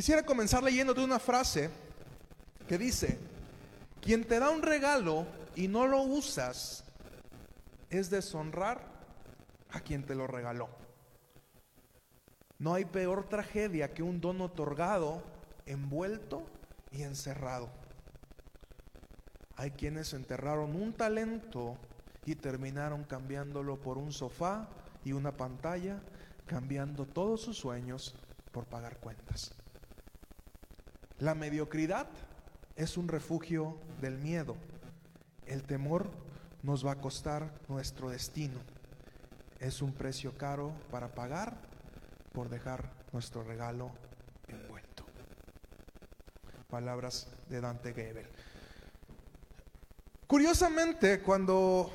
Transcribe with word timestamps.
Quisiera 0.00 0.22
comenzar 0.22 0.62
leyéndote 0.62 1.04
una 1.04 1.18
frase 1.18 1.68
que 2.66 2.78
dice, 2.78 3.18
quien 4.00 4.24
te 4.24 4.38
da 4.38 4.48
un 4.48 4.62
regalo 4.62 5.26
y 5.54 5.68
no 5.68 5.86
lo 5.86 6.00
usas 6.00 6.84
es 7.90 8.08
deshonrar 8.08 8.80
a 9.68 9.80
quien 9.80 10.06
te 10.06 10.14
lo 10.14 10.26
regaló. 10.26 10.70
No 12.58 12.72
hay 12.72 12.86
peor 12.86 13.28
tragedia 13.28 13.92
que 13.92 14.02
un 14.02 14.22
don 14.22 14.40
otorgado, 14.40 15.22
envuelto 15.66 16.46
y 16.90 17.02
encerrado. 17.02 17.68
Hay 19.56 19.72
quienes 19.72 20.14
enterraron 20.14 20.76
un 20.76 20.94
talento 20.94 21.76
y 22.24 22.36
terminaron 22.36 23.04
cambiándolo 23.04 23.78
por 23.78 23.98
un 23.98 24.12
sofá 24.12 24.66
y 25.04 25.12
una 25.12 25.36
pantalla, 25.36 26.00
cambiando 26.46 27.04
todos 27.04 27.42
sus 27.42 27.58
sueños 27.58 28.14
por 28.50 28.64
pagar 28.64 28.96
cuentas. 28.96 29.59
La 31.20 31.34
mediocridad 31.34 32.08
es 32.76 32.96
un 32.96 33.06
refugio 33.06 33.76
del 34.00 34.16
miedo. 34.16 34.56
El 35.44 35.64
temor 35.64 36.10
nos 36.62 36.84
va 36.84 36.92
a 36.92 37.00
costar 37.00 37.52
nuestro 37.68 38.08
destino. 38.08 38.58
Es 39.58 39.82
un 39.82 39.92
precio 39.92 40.32
caro 40.38 40.72
para 40.90 41.08
pagar 41.08 41.58
por 42.32 42.48
dejar 42.48 42.90
nuestro 43.12 43.44
regalo 43.44 43.90
envuelto. 44.48 45.04
Palabras 46.70 47.28
de 47.50 47.60
Dante 47.60 47.92
Gebel. 47.92 48.26
Curiosamente, 50.26 51.20
cuando 51.20 51.90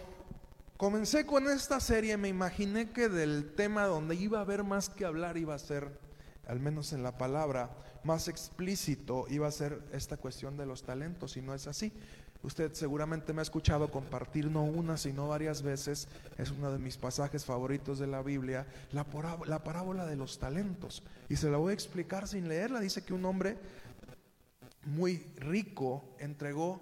comencé 0.77 1.25
con 1.25 1.49
esta 1.49 1.79
serie, 1.79 2.15
me 2.17 2.27
imaginé 2.27 2.91
que 2.91 3.09
del 3.09 3.55
tema 3.55 3.85
donde 3.85 4.13
iba 4.13 4.37
a 4.37 4.41
haber 4.41 4.63
más 4.63 4.89
que 4.89 5.03
hablar 5.03 5.35
iba 5.37 5.55
a 5.55 5.59
ser, 5.59 5.99
al 6.47 6.59
menos 6.59 6.93
en 6.93 7.01
la 7.01 7.17
palabra, 7.17 7.71
más 8.05 8.27
explícito 8.27 9.25
iba 9.29 9.47
a 9.47 9.51
ser 9.51 9.81
esta 9.91 10.17
cuestión 10.17 10.55
de 10.55 10.65
los 10.65 10.83
talentos, 10.83 11.35
y 11.35 11.41
no 11.41 11.53
es 11.53 11.67
así. 11.67 11.91
Usted 12.43 12.73
seguramente 12.73 13.33
me 13.33 13.41
ha 13.41 13.43
escuchado 13.43 13.89
compartir 13.89 14.51
no 14.51 14.63
una, 14.63 14.97
sino 14.97 15.27
varias 15.27 15.63
veces, 15.63 16.07
es 16.37 16.51
uno 16.51 16.71
de 16.71 16.77
mis 16.77 16.95
pasajes 16.97 17.43
favoritos 17.43 17.97
de 17.97 18.05
la 18.05 18.21
Biblia, 18.21 18.67
la, 18.91 19.07
la 19.47 19.63
parábola 19.63 20.05
de 20.05 20.15
los 20.15 20.37
talentos. 20.37 21.01
Y 21.27 21.37
se 21.37 21.49
la 21.49 21.57
voy 21.57 21.71
a 21.71 21.73
explicar 21.73 22.27
sin 22.27 22.47
leerla. 22.47 22.79
Dice 22.79 23.03
que 23.03 23.15
un 23.15 23.25
hombre 23.25 23.57
muy 24.83 25.25
rico 25.37 26.15
entregó 26.19 26.79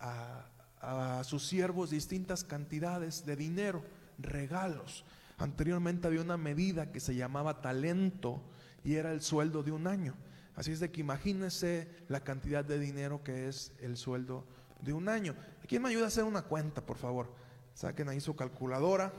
a, 0.00 0.44
a 0.82 1.24
sus 1.24 1.48
siervos 1.48 1.88
distintas 1.88 2.44
cantidades 2.44 3.24
de 3.24 3.36
dinero, 3.36 3.82
regalos. 4.18 5.04
Anteriormente 5.38 6.06
había 6.06 6.20
una 6.20 6.36
medida 6.36 6.92
que 6.92 7.00
se 7.00 7.14
llamaba 7.14 7.62
talento 7.62 8.42
y 8.84 8.96
era 8.96 9.12
el 9.12 9.22
sueldo 9.22 9.62
de 9.62 9.72
un 9.72 9.86
año. 9.86 10.14
Así 10.58 10.72
es 10.72 10.80
de 10.80 10.90
que 10.90 11.02
imagínese 11.02 11.88
la 12.08 12.24
cantidad 12.24 12.64
de 12.64 12.80
dinero 12.80 13.22
que 13.22 13.46
es 13.46 13.70
el 13.78 13.96
sueldo 13.96 14.44
de 14.80 14.92
un 14.92 15.08
año. 15.08 15.36
¿Quién 15.68 15.82
me 15.82 15.88
ayuda 15.88 16.06
a 16.06 16.08
hacer 16.08 16.24
una 16.24 16.42
cuenta, 16.42 16.84
por 16.84 16.96
favor? 16.96 17.32
Saquen 17.74 18.08
ahí 18.08 18.20
su 18.20 18.34
calculadora. 18.34 19.12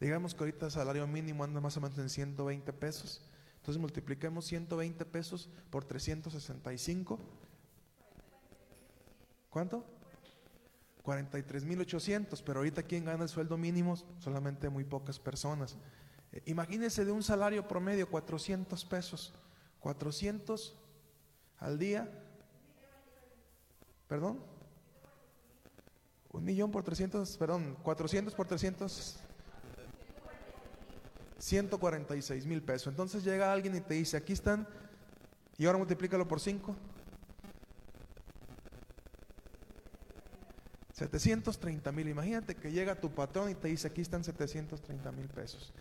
Digamos 0.00 0.34
que 0.34 0.40
ahorita 0.40 0.66
el 0.66 0.72
salario 0.72 1.06
mínimo 1.06 1.44
anda 1.44 1.60
más 1.60 1.76
o 1.76 1.80
menos 1.80 1.96
en 1.98 2.08
120 2.08 2.72
pesos. 2.72 3.24
Entonces 3.58 3.80
multipliquemos 3.80 4.46
120 4.46 5.04
pesos 5.04 5.48
por 5.70 5.84
365. 5.84 7.20
¿Cuánto? 9.50 9.84
43.800, 11.04 12.42
pero 12.44 12.58
ahorita 12.58 12.82
quien 12.82 13.04
gana 13.04 13.22
el 13.22 13.28
sueldo 13.28 13.56
mínimo, 13.56 13.94
solamente 14.18 14.68
muy 14.68 14.82
pocas 14.82 15.20
personas. 15.20 15.76
Eh, 16.32 16.42
imagínense 16.46 17.04
de 17.04 17.12
un 17.12 17.22
salario 17.22 17.68
promedio, 17.68 18.10
400 18.10 18.84
pesos. 18.86 19.32
400 19.80 20.76
al 21.58 21.78
día. 21.78 22.10
¿Perdón? 24.06 24.42
Un 26.30 26.44
millón 26.44 26.70
por 26.70 26.84
300, 26.84 27.36
perdón, 27.36 27.76
400 27.82 28.34
por 28.34 28.46
300. 28.46 29.16
146 31.38 32.46
mil 32.46 32.62
pesos. 32.62 32.88
Entonces 32.88 33.24
llega 33.24 33.52
alguien 33.52 33.76
y 33.76 33.80
te 33.80 33.94
dice, 33.94 34.16
aquí 34.16 34.32
están, 34.32 34.66
y 35.56 35.66
ahora 35.66 35.78
multiplícalo 35.78 36.26
por 36.26 36.40
5. 36.40 36.74
730 40.98 41.92
mil. 41.92 42.08
Imagínate 42.08 42.56
que 42.56 42.72
llega 42.72 42.96
tu 42.96 43.10
patrón 43.10 43.50
y 43.50 43.54
te 43.54 43.68
dice, 43.68 43.86
aquí 43.86 44.00
están 44.00 44.24
730 44.24 45.12
mil 45.12 45.28
pesos. 45.28 45.72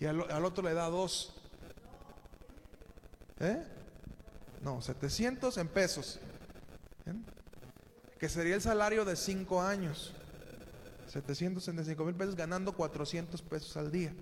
Y 0.00 0.06
al, 0.06 0.20
otro 0.44 0.64
le 0.64 0.74
da 0.74 0.88
dos. 0.88 1.35
¿Eh? 3.40 3.62
No, 4.62 4.80
700 4.80 5.56
en 5.58 5.68
pesos. 5.68 6.18
Que 8.18 8.28
sería 8.28 8.54
el 8.54 8.62
salario 8.62 9.04
de 9.04 9.14
5 9.14 9.62
años. 9.62 10.14
765 11.08 12.04
mil 12.04 12.14
pesos 12.14 12.34
ganando 12.34 12.72
400 12.72 13.40
pesos 13.42 13.76
al 13.76 13.92
día. 13.92 14.12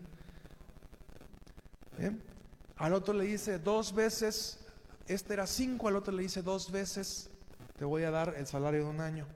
Al 2.77 2.93
otro 2.93 3.15
le 3.15 3.25
dice 3.25 3.59
dos 3.59 3.95
veces, 3.95 4.59
este 5.07 5.35
era 5.35 5.47
5, 5.47 5.89
al 5.89 5.97
otro 5.97 6.13
le 6.13 6.23
dice 6.23 6.43
dos 6.43 6.71
veces 6.71 7.31
te 7.77 7.85
voy 7.85 8.05
a 8.05 8.11
dar 8.11 8.35
el 8.37 8.47
salario 8.47 8.85
de 8.85 8.91
un 8.91 9.01
año. 9.01 9.27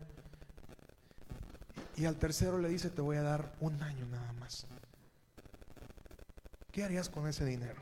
Y 1.96 2.04
al 2.04 2.16
tercero 2.16 2.58
le 2.58 2.68
dice, 2.68 2.90
te 2.90 3.00
voy 3.00 3.16
a 3.16 3.22
dar 3.22 3.52
un 3.60 3.82
año 3.82 4.06
nada 4.06 4.32
más. 4.34 4.66
¿Qué 6.70 6.84
harías 6.84 7.08
con 7.08 7.26
ese 7.26 7.44
dinero? 7.44 7.80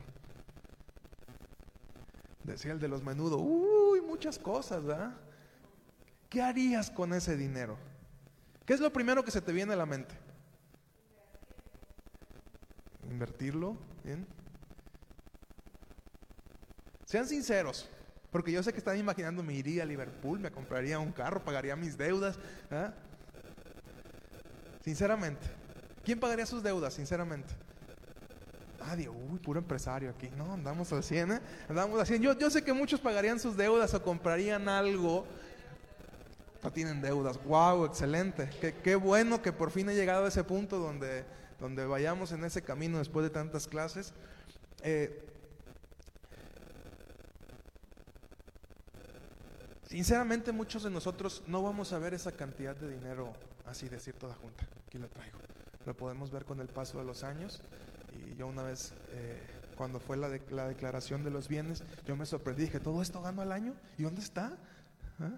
Decía 2.47 2.71
el 2.71 2.79
de 2.79 2.87
los 2.87 3.03
menudos, 3.03 3.41
uy, 3.43 3.99
muchas 3.99 4.39
cosas, 4.39 4.81
¿verdad? 4.81 5.11
¿Qué 6.29 6.41
harías 6.41 6.89
con 6.89 7.13
ese 7.13 7.35
dinero? 7.35 7.77
¿Qué 8.65 8.73
es 8.73 8.79
lo 8.79 8.91
primero 8.91 9.21
que 9.23 9.31
se 9.31 9.41
te 9.41 9.51
viene 9.51 9.73
a 9.73 9.75
la 9.75 9.85
mente? 9.85 10.15
Invertirlo, 13.09 13.77
¿bien? 14.03 14.25
Sean 17.05 17.27
sinceros. 17.27 17.89
Porque 18.31 18.51
yo 18.53 18.63
sé 18.63 18.71
que 18.71 18.79
están 18.79 18.97
imaginando, 18.97 19.43
me 19.43 19.53
iría 19.53 19.83
a 19.83 19.85
Liverpool, 19.85 20.39
me 20.39 20.51
compraría 20.51 20.99
un 20.99 21.11
carro, 21.11 21.43
pagaría 21.43 21.75
mis 21.75 21.97
deudas. 21.97 22.39
¿ah? 22.71 22.93
Sinceramente, 24.81 25.47
¿quién 26.05 26.17
pagaría 26.17 26.45
sus 26.45 26.63
deudas, 26.63 26.93
sinceramente? 26.93 27.53
Nadie, 28.87 29.09
uy, 29.09 29.37
puro 29.39 29.59
empresario 29.59 30.09
aquí. 30.09 30.29
No, 30.37 30.53
andamos 30.53 30.93
al 30.93 31.03
100, 31.03 31.31
¿eh? 31.33 31.41
Andamos 31.67 31.99
al 31.99 32.07
100. 32.07 32.21
Yo, 32.21 32.39
yo 32.39 32.49
sé 32.49 32.63
que 32.63 32.71
muchos 32.71 33.01
pagarían 33.01 33.37
sus 33.37 33.57
deudas 33.57 33.93
o 33.93 34.01
comprarían 34.01 34.69
algo. 34.69 35.25
No 36.63 36.71
tienen 36.71 37.01
deudas. 37.01 37.37
Wow, 37.43 37.83
excelente. 37.83 38.49
Qué, 38.61 38.73
qué 38.75 38.95
bueno 38.95 39.41
que 39.41 39.51
por 39.51 39.71
fin 39.71 39.89
he 39.89 39.93
llegado 39.93 40.23
a 40.23 40.29
ese 40.29 40.45
punto 40.45 40.79
donde, 40.79 41.25
donde 41.59 41.85
vayamos 41.85 42.31
en 42.31 42.45
ese 42.45 42.61
camino 42.61 42.99
después 42.99 43.25
de 43.25 43.29
tantas 43.29 43.67
clases. 43.67 44.13
Eh, 44.83 45.25
Sinceramente 49.87 50.51
muchos 50.51 50.83
de 50.83 50.89
nosotros 50.89 51.43
no 51.47 51.61
vamos 51.63 51.93
a 51.93 51.99
ver 51.99 52.13
esa 52.13 52.33
cantidad 52.33 52.75
de 52.75 52.89
dinero 52.89 53.33
así 53.65 53.87
decir 53.87 54.13
toda 54.15 54.35
junta. 54.35 54.65
Aquí 54.85 54.97
lo 54.97 55.07
traigo. 55.07 55.39
Lo 55.85 55.95
podemos 55.95 56.29
ver 56.29 56.43
con 56.43 56.59
el 56.59 56.67
paso 56.67 56.99
de 56.99 57.05
los 57.05 57.23
años. 57.23 57.61
Y 58.25 58.35
yo 58.35 58.47
una 58.47 58.63
vez, 58.63 58.93
eh, 59.11 59.39
cuando 59.75 59.99
fue 59.99 60.17
la, 60.17 60.29
la, 60.49 60.67
declaración 60.67 61.23
de 61.23 61.31
los 61.31 61.47
bienes, 61.47 61.83
yo 62.05 62.15
me 62.15 62.25
sorprendí. 62.25 62.63
Dije, 62.63 62.79
¿todo 62.79 63.01
esto 63.01 63.21
gano 63.21 63.41
al 63.41 63.51
año? 63.51 63.73
¿Y 63.97 64.03
dónde 64.03 64.21
está? 64.21 64.57
¿Ah? 65.19 65.31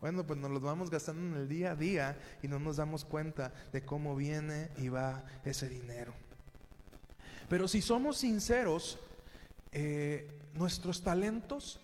Bueno, 0.00 0.26
pues 0.26 0.38
nos 0.38 0.50
lo 0.50 0.60
vamos 0.60 0.90
gastando 0.90 1.22
en 1.22 1.42
el 1.42 1.48
día 1.48 1.72
a 1.72 1.76
día 1.76 2.18
y 2.42 2.48
no 2.48 2.58
nos 2.58 2.76
damos 2.76 3.04
cuenta 3.04 3.52
de 3.72 3.84
cómo 3.84 4.16
viene 4.16 4.70
y 4.78 4.88
va 4.88 5.24
ese 5.44 5.68
dinero. 5.68 6.12
Pero 7.48 7.68
si 7.68 7.82
somos 7.82 8.18
sinceros, 8.18 8.98
eh, 9.70 10.28
nuestros 10.54 11.02
talentos 11.02 11.80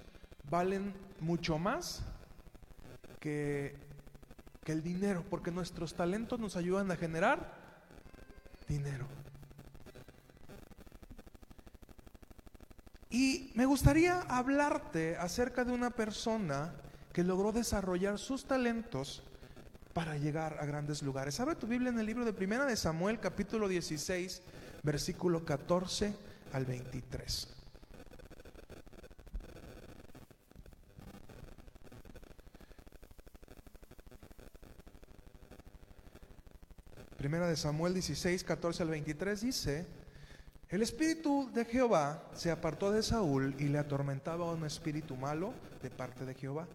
valen 0.50 0.94
mucho 1.20 1.58
más 1.58 2.02
que 3.20 3.76
el 4.72 4.82
dinero, 4.82 5.24
porque 5.28 5.50
nuestros 5.50 5.94
talentos 5.94 6.38
nos 6.38 6.56
ayudan 6.56 6.90
a 6.90 6.96
generar 6.96 7.54
dinero. 8.68 9.06
Y 13.10 13.52
me 13.54 13.64
gustaría 13.64 14.20
hablarte 14.22 15.16
acerca 15.16 15.64
de 15.64 15.72
una 15.72 15.90
persona 15.90 16.74
que 17.12 17.24
logró 17.24 17.52
desarrollar 17.52 18.18
sus 18.18 18.44
talentos 18.44 19.22
para 19.94 20.16
llegar 20.18 20.58
a 20.60 20.66
grandes 20.66 21.02
lugares. 21.02 21.40
Abre 21.40 21.56
tu 21.56 21.66
Biblia 21.66 21.88
en 21.88 21.98
el 21.98 22.06
libro 22.06 22.24
de 22.24 22.32
Primera 22.32 22.66
de 22.66 22.76
Samuel, 22.76 23.18
capítulo 23.18 23.66
16, 23.66 24.42
versículo 24.82 25.44
14 25.44 26.14
al 26.52 26.66
23. 26.66 27.48
Primera 37.16 37.48
de 37.48 37.56
Samuel 37.56 37.94
16, 37.94 38.44
14 38.44 38.82
al 38.84 38.90
23 38.90 39.40
dice, 39.40 39.86
El 40.70 40.82
espíritu 40.82 41.48
de 41.54 41.64
Jehová 41.64 42.22
se 42.34 42.50
apartó 42.50 42.92
de 42.92 43.02
Saúl 43.02 43.54
y 43.58 43.68
le 43.68 43.78
atormentaba 43.78 44.52
un 44.52 44.66
espíritu 44.66 45.16
malo 45.16 45.54
de 45.82 45.88
parte 45.88 46.26
de 46.26 46.34
Jehová. 46.34 46.68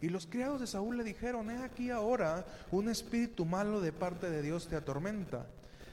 Y 0.00 0.08
los 0.08 0.26
criados 0.26 0.60
de 0.60 0.66
Saúl 0.66 0.96
le 0.96 1.04
dijeron, 1.04 1.48
he 1.52 1.62
aquí 1.62 1.90
ahora 1.90 2.44
un 2.72 2.88
espíritu 2.88 3.44
malo 3.44 3.80
de 3.80 3.92
parte 3.92 4.28
de 4.28 4.42
Dios 4.42 4.66
te 4.66 4.74
atormenta. 4.74 5.46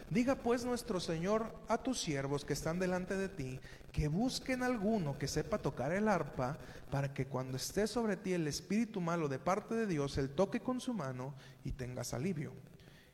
Diga 0.10 0.34
pues 0.34 0.66
nuestro 0.66 1.00
Señor 1.00 1.46
a 1.68 1.78
tus 1.78 2.02
siervos 2.02 2.44
que 2.44 2.54
están 2.54 2.80
delante 2.80 3.16
de 3.16 3.30
ti, 3.30 3.60
que 3.92 4.08
busquen 4.08 4.64
alguno 4.64 5.20
que 5.20 5.28
sepa 5.28 5.60
tocar 5.60 5.92
el 5.92 6.08
arpa, 6.08 6.58
para 6.90 7.14
que 7.14 7.28
cuando 7.28 7.58
esté 7.58 7.86
sobre 7.86 8.18
ti 8.18 8.34
el 8.34 8.48
espíritu 8.48 9.00
malo 9.00 9.28
de 9.28 9.38
parte 9.38 9.76
de 9.76 9.86
Dios, 9.86 10.18
él 10.18 10.32
toque 10.32 10.60
con 10.60 10.82
su 10.82 10.96
mano 10.96 11.36
y 11.64 11.72
tengas 11.72 12.16
alivio. 12.16 12.52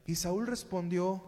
Y 0.08 0.16
Saúl 0.16 0.48
respondió 0.48 1.22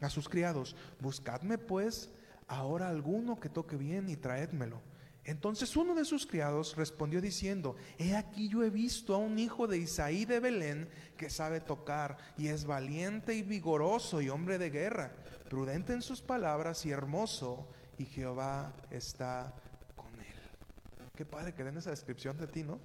a 0.00 0.10
sus 0.10 0.28
criados, 0.28 0.74
buscadme 1.00 1.56
pues 1.56 2.10
ahora 2.48 2.88
alguno 2.88 3.38
que 3.38 3.48
toque 3.48 3.76
bien 3.76 4.08
y 4.08 4.16
traédmelo. 4.16 4.80
Entonces 5.24 5.76
uno 5.76 5.94
de 5.94 6.06
sus 6.06 6.26
criados 6.26 6.74
respondió 6.74 7.20
diciendo, 7.20 7.76
he 7.98 8.16
aquí 8.16 8.48
yo 8.48 8.64
he 8.64 8.70
visto 8.70 9.14
a 9.14 9.18
un 9.18 9.38
hijo 9.38 9.66
de 9.66 9.76
Isaí 9.76 10.24
de 10.24 10.40
Belén 10.40 10.88
que 11.18 11.28
sabe 11.28 11.60
tocar 11.60 12.16
y 12.38 12.48
es 12.48 12.64
valiente 12.64 13.34
y 13.34 13.42
vigoroso 13.42 14.22
y 14.22 14.30
hombre 14.30 14.56
de 14.56 14.70
guerra, 14.70 15.12
prudente 15.50 15.92
en 15.92 16.00
sus 16.00 16.22
palabras 16.22 16.86
y 16.86 16.90
hermoso, 16.92 17.68
y 17.98 18.06
Jehová 18.06 18.72
está 18.90 19.54
con 19.96 20.14
él. 20.18 21.06
Qué 21.14 21.26
padre 21.26 21.52
que 21.52 21.64
den 21.64 21.76
esa 21.76 21.90
descripción 21.90 22.38
de 22.38 22.46
ti, 22.46 22.62
¿no? 22.62 22.78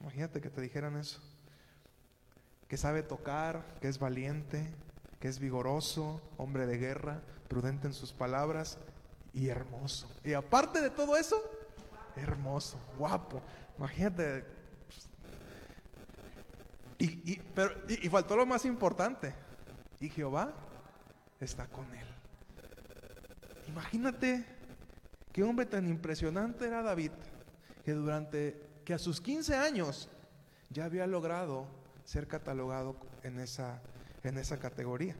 Imagínate 0.00 0.42
que 0.42 0.50
te 0.50 0.60
dijeran 0.60 0.96
eso. 0.98 1.20
Que 2.68 2.76
sabe 2.76 3.02
tocar, 3.02 3.78
que 3.80 3.88
es 3.88 3.98
valiente, 3.98 4.70
que 5.20 5.28
es 5.28 5.38
vigoroso, 5.38 6.20
hombre 6.36 6.66
de 6.66 6.76
guerra, 6.76 7.22
prudente 7.50 7.88
en 7.88 7.92
sus 7.92 8.12
palabras 8.12 8.78
y 9.34 9.48
hermoso. 9.48 10.08
Y 10.24 10.34
aparte 10.34 10.80
de 10.80 10.88
todo 10.88 11.16
eso, 11.16 11.36
hermoso, 12.14 12.78
guapo. 12.96 13.42
Imagínate. 13.76 14.44
Y, 16.98 17.40
pero, 17.54 17.74
y, 17.88 18.08
faltó 18.08 18.36
lo 18.36 18.46
más 18.46 18.64
importante. 18.64 19.34
Y 19.98 20.08
Jehová 20.10 20.52
está 21.40 21.66
con 21.66 21.86
él. 21.94 22.06
Imagínate 23.68 24.44
qué 25.32 25.42
hombre 25.42 25.66
tan 25.66 25.88
impresionante 25.88 26.66
era 26.66 26.82
David, 26.82 27.12
que 27.84 27.92
durante, 27.92 28.62
que 28.84 28.94
a 28.94 28.98
sus 28.98 29.20
15 29.20 29.56
años 29.56 30.08
ya 30.68 30.84
había 30.84 31.06
logrado 31.06 31.66
ser 32.04 32.28
catalogado 32.28 32.96
en 33.22 33.40
esa, 33.40 33.80
en 34.22 34.38
esa 34.38 34.58
categoría. 34.58 35.16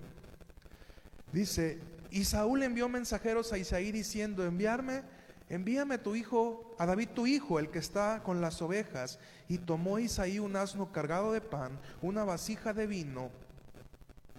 Dice, 1.33 1.81
y 2.11 2.25
Saúl 2.25 2.63
envió 2.63 2.89
mensajeros 2.89 3.53
a 3.53 3.59
Isaí 3.59 3.93
diciendo, 3.93 4.45
enviarme, 4.45 5.03
envíame 5.49 5.99
tu 5.99 6.17
hijo, 6.17 6.75
a 6.79 6.87
David 6.87 7.11
tu 7.15 7.27
hijo, 7.27 7.59
el 7.59 7.71
que 7.71 7.79
está 7.79 8.23
con 8.25 8.41
las 8.41 8.61
ovejas. 8.63 9.19
Y 9.49 9.59
tomó 9.59 9.99
Isaí 9.99 10.39
un 10.39 10.57
asno 10.57 10.93
cargado 10.93 11.33
de 11.33 11.41
pan, 11.41 11.79
una 12.03 12.25
vasija 12.25 12.73
de 12.73 12.87
vino 12.87 13.31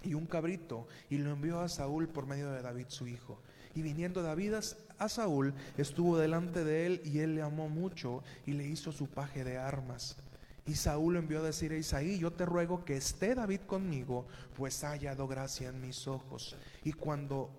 y 0.04 0.16
un 0.16 0.26
cabrito, 0.26 0.88
y 1.10 1.18
lo 1.18 1.32
envió 1.32 1.60
a 1.60 1.70
Saúl 1.70 2.08
por 2.08 2.26
medio 2.26 2.52
de 2.52 2.62
David 2.62 2.88
su 2.88 3.08
hijo. 3.08 3.40
Y 3.76 3.84
viniendo 3.84 4.22
David 4.22 4.56
a 4.98 5.10
Saúl, 5.10 5.54
estuvo 5.78 6.18
delante 6.18 6.64
de 6.64 6.88
él, 6.88 7.02
y 7.06 7.20
él 7.20 7.36
le 7.36 7.42
amó 7.42 7.70
mucho, 7.70 8.24
y 8.46 8.54
le 8.54 8.68
hizo 8.68 8.92
su 8.92 9.08
paje 9.08 9.44
de 9.44 9.58
armas. 9.58 10.18
Y 10.66 10.76
Saúl 10.76 11.18
envió 11.18 11.40
a 11.40 11.44
decir 11.44 11.72
a 11.72 11.78
Isaí, 11.78 12.20
yo 12.20 12.32
te 12.32 12.46
ruego 12.46 12.86
que 12.86 12.98
esté 12.98 13.36
David 13.36 13.62
conmigo, 13.62 14.28
pues 14.56 14.84
ha 14.84 14.90
hallado 14.90 15.28
gracia 15.28 15.70
en 15.70 15.82
mis 15.82 16.08
ojos. 16.08 16.56
Y 16.84 16.94
cuando 16.94 17.50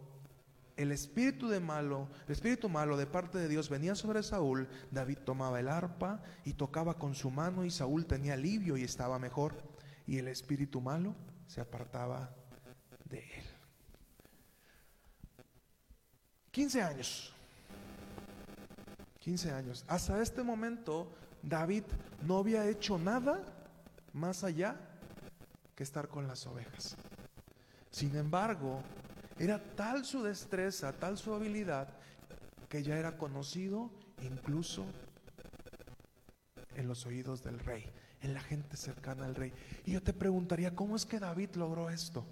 el 0.77 0.93
espíritu 0.93 1.49
de 1.49 1.61
malo, 1.61 2.09
el 2.27 2.33
espíritu 2.33 2.69
malo 2.69 2.97
de 2.97 3.07
parte 3.07 3.39
de 3.39 3.49
Dios 3.49 3.69
venía 3.69 3.95
sobre 3.95 4.23
Saúl, 4.23 4.69
David 4.91 5.19
tomaba 5.25 5.61
el 5.61 5.69
arpa 5.69 6.23
y 6.45 6.55
tocaba 6.55 6.95
con 6.95 7.15
su 7.15 7.31
mano 7.31 7.65
y 7.65 7.71
Saúl 7.71 8.07
tenía 8.07 8.35
alivio 8.35 8.77
y 8.77 8.85
estaba 8.85 9.19
mejor. 9.19 9.55
Y 10.07 10.19
el 10.19 10.29
espíritu 10.29 10.81
malo 10.81 11.15
se 11.47 11.61
apartaba 11.61 12.35
de 13.09 13.19
él. 13.19 13.45
15 16.51 16.83
años. 16.83 17.33
15 19.21 19.53
años. 19.53 19.85
Hasta 19.89 20.21
este 20.21 20.43
momento 20.43 21.13
David 21.43 21.85
no 22.23 22.39
había 22.39 22.69
hecho 22.69 22.99
nada 22.99 23.41
más 24.13 24.45
allá 24.45 24.77
que 25.75 25.83
estar 25.83 26.09
con 26.09 26.27
las 26.27 26.47
ovejas. 26.47 26.97
Sin 27.91 28.17
embargo, 28.17 28.83
era 29.39 29.59
tal 29.75 30.05
su 30.05 30.23
destreza, 30.23 30.93
tal 30.93 31.19
su 31.19 31.35
habilidad, 31.35 31.89
que 32.69 32.83
ya 32.83 32.97
era 32.97 33.17
conocido 33.17 33.91
incluso 34.23 34.85
en 36.77 36.89
los 36.89 37.07
oídos 37.07 37.43
del 37.43 37.59
rey, 37.59 37.85
en 38.23 38.35
la 38.35 38.41
gente 38.41 38.77
cercana 38.77 39.27
al 39.27 39.35
rey. 39.35 39.53
Y 39.85 39.93
yo 39.93 40.03
te 40.03 40.13
preguntaría, 40.13 40.75
¿cómo 40.75 40.97
es 40.97 41.05
que 41.05 41.19
David 41.19 41.51
logró 41.57 41.91
esto? 41.91 42.25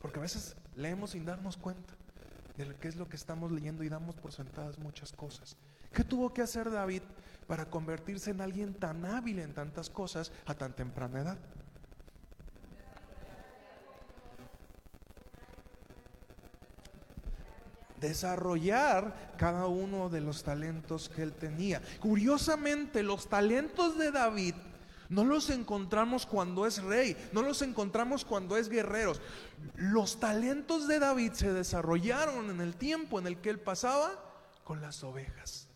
Porque 0.00 0.18
a 0.18 0.22
veces 0.22 0.56
leemos 0.76 1.10
sin 1.10 1.24
darnos 1.24 1.56
cuenta 1.56 1.94
de 2.56 2.74
qué 2.76 2.88
es 2.88 2.96
lo 2.96 3.08
que 3.08 3.16
estamos 3.16 3.52
leyendo 3.52 3.82
y 3.84 3.88
damos 3.88 4.16
por 4.16 4.32
sentadas 4.32 4.78
muchas 4.78 5.12
cosas. 5.12 5.56
¿Qué 5.92 6.04
tuvo 6.04 6.32
que 6.32 6.42
hacer 6.42 6.70
David 6.70 7.02
para 7.48 7.68
convertirse 7.68 8.30
en 8.30 8.40
alguien 8.40 8.74
tan 8.74 9.04
hábil 9.04 9.40
en 9.40 9.54
tantas 9.54 9.90
cosas 9.90 10.30
a 10.46 10.54
tan 10.54 10.74
temprana 10.74 11.20
edad? 11.20 11.38
desarrollar 18.00 19.34
cada 19.36 19.66
uno 19.66 20.08
de 20.08 20.20
los 20.20 20.44
talentos 20.44 21.08
que 21.08 21.22
él 21.22 21.32
tenía. 21.32 21.82
Curiosamente, 22.00 23.02
los 23.02 23.28
talentos 23.28 23.98
de 23.98 24.12
David 24.12 24.54
no 25.08 25.24
los 25.24 25.50
encontramos 25.50 26.26
cuando 26.26 26.66
es 26.66 26.82
rey, 26.82 27.16
no 27.32 27.42
los 27.42 27.62
encontramos 27.62 28.24
cuando 28.24 28.56
es 28.56 28.68
guerrero. 28.68 29.14
Los 29.76 30.20
talentos 30.20 30.86
de 30.86 30.98
David 30.98 31.32
se 31.32 31.52
desarrollaron 31.52 32.50
en 32.50 32.60
el 32.60 32.76
tiempo 32.76 33.18
en 33.18 33.26
el 33.26 33.38
que 33.38 33.50
él 33.50 33.58
pasaba 33.58 34.12
con 34.64 34.80
las 34.80 35.02
ovejas. 35.02 35.67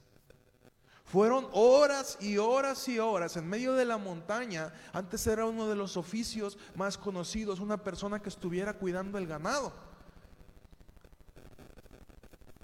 Fueron 1.12 1.46
horas 1.52 2.16
y 2.22 2.38
horas 2.38 2.88
y 2.88 2.98
horas 2.98 3.36
en 3.36 3.46
medio 3.46 3.74
de 3.74 3.84
la 3.84 3.98
montaña. 3.98 4.72
Antes 4.94 5.26
era 5.26 5.44
uno 5.44 5.68
de 5.68 5.76
los 5.76 5.98
oficios 5.98 6.56
más 6.74 6.96
conocidos, 6.96 7.60
una 7.60 7.76
persona 7.76 8.22
que 8.22 8.30
estuviera 8.30 8.72
cuidando 8.72 9.18
el 9.18 9.26
ganado. 9.26 9.74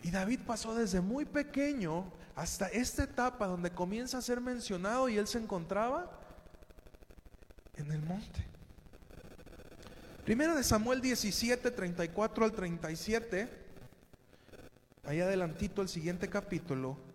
Y 0.02 0.10
David 0.10 0.40
pasó 0.46 0.74
desde 0.74 1.02
muy 1.02 1.26
pequeño 1.26 2.10
hasta 2.36 2.68
esta 2.68 3.02
etapa 3.02 3.46
donde 3.46 3.70
comienza 3.70 4.16
a 4.16 4.22
ser 4.22 4.40
mencionado 4.40 5.10
y 5.10 5.18
él 5.18 5.26
se 5.26 5.36
encontraba 5.36 6.10
en 7.76 7.92
el 7.92 8.00
monte. 8.00 8.46
Primero 10.24 10.54
de 10.54 10.64
Samuel 10.64 11.02
17, 11.02 11.70
34 11.70 12.44
al 12.46 12.52
37, 12.52 13.46
ahí 15.04 15.20
adelantito 15.20 15.82
el 15.82 15.90
siguiente 15.90 16.30
capítulo, 16.30 17.07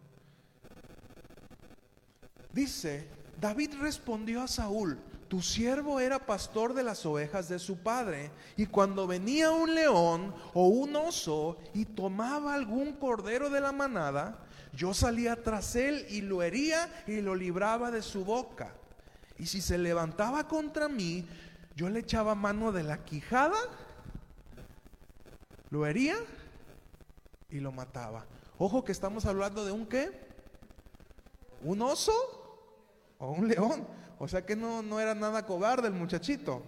dice, 2.53 3.07
David 3.41 3.73
respondió 3.81 4.41
a 4.41 4.47
Saúl, 4.47 4.97
tu 5.27 5.41
siervo 5.41 5.99
era 5.99 6.25
pastor 6.25 6.73
de 6.75 6.83
las 6.83 7.05
ovejas 7.05 7.49
de 7.49 7.57
su 7.57 7.77
padre, 7.77 8.31
y 8.55 8.67
cuando 8.67 9.07
venía 9.07 9.51
un 9.51 9.73
león 9.73 10.33
o 10.53 10.67
un 10.67 10.95
oso 10.95 11.57
y 11.73 11.85
tomaba 11.85 12.53
algún 12.53 12.93
cordero 12.93 13.49
de 13.49 13.59
la 13.59 13.71
manada, 13.71 14.37
yo 14.73 14.93
salía 14.93 15.41
tras 15.41 15.75
él 15.75 16.05
y 16.09 16.21
lo 16.21 16.43
hería 16.43 17.03
y 17.07 17.21
lo 17.21 17.35
libraba 17.35 17.91
de 17.91 18.01
su 18.01 18.23
boca. 18.23 18.73
Y 19.39 19.47
si 19.47 19.59
se 19.59 19.77
levantaba 19.77 20.47
contra 20.47 20.87
mí, 20.87 21.27
yo 21.75 21.89
le 21.89 21.99
echaba 21.99 22.35
mano 22.35 22.71
de 22.71 22.83
la 22.83 23.03
quijada, 23.03 23.57
lo 25.69 25.87
hería 25.87 26.15
y 27.49 27.59
lo 27.59 27.71
mataba. 27.71 28.25
Ojo 28.59 28.83
que 28.83 28.91
estamos 28.91 29.25
hablando 29.25 29.65
de 29.65 29.71
un 29.71 29.87
qué? 29.87 30.11
¿Un 31.63 31.81
oso 31.81 32.42
o 33.23 33.31
un 33.31 33.47
león? 33.47 33.87
O 34.19 34.27
sea 34.27 34.45
que 34.45 34.55
no, 34.55 34.81
no 34.81 34.99
era 34.99 35.15
nada 35.15 35.45
cobarde 35.45 35.87
el 35.87 35.93
muchachito. 35.93 36.61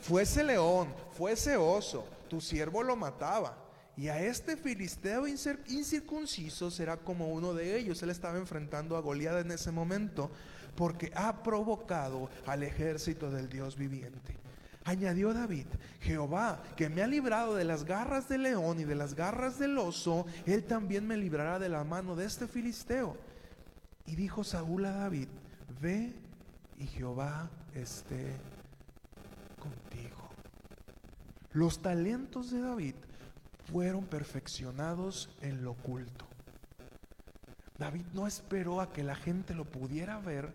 Fuese 0.00 0.44
león, 0.44 0.94
fuese 1.12 1.56
oso, 1.56 2.06
tu 2.28 2.40
siervo 2.40 2.82
lo 2.82 2.96
mataba. 2.96 3.56
Y 3.96 4.08
a 4.08 4.22
este 4.22 4.56
filisteo 4.56 5.26
incircunciso 5.26 6.70
será 6.70 6.96
como 6.96 7.28
uno 7.28 7.52
de 7.52 7.76
ellos. 7.76 8.00
Él 8.02 8.10
estaba 8.10 8.38
enfrentando 8.38 8.96
a 8.96 9.00
Goliat 9.00 9.44
en 9.44 9.50
ese 9.50 9.72
momento 9.72 10.30
porque 10.76 11.10
ha 11.16 11.42
provocado 11.42 12.30
al 12.46 12.62
ejército 12.62 13.28
del 13.28 13.48
Dios 13.48 13.76
viviente. 13.76 14.36
Añadió 14.84 15.34
David, 15.34 15.66
Jehová, 16.00 16.62
que 16.76 16.88
me 16.88 17.02
ha 17.02 17.08
librado 17.08 17.56
de 17.56 17.64
las 17.64 17.84
garras 17.84 18.28
del 18.28 18.44
león 18.44 18.78
y 18.78 18.84
de 18.84 18.94
las 18.94 19.14
garras 19.14 19.58
del 19.58 19.76
oso, 19.76 20.24
él 20.46 20.64
también 20.64 21.04
me 21.04 21.16
librará 21.16 21.58
de 21.58 21.68
la 21.68 21.82
mano 21.82 22.14
de 22.14 22.24
este 22.24 22.46
filisteo. 22.46 23.16
Y 24.08 24.16
dijo 24.16 24.42
Saúl 24.42 24.86
a 24.86 24.92
David, 24.92 25.28
ve 25.82 26.14
y 26.78 26.86
Jehová 26.86 27.50
esté 27.74 28.32
contigo. 29.60 30.30
Los 31.52 31.82
talentos 31.82 32.50
de 32.50 32.60
David 32.60 32.94
fueron 33.70 34.06
perfeccionados 34.06 35.28
en 35.42 35.62
lo 35.62 35.72
oculto. 35.72 36.26
David 37.76 38.06
no 38.14 38.26
esperó 38.26 38.80
a 38.80 38.94
que 38.94 39.04
la 39.04 39.14
gente 39.14 39.54
lo 39.54 39.66
pudiera 39.66 40.18
ver 40.20 40.54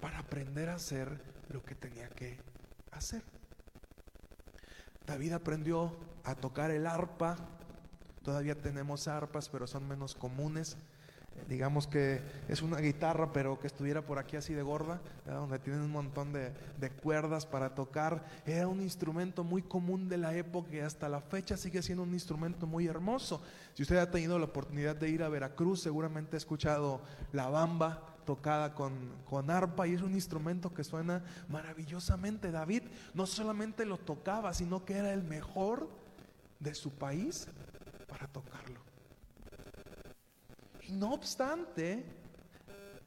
para 0.00 0.20
aprender 0.20 0.70
a 0.70 0.76
hacer 0.76 1.20
lo 1.50 1.62
que 1.62 1.74
tenía 1.74 2.08
que 2.08 2.38
hacer. 2.90 3.22
David 5.06 5.34
aprendió 5.34 5.94
a 6.24 6.34
tocar 6.34 6.70
el 6.70 6.86
arpa. 6.86 7.36
Todavía 8.22 8.54
tenemos 8.54 9.08
arpas, 9.08 9.50
pero 9.50 9.66
son 9.66 9.86
menos 9.86 10.14
comunes 10.14 10.78
digamos 11.48 11.86
que 11.86 12.20
es 12.48 12.62
una 12.62 12.78
guitarra, 12.78 13.32
pero 13.32 13.58
que 13.58 13.66
estuviera 13.66 14.02
por 14.02 14.18
aquí 14.18 14.36
así 14.36 14.54
de 14.54 14.62
gorda, 14.62 15.00
donde 15.26 15.58
tienen 15.58 15.82
un 15.82 15.90
montón 15.90 16.32
de, 16.32 16.52
cuerdas 17.02 17.46
para 17.46 17.74
tocar. 17.74 18.24
Era 18.46 18.68
un 18.68 18.80
instrumento 18.80 19.44
muy 19.44 19.62
común 19.62 20.08
de 20.08 20.18
la 20.18 20.34
época 20.34 20.74
y 20.74 20.80
hasta 20.80 21.08
la 21.08 21.20
fecha 21.20 21.56
sigue 21.56 21.82
siendo 21.82 22.02
un 22.02 22.14
instrumento 22.14 22.66
muy 22.66 22.86
hermoso. 22.86 23.42
Si 23.74 23.82
usted 23.82 23.96
ha 23.96 24.10
tenido 24.10 24.38
la 24.38 24.46
oportunidad 24.46 24.96
de 24.96 25.08
ir 25.10 25.22
a 25.22 25.28
Veracruz, 25.28 25.80
seguramente 25.80 26.36
ha 26.36 26.38
escuchado 26.38 27.00
la 27.32 27.48
bamba 27.48 28.14
tocada 28.24 28.74
con, 28.74 28.92
con 29.28 29.50
arpa 29.50 29.86
y 29.86 29.94
es 29.94 30.00
un 30.00 30.14
instrumento 30.14 30.72
que 30.72 30.84
suena 30.84 31.22
maravillosamente. 31.48 32.50
David 32.50 32.82
no 33.12 33.26
solamente 33.26 33.84
lo 33.84 33.98
tocaba, 33.98 34.54
sino 34.54 34.84
que 34.84 34.94
era 34.94 35.12
el 35.12 35.22
mejor 35.22 35.88
de 36.60 36.74
su 36.74 36.90
país 36.90 37.48
para 38.08 38.26
tocarlo. 38.28 38.83
Y 40.88 40.92
no 40.92 41.12
obstante, 41.12 42.04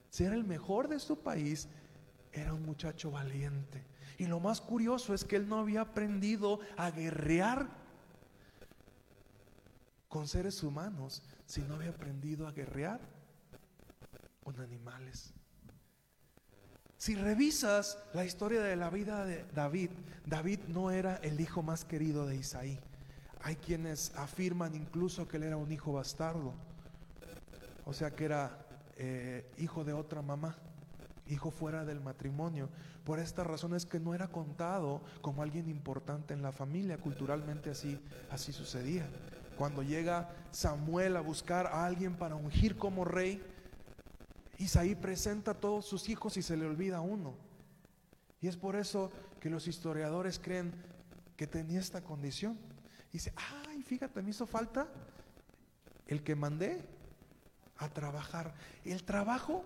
ser 0.09 0.33
el 0.33 0.43
mejor 0.43 0.87
de 0.87 0.99
su 0.99 1.19
país, 1.19 1.67
era 2.31 2.53
un 2.53 2.63
muchacho 2.63 3.11
valiente. 3.11 3.85
Y 4.17 4.25
lo 4.25 4.39
más 4.39 4.61
curioso 4.61 5.13
es 5.13 5.23
que 5.23 5.35
él 5.35 5.47
no 5.47 5.59
había 5.59 5.81
aprendido 5.81 6.59
a 6.75 6.89
guerrear 6.91 7.69
con 10.07 10.27
seres 10.27 10.63
humanos, 10.63 11.23
sino 11.45 11.75
había 11.75 11.91
aprendido 11.91 12.47
a 12.47 12.51
guerrear 12.51 12.99
con 14.43 14.59
animales. 14.59 15.33
Si 16.97 17.13
revisas 17.13 17.99
la 18.13 18.25
historia 18.25 18.63
de 18.63 18.75
la 18.75 18.89
vida 18.89 19.23
de 19.23 19.45
David, 19.53 19.91
David 20.25 20.61
no 20.67 20.89
era 20.89 21.17
el 21.17 21.39
hijo 21.39 21.61
más 21.61 21.85
querido 21.85 22.25
de 22.25 22.37
Isaí. 22.37 22.79
Hay 23.41 23.55
quienes 23.55 24.15
afirman 24.15 24.73
incluso 24.73 25.27
que 25.27 25.37
él 25.37 25.43
era 25.43 25.57
un 25.57 25.71
hijo 25.71 25.93
bastardo 25.93 26.55
o 27.87 27.93
sea 27.93 28.11
que 28.11 28.25
era 28.25 28.65
eh, 28.97 29.49
hijo 29.57 29.85
de 29.85 29.93
otra 29.93 30.21
mamá, 30.21 30.57
hijo 31.25 31.51
fuera 31.51 31.85
del 31.85 32.01
matrimonio. 32.01 32.69
Por 33.05 33.17
esta 33.17 33.45
razón 33.45 33.73
es 33.73 33.85
que 33.85 33.97
no 33.97 34.13
era 34.13 34.27
contado 34.27 35.01
como 35.21 35.41
alguien 35.41 35.69
importante 35.69 36.33
en 36.33 36.41
la 36.41 36.51
familia, 36.51 36.97
culturalmente 36.97 37.69
así, 37.69 37.97
así 38.29 38.51
sucedía. 38.51 39.07
Cuando 39.57 39.83
llega 39.83 40.29
Samuel 40.51 41.15
a 41.15 41.21
buscar 41.21 41.67
a 41.67 41.85
alguien 41.85 42.15
para 42.15 42.35
ungir 42.35 42.77
como 42.77 43.05
rey, 43.05 43.41
Isaí 44.57 44.93
presenta 44.93 45.51
a 45.51 45.59
todos 45.59 45.85
sus 45.85 46.09
hijos 46.09 46.35
y 46.35 46.41
se 46.41 46.57
le 46.57 46.65
olvida 46.65 46.99
uno. 46.99 47.35
Y 48.41 48.49
es 48.49 48.57
por 48.57 48.75
eso 48.75 49.11
que 49.39 49.49
los 49.49 49.65
historiadores 49.65 50.39
creen 50.39 50.73
que 51.37 51.47
tenía 51.47 51.79
esta 51.79 52.03
condición. 52.03 52.57
dice, 53.13 53.31
ay, 53.69 53.81
fíjate, 53.81 54.21
me 54.21 54.31
hizo 54.31 54.45
falta 54.45 54.89
el 56.07 56.21
que 56.21 56.35
mandé 56.35 56.96
a 57.77 57.89
trabajar. 57.89 58.53
El 58.85 59.03
trabajo 59.03 59.63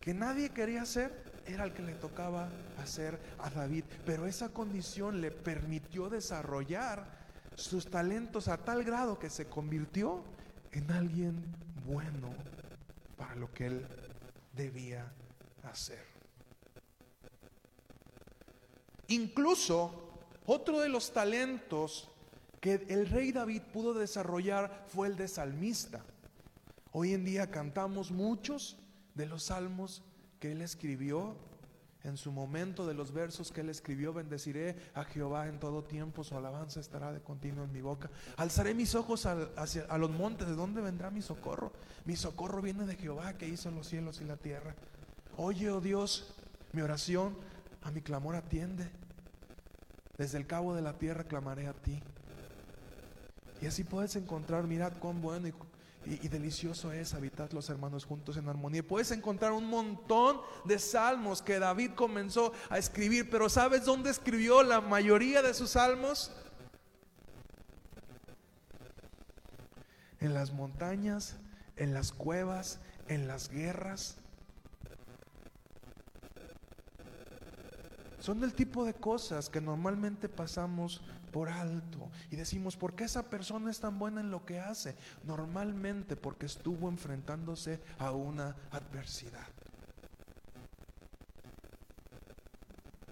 que 0.00 0.14
nadie 0.14 0.50
quería 0.50 0.82
hacer 0.82 1.32
era 1.46 1.64
el 1.64 1.72
que 1.72 1.82
le 1.82 1.94
tocaba 1.94 2.48
hacer 2.78 3.18
a 3.38 3.50
David. 3.50 3.84
Pero 4.04 4.26
esa 4.26 4.50
condición 4.50 5.20
le 5.20 5.30
permitió 5.30 6.08
desarrollar 6.08 7.22
sus 7.54 7.86
talentos 7.90 8.48
a 8.48 8.58
tal 8.58 8.84
grado 8.84 9.18
que 9.18 9.30
se 9.30 9.46
convirtió 9.46 10.24
en 10.72 10.90
alguien 10.90 11.44
bueno 11.86 12.34
para 13.16 13.34
lo 13.34 13.52
que 13.52 13.66
él 13.66 13.86
debía 14.54 15.12
hacer. 15.62 16.04
Incluso 19.08 20.10
otro 20.46 20.80
de 20.80 20.88
los 20.88 21.12
talentos 21.12 22.08
que 22.60 22.86
el 22.88 23.08
rey 23.08 23.32
David 23.32 23.62
pudo 23.72 23.92
desarrollar 23.94 24.84
fue 24.88 25.08
el 25.08 25.16
de 25.16 25.28
salmista. 25.28 26.02
Hoy 26.94 27.14
en 27.14 27.24
día 27.24 27.50
cantamos 27.50 28.10
muchos 28.10 28.76
de 29.14 29.24
los 29.24 29.44
salmos 29.44 30.02
que 30.38 30.52
él 30.52 30.60
escribió. 30.60 31.34
En 32.04 32.18
su 32.18 32.32
momento 32.32 32.86
de 32.86 32.94
los 32.94 33.12
versos 33.12 33.50
que 33.50 33.62
él 33.62 33.70
escribió, 33.70 34.12
bendeciré 34.12 34.76
a 34.92 35.04
Jehová 35.04 35.46
en 35.46 35.60
todo 35.60 35.84
tiempo, 35.84 36.24
su 36.24 36.36
alabanza 36.36 36.80
estará 36.80 37.12
de 37.12 37.20
continuo 37.20 37.64
en 37.64 37.72
mi 37.72 37.80
boca. 37.80 38.10
Alzaré 38.36 38.74
mis 38.74 38.94
ojos 38.96 39.24
hacia, 39.24 39.84
a 39.84 39.98
los 39.98 40.10
montes, 40.10 40.48
¿de 40.48 40.54
dónde 40.54 40.82
vendrá 40.82 41.10
mi 41.10 41.22
socorro? 41.22 41.72
Mi 42.04 42.16
socorro 42.16 42.60
viene 42.60 42.86
de 42.86 42.96
Jehová 42.96 43.38
que 43.38 43.48
hizo 43.48 43.70
los 43.70 43.86
cielos 43.86 44.20
y 44.20 44.24
la 44.24 44.36
tierra. 44.36 44.74
Oye, 45.36 45.70
oh 45.70 45.80
Dios, 45.80 46.34
mi 46.72 46.82
oración, 46.82 47.38
a 47.82 47.90
mi 47.90 48.02
clamor 48.02 48.34
atiende. 48.34 48.90
Desde 50.18 50.38
el 50.38 50.46
cabo 50.46 50.74
de 50.74 50.82
la 50.82 50.98
tierra 50.98 51.24
clamaré 51.24 51.68
a 51.68 51.72
ti. 51.72 52.02
Y 53.62 53.66
así 53.66 53.84
puedes 53.84 54.16
encontrar, 54.16 54.64
mirad 54.64 54.92
cuán 54.98 55.22
bueno 55.22 55.46
y 55.46 55.54
y, 56.04 56.28
delicioso 56.28 56.92
es 56.92 57.14
habitar 57.14 57.54
los 57.54 57.70
hermanos 57.70 58.04
juntos 58.04 58.36
en 58.36 58.48
armonía. 58.48 58.86
Puedes 58.86 59.10
encontrar 59.12 59.52
un 59.52 59.66
montón 59.66 60.40
de 60.64 60.78
salmos 60.78 61.42
que 61.42 61.58
David 61.58 61.92
comenzó 61.94 62.52
a 62.70 62.78
escribir, 62.78 63.30
pero 63.30 63.48
¿sabes 63.48 63.84
dónde 63.84 64.10
escribió 64.10 64.62
la 64.62 64.80
mayoría 64.80 65.42
de 65.42 65.54
sus 65.54 65.70
salmos? 65.70 66.32
En 70.18 70.34
las 70.34 70.52
montañas, 70.52 71.36
en 71.76 71.94
las 71.94 72.12
cuevas, 72.12 72.80
en 73.08 73.28
las 73.28 73.48
guerras. 73.48 74.16
Son 78.18 78.40
del 78.40 78.54
tipo 78.54 78.84
de 78.84 78.94
cosas 78.94 79.48
que 79.48 79.60
normalmente 79.60 80.28
pasamos 80.28 81.02
por 81.32 81.48
alto 81.48 82.10
y 82.30 82.36
decimos, 82.36 82.76
¿por 82.76 82.94
qué 82.94 83.04
esa 83.04 83.28
persona 83.28 83.70
es 83.70 83.80
tan 83.80 83.98
buena 83.98 84.20
en 84.20 84.30
lo 84.30 84.44
que 84.44 84.60
hace? 84.60 84.94
Normalmente 85.24 86.14
porque 86.14 86.46
estuvo 86.46 86.88
enfrentándose 86.88 87.80
a 87.98 88.12
una 88.12 88.54
adversidad. 88.70 89.48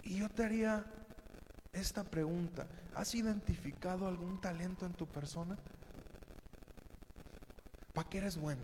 Y 0.05 0.19
yo 0.19 0.29
te 0.29 0.45
haría 0.45 0.85
esta 1.73 2.05
pregunta, 2.05 2.67
¿has 2.95 3.15
identificado 3.15 4.07
algún 4.07 4.41
talento 4.41 4.85
en 4.85 4.93
tu 4.93 5.07
persona? 5.07 5.57
¿Para 7.95 8.09
qué 8.09 8.19
eres 8.19 8.37
bueno? 8.37 8.63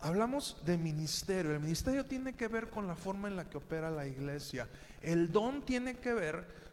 Hablamos 0.00 0.56
de 0.64 0.78
ministerio. 0.78 1.52
El 1.52 1.60
ministerio 1.60 2.06
tiene 2.06 2.32
que 2.32 2.48
ver 2.48 2.70
con 2.70 2.86
la 2.86 2.94
forma 2.94 3.28
en 3.28 3.36
la 3.36 3.50
que 3.50 3.58
opera 3.58 3.90
la 3.90 4.06
iglesia. 4.06 4.66
El 5.02 5.30
don 5.30 5.62
tiene 5.62 5.96
que 5.98 6.14
ver 6.14 6.69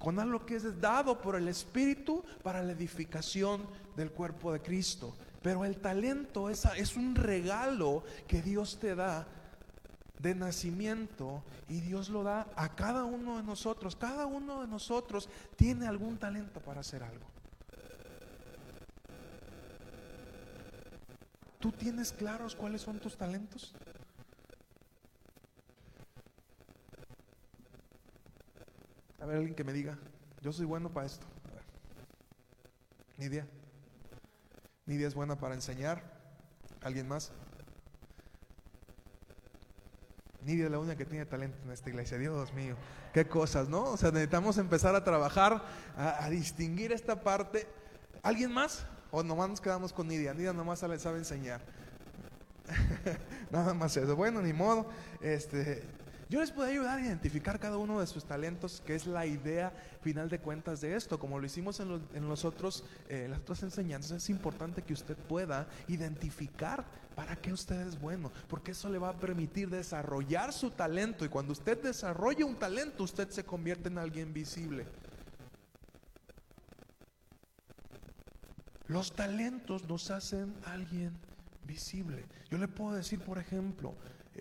con 0.00 0.18
algo 0.18 0.44
que 0.44 0.56
es 0.56 0.80
dado 0.80 1.20
por 1.20 1.36
el 1.36 1.46
Espíritu 1.46 2.24
para 2.42 2.62
la 2.62 2.72
edificación 2.72 3.64
del 3.96 4.10
cuerpo 4.10 4.52
de 4.52 4.60
Cristo. 4.60 5.14
Pero 5.42 5.64
el 5.64 5.76
talento 5.76 6.50
es, 6.50 6.64
es 6.76 6.96
un 6.96 7.14
regalo 7.14 8.02
que 8.26 8.42
Dios 8.42 8.78
te 8.80 8.94
da 8.94 9.26
de 10.18 10.34
nacimiento 10.34 11.42
y 11.68 11.80
Dios 11.80 12.08
lo 12.08 12.22
da 12.22 12.48
a 12.56 12.74
cada 12.74 13.04
uno 13.04 13.36
de 13.36 13.42
nosotros. 13.42 13.94
Cada 13.94 14.26
uno 14.26 14.62
de 14.62 14.68
nosotros 14.68 15.28
tiene 15.56 15.86
algún 15.86 16.18
talento 16.18 16.60
para 16.60 16.80
hacer 16.80 17.02
algo. 17.02 17.26
¿Tú 21.58 21.72
tienes 21.72 22.12
claros 22.12 22.56
cuáles 22.56 22.80
son 22.80 22.98
tus 22.98 23.18
talentos? 23.18 23.74
A 29.20 29.26
ver, 29.26 29.36
alguien 29.36 29.54
que 29.54 29.64
me 29.64 29.72
diga, 29.72 29.98
yo 30.40 30.52
soy 30.52 30.66
bueno 30.66 30.90
para 30.90 31.06
esto. 31.06 31.26
Nidia. 33.18 33.46
Nidia 34.86 35.06
es 35.06 35.14
buena 35.14 35.38
para 35.38 35.54
enseñar. 35.54 36.02
¿Alguien 36.82 37.06
más? 37.06 37.32
Nidia 40.42 40.64
es 40.64 40.70
la 40.70 40.78
única 40.78 40.96
que 40.96 41.04
tiene 41.04 41.26
talento 41.26 41.58
en 41.64 41.70
esta 41.70 41.90
iglesia. 41.90 42.16
Dios 42.16 42.52
mío, 42.54 42.76
qué 43.12 43.28
cosas, 43.28 43.68
¿no? 43.68 43.82
O 43.82 43.96
sea, 43.98 44.10
necesitamos 44.10 44.56
empezar 44.56 44.94
a 44.94 45.04
trabajar, 45.04 45.62
a, 45.96 46.28
distinguir 46.30 46.92
esta 46.92 47.20
parte. 47.20 47.66
¿Alguien 48.22 48.52
más? 48.52 48.86
O 49.10 49.22
nomás 49.22 49.50
nos 49.50 49.60
quedamos 49.60 49.92
con 49.92 50.08
Nidia. 50.08 50.32
Nidia 50.32 50.54
nomás 50.54 50.78
sabe 50.78 51.18
enseñar. 51.18 51.60
Nada 53.50 53.74
más 53.74 53.94
eso. 53.98 54.16
Bueno, 54.16 54.40
ni 54.40 54.54
modo. 54.54 54.88
Este, 55.20 55.82
Yo 56.30 56.38
les 56.38 56.52
puedo 56.52 56.70
ayudar 56.70 57.00
a 57.00 57.02
identificar 57.02 57.58
cada 57.58 57.76
uno 57.76 57.98
de 57.98 58.06
sus 58.06 58.24
talentos, 58.24 58.80
que 58.86 58.94
es 58.94 59.04
la 59.04 59.26
idea 59.26 59.72
final 60.00 60.28
de 60.28 60.38
cuentas 60.38 60.80
de 60.80 60.94
esto. 60.94 61.18
Como 61.18 61.40
lo 61.40 61.44
hicimos 61.44 61.80
en, 61.80 62.28
los, 62.28 62.44
otros, 62.44 62.84
eh, 63.08 63.26
las 63.28 63.40
otras 63.40 63.64
enseñanzas, 63.64 64.12
es 64.12 64.30
importante 64.30 64.82
que 64.82 64.92
usted 64.92 65.16
pueda 65.16 65.66
identificar 65.88 66.84
para 67.16 67.34
qué 67.34 67.52
usted 67.52 67.80
es 67.80 68.00
bueno, 68.00 68.30
porque 68.46 68.70
eso 68.70 68.88
le 68.88 68.98
va 68.98 69.08
a 69.08 69.18
permitir 69.18 69.70
desarrollar 69.70 70.52
su 70.52 70.70
talento. 70.70 71.24
Y 71.24 71.28
cuando 71.28 71.50
usted 71.50 71.82
desarrolla 71.82 72.46
un 72.46 72.54
talento, 72.54 73.02
usted 73.02 73.28
se 73.30 73.42
convierte 73.42 73.88
en 73.88 73.98
alguien 73.98 74.32
visible. 74.32 74.86
Los 78.86 79.16
talentos 79.16 79.88
nos 79.88 80.12
hacen 80.12 80.54
alguien 80.64 81.10
visible. 81.64 82.24
Yo 82.50 82.58
le 82.58 82.68
puedo 82.68 82.92
decir, 82.94 83.18
por 83.18 83.38
ejemplo, 83.38 83.96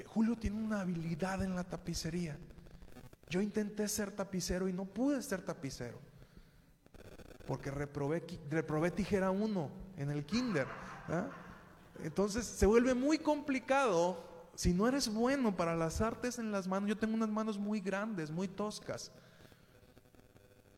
Julio 0.08 0.36
tiene 0.36 0.58
una 0.58 0.82
habilidad 0.82 1.44
en 1.44 1.56
la 1.56 1.63
tapicería. 1.63 2.38
Yo 3.29 3.41
intenté 3.41 3.88
ser 3.88 4.12
tapicero 4.12 4.68
y 4.68 4.74
no 4.74 4.86
pude 4.86 5.22
ser 5.22 5.41
tapicero. 5.41 6.00
Porque 7.46 7.72
reprobé, 7.72 8.24
reprobé 8.50 8.91
tijera 8.91 9.32
1 9.32 9.72
en 9.98 10.10
el 10.10 10.25
kinder. 10.25 10.68
Entonces 12.03 12.46
se 12.46 12.65
vuelve 12.65 12.94
muy 12.94 13.18
complicado 13.18 14.24
si 14.56 14.74
no 14.74 14.88
eres 14.88 15.12
bueno 15.12 15.56
para 15.56 15.75
las 15.75 16.01
artes 16.01 16.39
en 16.39 16.51
las 16.51 16.68
manos. 16.68 16.89
Yo 16.89 16.98
tengo 16.98 17.13
unas 17.13 17.29
manos 17.29 17.58
muy 17.58 17.79
grandes, 17.79 18.29
muy 18.32 18.48
toscas. 18.48 19.12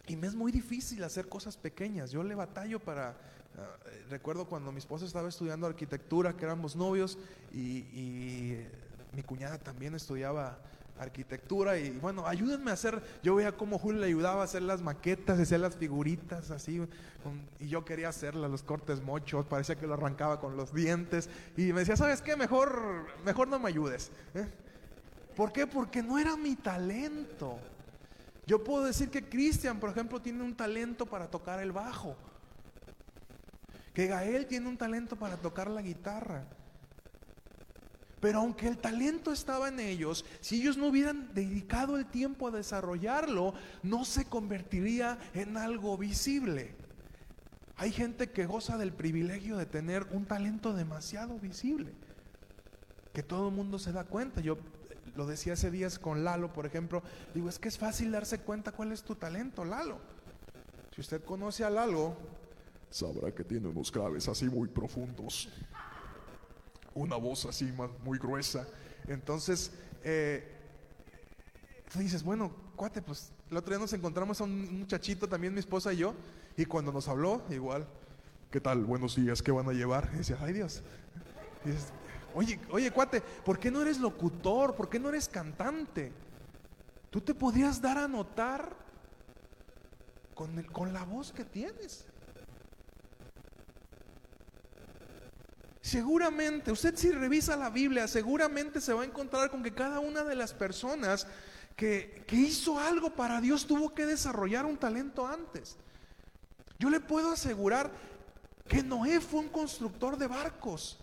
Y 0.08 0.16
me 0.16 0.28
es 0.28 0.36
muy 0.36 0.52
difícil 0.52 1.04
hacer 1.04 1.30
cosas 1.30 1.58
pequeñas. 1.58 2.12
Yo 2.12 2.24
le 2.24 2.36
batallo 2.36 2.80
para 2.80 3.16
Ah, 3.58 3.78
recuerdo 4.10 4.46
cuando 4.46 4.72
mi 4.72 4.78
esposa 4.78 5.06
estaba 5.06 5.28
estudiando 5.28 5.68
arquitectura, 5.68 6.36
que 6.36 6.46
éramos 6.46 6.76
novios, 6.76 7.18
y, 7.54 8.58
mi 9.14 9.24
cuñada 9.24 9.58
también 9.58 9.96
estudiaba 9.96 10.58
arquitectura 11.00 11.78
y 11.78 11.90
bueno, 11.92 12.28
ayúdenme 12.28 12.70
a 12.70 12.76
hacer, 12.76 13.02
yo 13.24 13.36
veía 13.36 13.54
cómo 13.54 13.80
Julio 13.80 14.02
le 14.02 14.08
ayudaba 14.08 14.42
a 14.42 14.46
hacer 14.46 14.62
las 14.62 14.82
maquetas, 14.82 15.40
hacer 15.40 15.60
las 15.60 15.76
figuritas 15.76 16.52
así, 16.52 16.82
y 17.60 17.68
yo 17.68 17.84
quería 17.84 18.10
hacerlas, 18.10 18.52
los 18.52 18.62
cortes 18.62 19.02
mochos, 19.02 19.46
parecía 19.46 19.76
que 19.76 19.88
lo 19.88 19.96
arrancaba 19.96 20.40
con 20.40 20.56
los 20.56 20.74
dientes, 20.74 21.30
y 21.58 21.74
me 21.74 21.80
decía, 21.80 21.98
¿sabes 21.98 22.22
qué? 22.22 22.36
Mejor, 22.36 23.08
mejor 23.26 23.48
no 23.48 23.58
me 23.58 23.70
ayudes. 23.70 24.12
¿eh? 24.36 24.48
¿Por 25.36 25.52
qué? 25.52 25.66
Porque 25.66 26.04
no 26.04 26.20
era 26.20 26.38
mi 26.38 26.56
talento. 26.56 27.58
Yo 28.46 28.64
puedo 28.64 28.86
decir 28.86 29.10
que 29.10 29.28
Cristian, 29.28 29.80
por 29.80 29.90
ejemplo, 29.90 30.22
tiene 30.22 30.44
un 30.44 30.56
talento 30.56 31.06
para 31.08 31.28
tocar 31.28 31.60
el 31.62 31.72
bajo 31.72 32.16
que 33.94 34.08
Gael 34.08 34.46
tiene 34.48 34.70
un 34.70 34.78
talento 34.78 35.16
para 35.16 35.38
tocar 35.38 35.70
la 35.70 35.82
guitarra. 35.82 36.46
Pero 38.22 38.40
aunque 38.40 38.68
el 38.68 38.78
talento 38.78 39.34
estaba 39.34 39.68
en 39.68 39.80
ellos, 39.80 40.24
si 40.40 40.62
ellos 40.62 40.78
no 40.78 40.88
hubieran 40.88 41.34
dedicado 41.34 41.98
el 41.98 42.06
tiempo 42.06 42.48
a 42.48 42.52
desarrollarlo, 42.52 43.56
no 43.82 44.06
se 44.06 44.26
convertiría 44.26 45.18
en 45.34 45.58
algo 45.58 45.98
visible. 45.98 46.76
Hay 47.78 47.92
gente 47.92 48.30
que 48.30 48.46
goza 48.46 48.78
del 48.78 48.94
privilegio 48.94 49.58
de 49.58 49.66
tener 49.66 50.06
un 50.12 50.26
talento 50.26 50.72
demasiado 50.74 51.40
visible, 51.40 51.92
que 53.12 53.24
todo 53.24 53.50
el 53.50 53.56
mundo 53.56 53.80
se 53.80 53.92
da 53.92 54.04
cuenta. 54.04 54.40
Yo 54.40 54.60
lo 55.16 55.26
decía 55.26 55.54
hace 55.54 55.72
días 55.72 55.98
con 55.98 56.24
Lalo, 56.24 56.54
por 56.54 56.68
ejemplo, 56.68 57.02
digo, 57.34 57.50
es 57.50 57.58
que 57.58 57.70
es 57.70 57.80
fácil 57.80 58.12
darse 58.12 58.38
cuenta 58.38 58.72
cuál 58.72 58.92
es 58.92 59.02
tu 59.02 59.16
talento, 59.16 59.66
Lalo. 59.66 59.98
Si 60.94 61.02
usted 61.02 61.24
conoce 61.24 61.64
a 61.64 61.72
Lalo, 61.72 62.16
sabrá 62.92 63.34
que 63.34 63.44
tiene 63.44 63.68
unos 63.70 63.92
graves 63.92 64.28
así 64.28 64.46
muy 64.46 64.68
profundos, 64.68 65.50
una 66.94 67.16
voz 67.16 67.46
así 67.46 67.72
muy 68.04 68.18
gruesa. 68.18 68.68
Entonces, 69.08 69.72
eh, 70.04 70.48
tú 71.92 72.00
dices, 72.00 72.24
bueno, 72.24 72.52
cuate, 72.76 73.02
pues 73.02 73.32
el 73.50 73.58
otro 73.58 73.72
día 73.72 73.80
nos 73.80 73.94
encontramos 73.94 74.40
a 74.42 74.44
un 74.44 74.80
muchachito, 74.80 75.28
también 75.28 75.54
mi 75.54 75.60
esposa 75.60 75.94
y 75.94 75.98
yo, 75.98 76.14
y 76.58 76.66
cuando 76.66 76.92
nos 76.92 77.08
habló, 77.08 77.42
igual, 77.50 77.88
¿qué 78.50 78.60
tal? 78.60 78.86
Buenos 78.86 79.16
días, 79.16 79.42
¿qué 79.42 79.52
van 79.52 79.68
a 79.70 79.74
llevar? 79.74 80.10
Y 80.14 80.18
decía, 80.18 80.38
ay 80.42 80.54
Dios. 80.54 80.84
oye, 82.34 82.60
oye, 82.70 82.92
cuate, 82.92 83.22
¿por 83.22 83.60
qué 83.60 83.72
no 83.72 83.82
eres 83.82 84.00
locutor? 84.00 84.76
¿Por 84.76 84.90
qué 84.90 85.00
no 85.00 85.10
eres 85.10 85.28
cantante? 85.28 86.12
Tú 87.10 87.20
te 87.22 87.34
podrías 87.34 87.82
dar 87.82 87.98
a 87.98 88.08
notar 88.08 88.76
con, 90.34 90.64
con 90.64 90.94
la 90.94 91.04
voz 91.04 91.32
que 91.32 91.44
tienes. 91.44 92.06
Seguramente, 95.82 96.72
usted 96.72 96.96
si 96.96 97.12
revisa 97.12 97.56
la 97.56 97.72
Biblia, 97.72 98.08
seguramente 98.08 98.80
se 98.80 98.94
va 98.94 99.02
a 99.02 99.06
encontrar 99.06 99.50
con 99.50 99.64
que 99.64 99.74
cada 99.74 100.00
una 100.00 100.24
de 100.24 100.36
las 100.36 100.54
personas 100.54 101.26
que, 101.76 102.24
hizo 102.32 102.78
algo 102.78 103.16
para 103.16 103.42
Dios 103.42 103.66
tuvo 103.66 103.94
que 103.94 104.06
desarrollar 104.06 104.66
un 104.66 104.78
talento 104.78 105.26
antes. 105.26 105.78
Yo 106.78 106.90
le 106.90 107.00
puedo 107.00 107.32
asegurar 107.32 107.92
que 108.68 108.84
Noé 108.84 109.20
fue 109.20 109.40
un 109.40 109.50
constructor 109.50 110.18
de 110.18 110.28
barcos. 110.28 111.00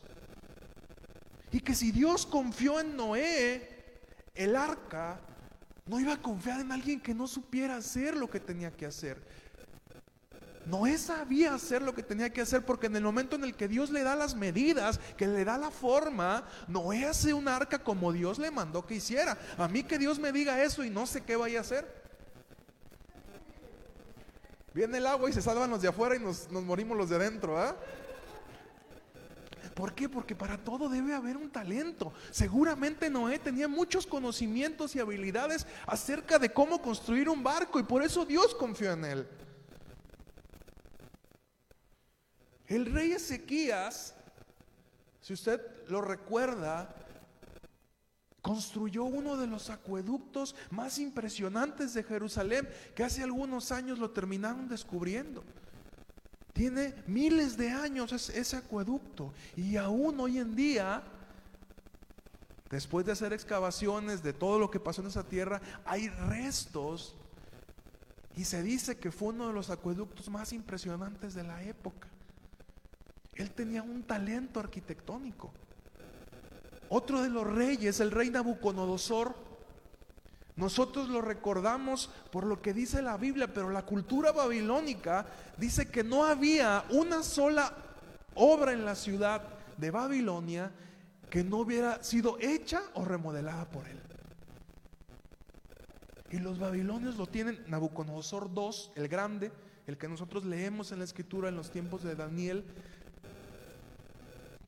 Y 1.51 1.61
que 1.61 1.75
si 1.75 1.91
Dios 1.91 2.25
confió 2.25 2.79
en 2.79 2.97
Noé, 2.97 4.01
el 4.35 4.55
arca, 4.55 5.21
no 5.87 5.99
iba 5.99 6.13
a 6.13 6.23
confiar 6.23 6.61
en 6.61 6.71
alguien 6.71 7.01
que 7.01 7.15
no 7.15 7.27
supiera 7.27 7.77
hacer 7.77 8.17
lo 8.17 8.31
que 8.31 8.39
tenía 8.39 8.71
que 8.71 8.87
hacer. 8.87 9.21
Noé 10.69 10.99
sabía 10.99 11.55
hacer 11.55 11.81
lo 11.81 11.95
que 11.95 12.03
tenía 12.03 12.31
que 12.31 12.43
hacer 12.43 12.65
porque 12.65 12.89
en 12.89 12.97
el 12.97 13.03
momento 13.03 13.37
en 13.37 13.45
el 13.45 13.55
que 13.55 13.69
Dios 13.69 13.89
le 13.91 14.03
da 14.03 14.15
las 14.15 14.35
medidas, 14.35 15.01
que 15.17 15.27
le 15.27 15.43
da 15.43 15.57
la 15.57 15.71
forma, 15.71 16.45
Noé 16.69 17.07
hace 17.07 17.33
un 17.33 17.49
arca 17.49 17.79
como 17.79 18.13
Dios 18.13 18.39
le 18.39 18.51
mandó 18.51 18.87
que 18.87 18.97
hiciera. 18.97 19.39
A 19.57 19.67
mí 19.67 19.83
que 19.83 19.99
Dios 19.99 20.19
me 20.19 20.31
diga 20.31 20.63
eso 20.63 20.85
y 20.85 20.91
no 20.91 21.07
sé 21.07 21.23
qué 21.23 21.37
vaya 21.37 21.59
a 21.59 21.63
hacer. 21.63 21.99
Viene 24.75 24.99
el 24.99 25.07
agua 25.07 25.31
y 25.31 25.33
se 25.33 25.41
salvan 25.41 25.71
los 25.71 25.81
de 25.81 25.89
afuera 25.89 26.17
y 26.17 26.19
nos, 26.19 26.51
morimos 26.51 26.99
los 26.99 27.09
de 27.09 27.17
adentro. 27.17 27.59
¿ah? 27.59 27.75
¿Por 29.75 29.95
qué? 29.95 30.07
Porque 30.11 30.37
para 30.37 30.59
todo 30.59 30.91
debe 30.91 31.15
haber 31.15 31.39
un 31.39 31.49
talento. 31.49 32.13
Seguramente 32.31 33.09
Noé 33.09 33.39
tenía 33.39 33.69
muchos 33.69 34.07
conocimientos 34.07 34.95
y 34.95 35.01
habilidades 35.01 35.67
acerca 35.87 36.39
de 36.39 36.53
cómo 36.53 36.83
construir 36.83 37.31
un 37.31 37.43
barco 37.43 37.81
y 37.81 37.85
por 37.85 38.03
eso 38.03 38.27
Dios 38.27 38.55
confió 38.55 38.93
en 38.93 39.05
él. 39.07 39.29
El 42.69 42.87
rey 42.87 43.13
Ezequías, 43.13 44.15
si 45.21 45.33
usted 45.33 45.61
lo 45.89 46.03
recuerda, 46.03 46.95
construyó 48.43 49.05
uno 49.05 49.37
de 49.37 49.47
los 49.47 49.71
acueductos 49.71 50.55
más 50.71 50.99
impresionantes 50.99 51.95
de 51.95 52.03
Jerusalén, 52.03 52.69
que 52.95 53.05
hace 53.05 53.23
algunos 53.23 53.73
años 53.73 53.99
lo 53.99 54.11
terminaron 54.11 54.69
descubriendo. 54.69 55.43
Tiene 56.53 56.95
miles 57.07 57.57
de 57.57 57.71
años 57.71 58.13
ese, 58.13 58.57
acueducto 58.57 59.33
y 59.57 59.77
aún 59.77 60.19
hoy 60.21 60.39
en 60.39 60.55
día, 60.55 61.03
después 62.69 63.07
de 63.07 63.13
hacer 63.13 63.33
excavaciones 63.33 64.23
de 64.23 64.33
todo 64.33 64.59
lo 64.59 64.71
que 64.71 64.81
pasó 64.81 65.01
en 65.01 65.09
esa 65.09 65.25
tierra, 65.25 65.61
hay 65.85 66.09
restos 66.09 67.15
y 68.37 68.45
se 68.45 68.63
dice 68.63 68.99
que 68.99 69.11
fue 69.11 69.29
uno 69.29 69.49
de 69.49 69.55
los 69.55 69.71
acueductos 69.71 70.29
más 70.29 70.53
impresionantes 70.53 71.35
de 71.35 71.45
la 71.45 71.63
época. 71.63 72.09
Él 73.39 73.53
tenía 73.53 73.83
un 73.83 74.03
talento 74.03 74.61
arquitectónico. 74.61 75.53
Otro 76.91 77.23
de 77.23 77.31
los 77.31 77.47
reyes, 77.47 78.01
el 78.01 78.11
rey 78.11 78.31
Nabucodonosor, 78.31 79.35
nosotros 80.57 81.09
lo 81.09 81.23
recordamos 81.23 82.11
por 82.33 82.45
lo 82.45 82.61
que 82.61 82.75
dice 82.75 83.01
la 83.01 83.17
Biblia, 83.17 83.47
pero 83.47 83.71
la 83.71 83.87
cultura 83.87 84.33
babilónica 84.33 85.25
dice 85.57 85.89
que 85.89 86.03
no 86.03 86.25
había 86.25 86.85
una 86.91 87.23
sola 87.23 87.73
obra 88.35 88.73
en 88.73 88.85
la 88.85 88.97
ciudad 88.97 89.43
de 89.77 89.93
Babilonia 89.93 90.73
que 91.31 91.45
no 91.45 91.59
hubiera 91.59 92.03
sido 92.03 92.39
hecha 92.41 92.83
o 92.95 93.05
remodelada 93.05 93.67
por 93.71 93.87
él. 93.87 94.01
Y 96.31 96.39
los 96.39 96.59
babilonios 96.59 97.17
lo 97.17 97.27
tienen, 97.27 97.63
Nabucodonosor 97.69 98.51
II, 98.55 98.71
el 98.97 99.09
grande, 99.09 99.53
el 99.87 99.97
que 99.97 100.09
nosotros 100.09 100.45
leemos 100.45 100.91
en 100.91 100.99
la 100.99 101.05
escritura 101.05 101.49
en 101.49 101.57
los 101.57 101.71
tiempos 101.71 102.03
de 102.03 102.15
Daniel, 102.15 102.65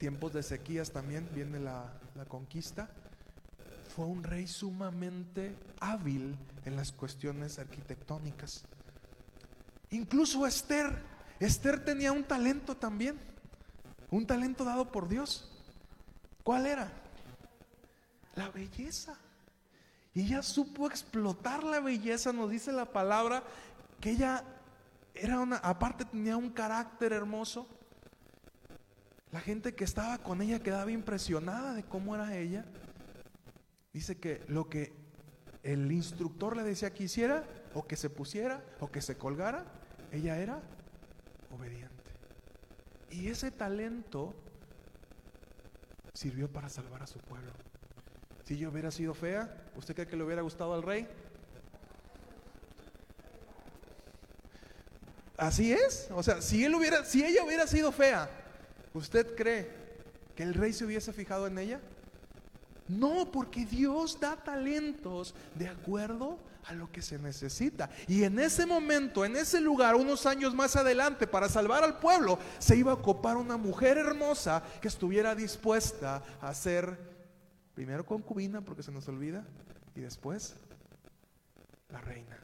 tiempos 0.00 0.32
de 0.32 0.42
sequías 0.42 0.92
también 0.92 1.28
viene 1.34 1.60
la, 1.60 1.92
conquista, 2.26 2.88
fue 3.94 4.06
un 4.06 4.24
rey 4.24 4.46
sumamente 4.46 5.54
hábil 5.78 6.36
en 6.64 6.74
las 6.74 6.90
cuestiones 6.90 7.58
arquitectónicas. 7.58 8.64
Incluso 9.90 10.46
Esther, 10.46 11.02
Esther 11.38 11.84
tenía 11.84 12.12
un 12.12 12.24
talento 12.24 12.78
también, 12.78 13.18
un 14.10 14.26
talento 14.26 14.64
dado 14.64 14.90
por 14.90 15.06
Dios. 15.06 15.50
¿Cuál 16.44 16.66
era? 16.66 16.90
La 18.36 18.48
belleza. 18.48 19.18
Y 20.14 20.22
ella 20.22 20.42
supo 20.42 20.86
explotar 20.86 21.62
la 21.62 21.80
belleza, 21.80 22.32
nos 22.32 22.50
dice 22.50 22.72
la 22.72 22.86
palabra, 22.86 23.42
que 24.00 24.12
ella 24.12 24.44
era 25.14 25.40
una, 25.40 25.56
aparte 25.56 26.06
tenía 26.06 26.38
un 26.38 26.48
carácter 26.48 27.12
hermoso, 27.12 27.66
la 29.32 29.40
gente 29.40 29.74
que 29.74 29.84
estaba 29.84 30.18
con 30.18 30.42
ella 30.42 30.62
quedaba 30.62 30.90
impresionada 30.90 31.74
de 31.74 31.84
cómo 31.84 32.14
era 32.14 32.36
ella. 32.36 32.64
Dice 33.92 34.18
que 34.18 34.42
lo 34.48 34.68
que 34.68 34.92
el 35.62 35.90
instructor 35.92 36.56
le 36.56 36.64
decía 36.64 36.92
que 36.92 37.04
hiciera, 37.04 37.44
o 37.74 37.86
que 37.86 37.96
se 37.96 38.10
pusiera, 38.10 38.64
o 38.80 38.90
que 38.90 39.00
se 39.00 39.16
colgara, 39.16 39.64
ella 40.10 40.38
era 40.38 40.60
obediente. 41.54 41.90
Y 43.10 43.28
ese 43.28 43.50
talento 43.50 44.34
sirvió 46.12 46.50
para 46.50 46.68
salvar 46.68 47.02
a 47.02 47.06
su 47.06 47.18
pueblo. 47.20 47.52
Si 48.44 48.54
ella 48.54 48.68
hubiera 48.68 48.90
sido 48.90 49.14
fea, 49.14 49.70
¿usted 49.76 49.94
cree 49.94 50.06
que 50.08 50.16
le 50.16 50.24
hubiera 50.24 50.42
gustado 50.42 50.74
al 50.74 50.82
rey? 50.82 51.06
Así 55.36 55.72
es. 55.72 56.08
O 56.10 56.22
sea, 56.22 56.42
si 56.42 56.64
él 56.64 56.74
hubiera, 56.74 57.04
si 57.04 57.24
ella 57.24 57.44
hubiera 57.44 57.66
sido 57.66 57.92
fea, 57.92 58.28
¿usted 58.94 59.34
cree 59.34 59.70
que 60.34 60.42
el 60.42 60.54
rey 60.54 60.72
se 60.72 60.84
hubiese 60.84 61.12
fijado 61.12 61.46
en 61.46 61.58
ella? 61.58 61.80
No, 62.88 63.30
porque 63.30 63.64
Dios 63.66 64.18
da 64.18 64.36
talentos 64.36 65.34
de 65.54 65.68
acuerdo 65.68 66.38
a 66.66 66.72
lo 66.72 66.90
que 66.90 67.02
se 67.02 67.18
necesita. 67.18 67.88
Y 68.08 68.24
en 68.24 68.38
ese 68.38 68.66
momento, 68.66 69.24
en 69.24 69.36
ese 69.36 69.60
lugar, 69.60 69.94
unos 69.94 70.26
años 70.26 70.54
más 70.54 70.76
adelante, 70.76 71.26
para 71.26 71.48
salvar 71.48 71.84
al 71.84 71.98
pueblo, 71.98 72.38
se 72.58 72.76
iba 72.76 72.90
a 72.92 72.96
ocupar 72.96 73.36
una 73.36 73.56
mujer 73.56 73.98
hermosa 73.98 74.62
que 74.80 74.88
estuviera 74.88 75.34
dispuesta 75.34 76.22
a 76.40 76.52
ser 76.54 76.98
primero 77.74 78.04
concubina, 78.04 78.60
porque 78.60 78.82
se 78.82 78.92
nos 78.92 79.08
olvida, 79.08 79.44
y 79.94 80.00
después 80.00 80.54
la 81.90 82.00
reina. 82.00 82.36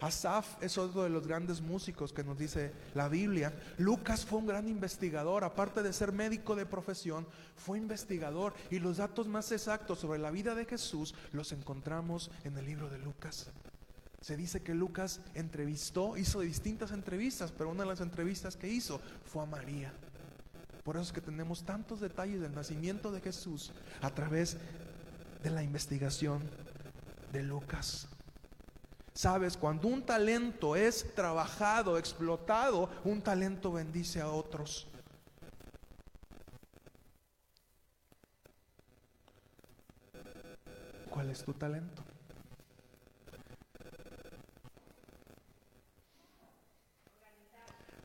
Asaf 0.00 0.62
es 0.62 0.78
otro 0.78 1.02
de 1.02 1.10
los 1.10 1.26
grandes 1.26 1.60
músicos 1.60 2.12
que 2.12 2.24
nos 2.24 2.38
dice 2.38 2.72
la 2.94 3.08
Biblia. 3.08 3.52
Lucas 3.78 4.24
fue 4.24 4.38
un 4.38 4.46
gran 4.46 4.68
investigador, 4.68 5.44
aparte 5.44 5.82
de 5.82 5.92
ser 5.92 6.12
médico 6.12 6.56
de 6.56 6.66
profesión, 6.66 7.26
fue 7.56 7.78
investigador 7.78 8.54
y 8.70 8.78
los 8.78 8.96
datos 8.96 9.26
más 9.26 9.52
exactos 9.52 9.98
sobre 9.98 10.18
la 10.18 10.30
vida 10.30 10.54
de 10.54 10.64
Jesús 10.64 11.14
los 11.32 11.52
encontramos 11.52 12.30
en 12.44 12.56
el 12.56 12.64
libro 12.64 12.88
de 12.88 12.98
Lucas. 12.98 13.50
Se 14.22 14.36
dice 14.36 14.62
que 14.62 14.74
Lucas 14.74 15.20
entrevistó, 15.34 16.16
hizo 16.16 16.40
distintas 16.40 16.92
entrevistas, 16.92 17.52
pero 17.52 17.70
una 17.70 17.84
de 17.84 17.88
las 17.90 18.00
entrevistas 18.00 18.56
que 18.56 18.68
hizo 18.68 19.00
fue 19.24 19.42
a 19.42 19.46
María. 19.46 19.92
Por 20.84 20.96
eso 20.96 21.04
es 21.04 21.12
que 21.12 21.20
tenemos 21.20 21.64
tantos 21.64 22.00
detalles 22.00 22.40
del 22.40 22.54
nacimiento 22.54 23.12
de 23.12 23.20
Jesús 23.20 23.72
a 24.00 24.10
través 24.10 24.56
de 25.42 25.50
la 25.50 25.62
investigación 25.62 26.42
de 27.32 27.42
Lucas. 27.42 28.08
Sabes, 29.20 29.54
cuando 29.54 29.86
un 29.86 30.02
talento 30.02 30.74
es 30.74 31.14
trabajado, 31.14 31.98
explotado, 31.98 32.88
un 33.04 33.20
talento 33.20 33.70
bendice 33.70 34.18
a 34.18 34.30
otros. 34.30 34.88
¿Cuál 41.10 41.28
es 41.28 41.44
tu 41.44 41.52
talento? 41.52 42.02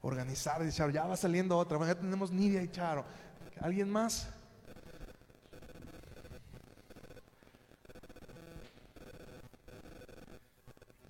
Organizar, 0.02 0.66
dice, 0.66 0.92
ya 0.92 1.06
va 1.06 1.16
saliendo 1.16 1.58
otra, 1.58 1.80
ya 1.88 1.96
tenemos 1.96 2.30
Nidia 2.30 2.62
y 2.62 2.68
Charo. 2.68 3.06
¿Alguien 3.62 3.90
más? 3.90 4.35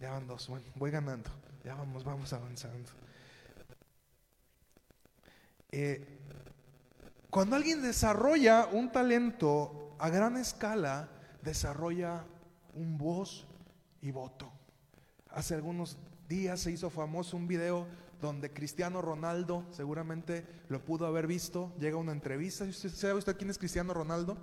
Ya 0.06 0.12
van 0.12 0.28
dos, 0.28 0.48
bueno, 0.50 0.68
voy 0.76 0.92
ganando. 0.92 1.32
Ya 1.64 1.74
vamos, 1.74 2.04
vamos 2.04 2.32
avanzando. 2.32 2.92
Eh, 5.72 6.20
cuando 7.32 7.56
alguien 7.56 7.82
desarrolla 7.82 8.68
un 8.72 8.92
talento 8.92 9.96
a 9.98 10.10
gran 10.10 10.38
escala, 10.38 11.10
desarrolla 11.42 12.24
un 12.76 13.00
voz 13.00 13.48
y 14.00 14.12
voto. 14.12 14.52
Hace 15.32 15.56
algunos 15.56 15.98
días 16.30 16.60
se 16.60 16.70
hizo 16.70 16.92
famoso 16.92 17.36
un 17.36 17.48
video 17.48 17.88
donde 18.22 18.54
Cristiano 18.54 19.02
Ronaldo, 19.02 19.66
seguramente 19.72 20.46
lo 20.70 20.86
pudo 20.86 21.08
haber 21.08 21.26
visto, 21.26 21.74
llega 21.80 21.96
a 21.96 22.00
una 22.00 22.12
entrevista. 22.12 22.72
¿Sabe 22.72 23.16
usted 23.16 23.38
quién 23.38 23.50
es 23.50 23.58
Cristiano 23.58 23.92
Ronaldo? 23.92 24.38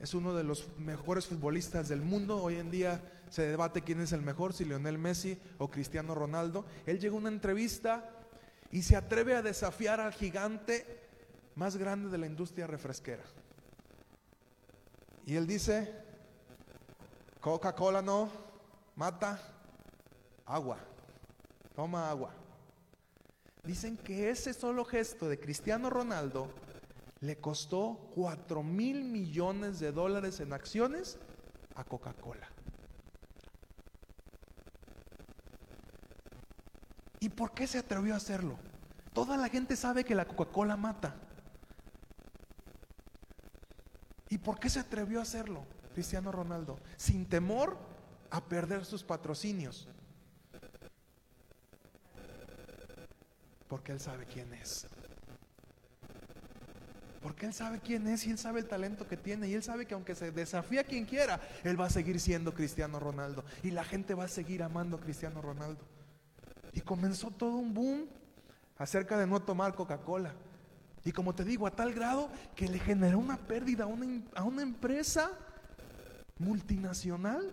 Es 0.00 0.14
uno 0.14 0.32
de 0.32 0.44
los 0.44 0.68
mejores 0.78 1.26
futbolistas 1.26 1.88
del 1.88 2.02
mundo. 2.02 2.40
Hoy 2.40 2.54
en 2.54 2.70
día 2.70 3.02
se 3.30 3.42
debate 3.42 3.82
quién 3.82 4.00
es 4.00 4.12
el 4.12 4.20
mejor, 4.22 4.52
si 4.52 4.64
Lionel 4.64 4.98
Messi 4.98 5.38
o 5.58 5.68
Cristiano 5.68 6.14
Ronaldo. 6.14 6.66
Él 6.84 6.98
llega 6.98 7.14
a 7.14 7.18
una 7.18 7.28
entrevista 7.28 8.10
y 8.70 8.82
se 8.82 8.96
atreve 8.96 9.34
a 9.34 9.42
desafiar 9.42 10.00
al 10.00 10.12
gigante 10.12 11.00
más 11.54 11.76
grande 11.76 12.10
de 12.10 12.18
la 12.18 12.26
industria 12.26 12.66
refresquera. 12.66 13.22
Y 15.24 15.36
él 15.36 15.46
dice, 15.46 15.94
Coca-Cola 17.40 18.02
no, 18.02 18.30
mata, 18.96 19.40
agua, 20.44 20.78
toma 21.74 22.10
agua. 22.10 22.34
Dicen 23.62 23.96
que 23.96 24.30
ese 24.30 24.52
solo 24.52 24.84
gesto 24.84 25.28
de 25.28 25.38
Cristiano 25.38 25.88
Ronaldo 25.88 26.48
le 27.20 27.36
costó 27.38 28.10
4 28.14 28.62
mil 28.62 29.04
millones 29.04 29.78
de 29.78 29.92
dólares 29.92 30.40
en 30.40 30.52
acciones 30.52 31.18
a 31.76 31.84
Coca-Cola. 31.84 32.49
¿Y 37.20 37.28
por 37.28 37.52
qué 37.52 37.66
se 37.66 37.78
atrevió 37.78 38.14
a 38.14 38.16
hacerlo? 38.16 38.58
Toda 39.12 39.36
la 39.36 39.48
gente 39.48 39.76
sabe 39.76 40.04
que 40.04 40.14
la 40.14 40.26
Coca-Cola 40.26 40.76
mata. 40.76 41.14
¿Y 44.30 44.38
por 44.38 44.58
qué 44.58 44.70
se 44.70 44.80
atrevió 44.80 45.18
a 45.18 45.22
hacerlo 45.22 45.66
Cristiano 45.92 46.32
Ronaldo? 46.32 46.78
Sin 46.96 47.26
temor 47.26 47.76
a 48.30 48.42
perder 48.42 48.84
sus 48.84 49.04
patrocinios. 49.04 49.88
Porque 53.68 53.92
él 53.92 54.00
sabe 54.00 54.24
quién 54.24 54.52
es. 54.54 54.86
Porque 57.22 57.44
Él 57.46 57.52
sabe 57.52 57.80
quién 57.80 58.06
es 58.06 58.26
y 58.26 58.30
Él 58.30 58.38
sabe 58.38 58.60
el 58.60 58.66
talento 58.66 59.06
que 59.06 59.16
tiene. 59.16 59.46
Y 59.46 59.54
Él 59.54 59.62
sabe 59.62 59.86
que 59.86 59.94
aunque 59.94 60.14
se 60.14 60.32
desafía 60.32 60.80
a 60.80 60.84
quien 60.84 61.04
quiera, 61.04 61.40
Él 61.64 61.78
va 61.78 61.86
a 61.86 61.90
seguir 61.90 62.18
siendo 62.18 62.54
Cristiano 62.54 62.98
Ronaldo. 62.98 63.44
Y 63.62 63.72
la 63.72 63.84
gente 63.84 64.14
va 64.14 64.24
a 64.24 64.28
seguir 64.28 64.62
amando 64.62 64.96
a 64.96 65.00
Cristiano 65.00 65.42
Ronaldo. 65.42 65.84
Y 66.72 66.80
comenzó 66.80 67.30
todo 67.30 67.56
un 67.56 67.74
boom 67.74 68.06
acerca 68.78 69.18
de 69.18 69.26
no 69.26 69.40
tomar 69.40 69.74
Coca-Cola. 69.74 70.32
Y 71.04 71.12
como 71.12 71.34
te 71.34 71.44
digo, 71.44 71.66
a 71.66 71.70
tal 71.70 71.92
grado 71.92 72.30
que 72.54 72.68
le 72.68 72.78
generó 72.78 73.18
una 73.18 73.36
pérdida 73.36 73.84
a 73.84 73.86
una, 73.86 74.22
a 74.34 74.44
una 74.44 74.62
empresa 74.62 75.30
multinacional. 76.38 77.50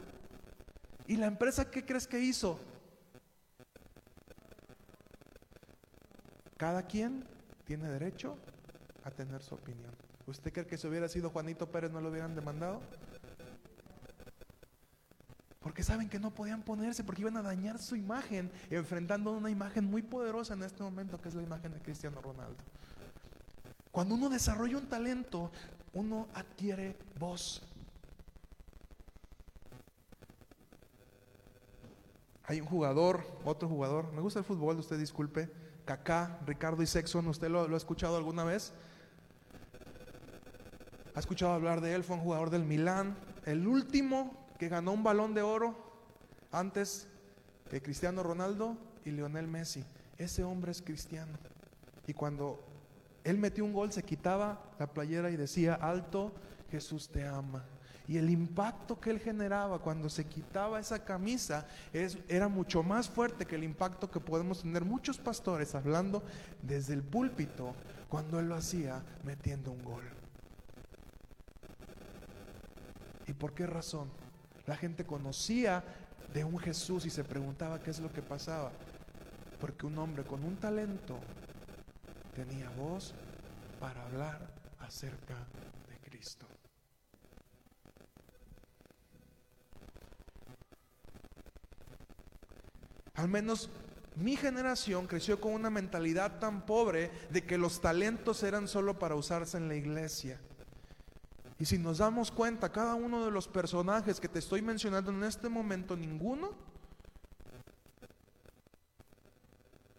¿Y 1.07 1.15
la 1.15 1.27
empresa 1.27 1.69
qué 1.69 1.85
crees 1.85 2.07
que 2.07 2.19
hizo? 2.19 2.59
Cada 6.57 6.83
quien 6.83 7.23
tiene 7.65 7.89
derecho 7.89 8.37
a 9.03 9.11
tener 9.11 9.41
su 9.41 9.55
opinión. 9.55 9.91
¿Usted 10.25 10.51
cree 10.51 10.65
que 10.65 10.77
si 10.77 10.87
hubiera 10.87 11.07
sido 11.07 11.29
Juanito 11.29 11.71
Pérez 11.71 11.91
no 11.91 12.01
lo 12.01 12.09
hubieran 12.09 12.35
demandado? 12.35 12.81
Porque 15.77 15.91
saben 15.91 16.09
que 16.09 16.17
no 16.17 16.31
podían 16.31 16.63
ponerse 16.63 17.03
porque 17.03 17.21
iban 17.21 17.37
a 17.37 17.43
dañar 17.43 17.77
su 17.77 17.95
imagen, 17.95 18.51
enfrentando 18.71 19.31
una 19.31 19.51
imagen 19.51 19.85
muy 19.85 20.01
poderosa 20.01 20.55
en 20.55 20.63
este 20.63 20.81
momento, 20.81 21.21
que 21.21 21.29
es 21.29 21.35
la 21.35 21.43
imagen 21.43 21.71
de 21.71 21.79
Cristiano 21.79 22.19
Ronaldo. 22.19 22.57
Cuando 23.91 24.15
uno 24.15 24.27
desarrolla 24.27 24.75
un 24.75 24.87
talento, 24.87 25.51
uno 25.93 26.29
adquiere 26.33 26.97
voz. 27.19 27.61
Hay 32.45 32.59
un 32.59 32.65
jugador, 32.65 33.23
otro 33.45 33.69
jugador, 33.69 34.11
me 34.13 34.21
gusta 34.21 34.39
el 34.39 34.45
fútbol, 34.45 34.79
usted 34.79 34.97
disculpe, 34.97 35.47
Kaká, 35.85 36.39
Ricardo 36.47 36.81
y 36.81 36.87
Sexton, 36.87 37.27
¿usted 37.27 37.49
lo, 37.49 37.67
lo 37.67 37.75
ha 37.75 37.77
escuchado 37.77 38.17
alguna 38.17 38.43
vez? 38.43 38.73
¿Ha 41.13 41.19
escuchado 41.19 41.53
hablar 41.53 41.81
de 41.81 41.93
él? 41.93 42.03
Fue 42.03 42.15
un 42.15 42.23
jugador 42.23 42.49
del 42.49 42.65
Milán, 42.65 43.15
el 43.45 43.67
último 43.67 44.46
que 44.57 44.69
ganó 44.69 44.91
un 44.91 45.03
balón 45.03 45.33
de 45.33 45.41
oro 45.41 45.75
antes 46.51 47.07
que 47.69 47.81
Cristiano 47.81 48.23
Ronaldo 48.23 48.77
y 49.05 49.11
Lionel 49.11 49.47
Messi. 49.47 49.83
Ese 50.17 50.43
hombre 50.43 50.71
es 50.71 50.81
cristiano. 50.81 51.37
Y 52.07 52.13
cuando 52.13 52.63
él 53.23 53.37
metió 53.37 53.65
un 53.65 53.73
gol, 53.73 53.91
se 53.91 54.03
quitaba 54.03 54.61
la 54.79 54.87
playera 54.87 55.29
y 55.29 55.35
decía, 55.35 55.75
alto, 55.75 56.31
Jesús 56.71 57.09
te 57.09 57.27
ama. 57.27 57.65
Y 58.07 58.17
el 58.17 58.29
impacto 58.29 58.99
que 58.99 59.09
él 59.09 59.19
generaba 59.19 59.79
cuando 59.79 60.09
se 60.09 60.25
quitaba 60.25 60.79
esa 60.79 61.03
camisa 61.03 61.67
es, 61.91 62.17
era 62.29 62.47
mucho 62.47 62.81
más 62.81 63.09
fuerte 63.09 63.45
que 63.45 63.55
el 63.55 63.65
impacto 63.65 64.09
que 64.09 64.21
podemos 64.21 64.61
tener 64.61 64.85
muchos 64.85 65.17
pastores 65.17 65.75
hablando 65.75 66.23
desde 66.61 66.93
el 66.93 67.03
púlpito 67.03 67.75
cuando 68.07 68.39
él 68.39 68.47
lo 68.47 68.55
hacía 68.55 69.03
metiendo 69.25 69.71
un 69.71 69.83
gol. 69.83 70.03
¿Y 73.27 73.33
por 73.33 73.53
qué 73.53 73.67
razón? 73.67 74.09
La 74.67 74.75
gente 74.75 75.05
conocía 75.05 75.83
de 76.33 76.43
un 76.43 76.59
Jesús 76.59 77.05
y 77.05 77.09
se 77.09 77.23
preguntaba 77.23 77.81
qué 77.81 77.89
es 77.89 77.99
lo 77.99 78.11
que 78.11 78.21
pasaba. 78.21 78.71
Porque 79.59 79.85
un 79.85 79.97
hombre 79.97 80.23
con 80.23 80.43
un 80.43 80.57
talento 80.57 81.17
tenía 82.35 82.69
voz 82.71 83.13
para 83.79 84.05
hablar 84.05 84.45
acerca 84.79 85.35
de 85.89 85.97
Cristo. 86.09 86.45
Al 93.15 93.29
menos 93.29 93.69
mi 94.17 94.35
generación 94.35 95.07
creció 95.07 95.39
con 95.39 95.53
una 95.53 95.69
mentalidad 95.69 96.39
tan 96.39 96.65
pobre 96.65 97.09
de 97.29 97.45
que 97.45 97.57
los 97.57 97.79
talentos 97.79 98.43
eran 98.43 98.67
solo 98.67 98.99
para 98.99 99.15
usarse 99.15 99.57
en 99.57 99.69
la 99.69 99.75
iglesia. 99.75 100.39
Y 101.59 101.65
si 101.65 101.77
nos 101.77 101.97
damos 101.97 102.31
cuenta, 102.31 102.71
cada 102.71 102.95
uno 102.95 103.25
de 103.25 103.31
los 103.31 103.47
personajes 103.47 104.19
que 104.19 104.29
te 104.29 104.39
estoy 104.39 104.61
mencionando 104.61 105.11
en 105.11 105.23
este 105.23 105.49
momento, 105.49 105.95
ninguno 105.95 106.51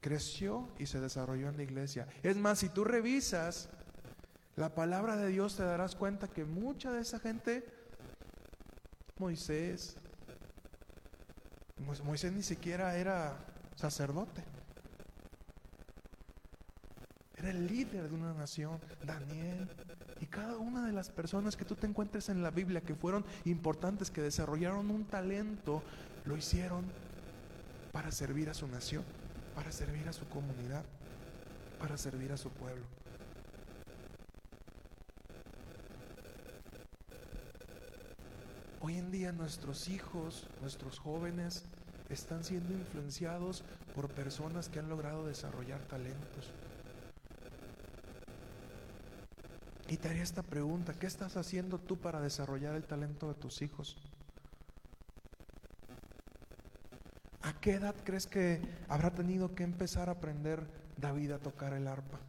creció 0.00 0.68
y 0.78 0.86
se 0.86 1.00
desarrolló 1.00 1.48
en 1.48 1.56
la 1.56 1.62
iglesia. 1.64 2.06
Es 2.22 2.36
más, 2.36 2.60
si 2.60 2.68
tú 2.68 2.84
revisas 2.84 3.68
la 4.54 4.74
palabra 4.74 5.16
de 5.16 5.28
Dios, 5.28 5.56
te 5.56 5.64
darás 5.64 5.96
cuenta 5.96 6.28
que 6.28 6.44
mucha 6.44 6.92
de 6.92 7.00
esa 7.00 7.18
gente, 7.18 7.64
Moisés, 9.18 9.96
Moisés 12.04 12.32
ni 12.32 12.42
siquiera 12.42 12.96
era 12.96 13.36
sacerdote. 13.74 14.44
Era 17.36 17.50
el 17.50 17.66
líder 17.66 18.08
de 18.08 18.14
una 18.14 18.32
nación, 18.32 18.80
Daniel. 19.04 19.68
Y 20.20 20.26
cada 20.26 20.56
una 20.56 20.84
de 20.84 20.92
las 20.92 21.10
personas 21.10 21.56
que 21.56 21.64
tú 21.64 21.74
te 21.74 21.86
encuentres 21.86 22.28
en 22.28 22.42
la 22.42 22.50
Biblia 22.50 22.80
que 22.80 22.94
fueron 22.94 23.24
importantes, 23.44 24.10
que 24.10 24.20
desarrollaron 24.20 24.90
un 24.90 25.04
talento, 25.04 25.82
lo 26.24 26.36
hicieron 26.36 26.84
para 27.92 28.10
servir 28.10 28.50
a 28.50 28.54
su 28.54 28.66
nación, 28.66 29.04
para 29.54 29.70
servir 29.70 30.08
a 30.08 30.12
su 30.12 30.28
comunidad, 30.28 30.84
para 31.78 31.96
servir 31.96 32.32
a 32.32 32.36
su 32.36 32.50
pueblo. 32.50 32.84
Hoy 38.80 38.96
en 38.96 39.10
día 39.10 39.32
nuestros 39.32 39.88
hijos, 39.88 40.48
nuestros 40.60 40.98
jóvenes, 40.98 41.64
están 42.08 42.42
siendo 42.42 42.72
influenciados 42.72 43.64
por 43.94 44.08
personas 44.08 44.68
que 44.68 44.78
han 44.78 44.88
logrado 44.88 45.26
desarrollar 45.26 45.80
talentos. 45.82 46.52
Y 49.88 49.96
te 49.96 50.10
haría 50.10 50.22
esta 50.22 50.42
pregunta, 50.42 50.92
¿qué 50.92 51.06
estás 51.06 51.38
haciendo 51.38 51.78
tú 51.78 51.96
para 51.96 52.20
desarrollar 52.20 52.74
el 52.74 52.84
talento 52.84 53.28
de 53.28 53.34
tus 53.34 53.62
hijos? 53.62 53.96
¿A 57.40 57.58
qué 57.58 57.74
edad 57.74 57.94
crees 58.04 58.26
que 58.26 58.60
habrá 58.88 59.10
tenido 59.10 59.54
que 59.54 59.64
empezar 59.64 60.10
a 60.10 60.12
aprender 60.12 60.62
David 60.98 61.32
a 61.32 61.38
tocar 61.38 61.72
el 61.72 61.88
arpa? 61.88 62.20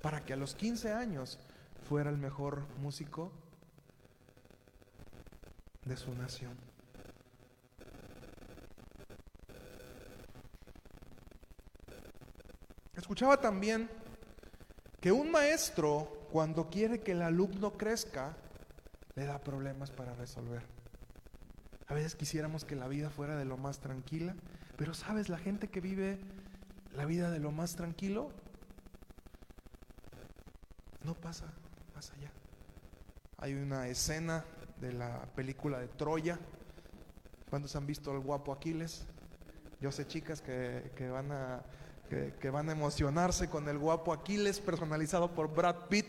Para 0.00 0.24
que 0.24 0.34
a 0.34 0.36
los 0.36 0.54
15 0.54 0.92
años 0.92 1.40
fuera 1.88 2.08
el 2.10 2.18
mejor 2.18 2.64
músico 2.80 3.32
de 5.84 5.96
su 5.96 6.14
nación. 6.14 6.56
Escuchaba 12.94 13.40
también 13.40 13.90
que 15.00 15.12
un 15.12 15.30
maestro, 15.30 16.26
cuando 16.32 16.68
quiere 16.68 17.00
que 17.00 17.12
el 17.12 17.22
alumno 17.22 17.72
crezca, 17.78 18.36
le 19.14 19.24
da 19.24 19.38
problemas 19.40 19.90
para 19.90 20.14
resolver. 20.14 20.62
A 21.86 21.94
veces 21.94 22.14
quisiéramos 22.14 22.64
que 22.64 22.76
la 22.76 22.88
vida 22.88 23.10
fuera 23.10 23.36
de 23.36 23.44
lo 23.44 23.56
más 23.56 23.78
tranquila, 23.78 24.34
pero 24.76 24.94
sabes, 24.94 25.28
la 25.28 25.38
gente 25.38 25.68
que 25.68 25.80
vive 25.80 26.18
la 26.94 27.04
vida 27.04 27.30
de 27.30 27.38
lo 27.38 27.52
más 27.52 27.76
tranquilo, 27.76 28.30
no 31.04 31.14
pasa 31.14 31.46
más 31.94 32.10
allá. 32.12 32.30
Hay 33.38 33.54
una 33.54 33.88
escena 33.88 34.44
de 34.80 34.92
la 34.92 35.26
película 35.34 35.78
de 35.78 35.88
Troya. 35.88 36.38
¿Cuántos 37.48 37.74
han 37.76 37.86
visto 37.86 38.12
el 38.12 38.20
guapo 38.20 38.52
Aquiles? 38.52 39.06
Yo 39.80 39.92
sé 39.92 40.06
chicas 40.06 40.42
que, 40.42 40.92
que 40.96 41.08
van 41.08 41.30
a 41.32 41.62
que, 42.08 42.50
van 42.50 42.68
a 42.68 42.72
emocionarse 42.72 43.48
con 43.48 43.68
el 43.68 43.78
guapo 43.78 44.12
Aquiles 44.12 44.60
personalizado 44.60 45.34
por 45.34 45.54
Brad 45.54 45.88
Pitt. 45.88 46.06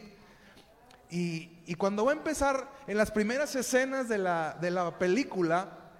Y, 1.12 1.76
cuando 1.76 2.06
va 2.06 2.12
a 2.12 2.16
empezar, 2.16 2.72
en 2.88 2.98
las 2.98 3.12
primeras 3.12 3.56
escenas 3.56 4.08
de 4.10 4.18
la, 4.18 4.58
de 4.62 4.72
la 4.72 4.98
película, 4.98 5.92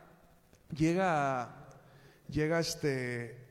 llega, 0.72 1.50
llega 2.28 2.60
este, 2.60 3.48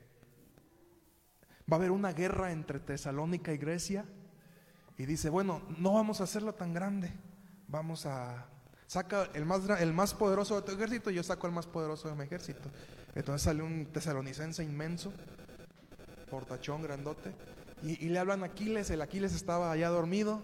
va 1.70 1.76
a 1.76 1.80
haber 1.80 1.90
una 1.90 2.12
guerra 2.12 2.52
entre 2.52 2.80
Tesalónica 2.80 3.52
y 3.52 3.58
Grecia. 3.58 4.04
Y 4.96 5.06
dice, 5.06 5.30
bueno, 5.30 5.62
no 5.78 5.94
vamos 5.94 6.20
a 6.20 6.24
hacerlo 6.24 6.54
tan 6.54 6.72
grande. 6.72 7.12
Vamos 7.68 8.06
a... 8.06 8.46
Saca 8.86 9.28
el 9.34 9.44
más, 9.44 9.68
el 9.80 9.92
más 9.92 10.14
poderoso 10.14 10.56
de 10.56 10.62
tu 10.62 10.72
ejército, 10.72 11.10
yo 11.10 11.22
saco 11.22 11.46
el 11.46 11.52
más 11.52 11.66
poderoso 11.66 12.08
de 12.08 12.14
mi 12.14 12.24
ejército. 12.24 12.70
Entonces 13.14 13.42
sale 13.42 13.62
un 13.62 13.86
tesalonicense 13.92 14.64
inmenso 14.64 15.12
portachón 16.28 16.82
grandote, 16.82 17.32
y, 17.82 18.08
le 18.08 18.18
hablan 18.18 18.42
a 18.42 18.46
Aquiles, 18.46 18.90
el 18.90 19.02
Aquiles 19.02 19.34
estaba 19.34 19.70
allá 19.70 19.88
dormido 19.88 20.42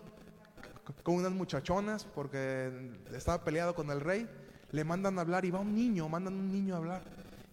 con 1.03 1.17
unas 1.17 1.33
muchachonas 1.33 2.05
porque 2.05 2.93
estaba 3.13 3.43
peleado 3.43 3.75
con 3.75 3.91
el 3.91 4.01
rey, 4.01 4.29
le 4.71 4.85
mandan 4.85 5.19
a 5.19 5.23
hablar 5.23 5.45
y 5.45 5.51
va 5.51 5.59
un 5.59 5.75
niño, 5.75 6.09
mandan 6.09 6.35
un 6.35 6.53
niño 6.53 6.75
a 6.75 6.79
hablar 6.79 7.03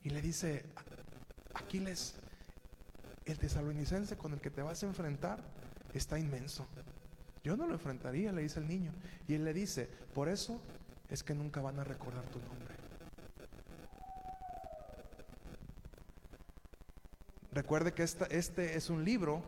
y 0.04 0.10
le 0.10 0.22
dice, 0.22 0.66
Aquiles, 1.54 2.16
el 3.26 3.40
tesalonicense 3.40 4.18
con 4.18 4.34
el 4.34 4.42
que 4.42 4.52
te 4.52 4.62
vas 4.62 4.84
a 4.84 4.86
enfrentar 4.86 5.40
está 5.94 6.20
inmenso. 6.20 6.68
Yo 7.44 7.58
no 7.58 7.66
lo 7.66 7.74
enfrentaría, 7.74 8.32
le 8.32 8.44
dice 8.44 8.60
el 8.60 8.68
niño. 8.68 8.92
Y 9.28 9.34
él 9.34 9.44
le 9.44 9.54
dice, 9.54 9.90
por 10.14 10.30
eso 10.30 10.62
es 11.10 11.24
que 11.24 11.34
nunca 11.34 11.62
van 11.62 11.80
a 11.80 11.84
recordar 11.84 12.24
tu 12.26 12.40
nombre. 12.40 12.71
Recuerde 17.52 17.94
que 17.94 18.04
este 18.04 18.78
es 18.78 18.90
un 18.90 19.04
libro, 19.04 19.44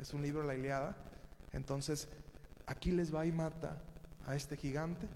es 0.00 0.12
un 0.12 0.22
libro 0.22 0.42
la 0.42 0.54
Iliada. 0.54 0.96
Entonces, 1.52 2.08
aquí 2.66 2.90
les 2.90 3.14
va 3.14 3.26
y 3.26 3.32
mata 3.32 3.76
a 4.26 4.34
este 4.34 4.56
gigante. 4.56 5.06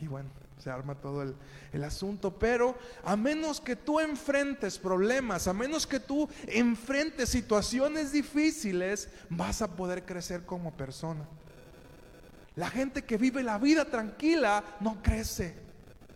Y 0.00 0.08
bueno, 0.08 0.28
se 0.58 0.70
arma 0.70 0.96
todo 0.96 1.22
el, 1.22 1.36
el, 1.72 1.84
asunto. 1.84 2.36
Pero 2.36 2.76
a 3.04 3.16
menos 3.16 3.60
que 3.60 3.76
tú 3.76 4.00
enfrentes 4.00 4.78
problemas, 4.78 5.46
a 5.46 5.52
menos 5.52 5.86
que 5.86 6.00
tú 6.00 6.28
enfrentes 6.48 7.28
situaciones 7.28 8.10
difíciles, 8.10 9.08
vas 9.30 9.62
a 9.62 9.76
poder 9.76 10.04
crecer 10.04 10.44
como 10.44 10.72
persona. 10.72 11.24
La 12.56 12.68
gente 12.68 13.04
que 13.04 13.16
vive 13.16 13.42
la 13.42 13.58
vida 13.58 13.84
tranquila 13.84 14.64
no 14.80 15.00
crece. 15.00 15.54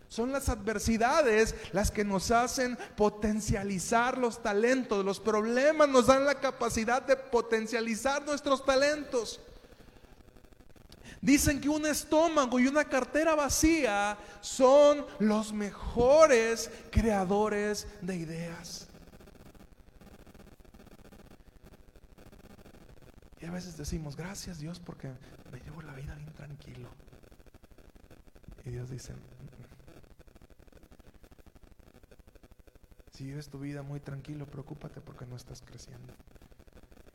Son 0.09 0.31
las 0.33 0.49
adversidades 0.49 1.55
las 1.73 1.91
que 1.91 2.05
nos 2.05 2.31
hacen 2.31 2.79
potencializar 2.97 4.19
los 4.19 4.43
talentos. 4.43 5.05
Los 5.05 5.21
problemas 5.21 5.89
nos 5.89 6.07
dan 6.07 6.25
la 6.25 6.37
capacidad 6.37 7.03
de 7.03 7.17
potencializar 7.17 8.25
nuestros 8.25 8.65
talentos. 8.65 9.41
Dicen 11.21 11.61
que 11.61 11.69
un 11.69 11.87
estómago 11.87 12.61
y 12.61 12.69
una 12.69 12.85
cartera 12.85 13.35
vacía 13.35 14.17
son 14.41 15.05
los 15.19 15.53
mejores 15.53 16.71
creadores 16.91 17.89
de 18.01 18.17
ideas. 18.17 18.87
Y 23.41 23.47
a 23.47 23.51
veces 23.51 23.77
decimos, 23.77 24.15
gracias 24.15 24.59
Dios 24.59 24.79
porque 24.79 25.09
me 25.51 25.61
llevo 25.61 25.83
la 25.83 25.95
vida 25.95 26.15
bien 26.15 26.33
tranquilo. 26.33 26.91
Y 28.65 28.71
Dios 28.71 28.91
dice, 28.91 29.13
Si 33.17 33.25
vives 33.25 33.49
tu 33.49 33.59
vida 33.59 33.83
muy 33.83 33.99
tranquilo, 33.99 34.45
preocúpate 34.45 35.01
porque 35.01 35.25
no 35.25 35.37
estás 35.37 35.63
creciendo. 35.63 36.13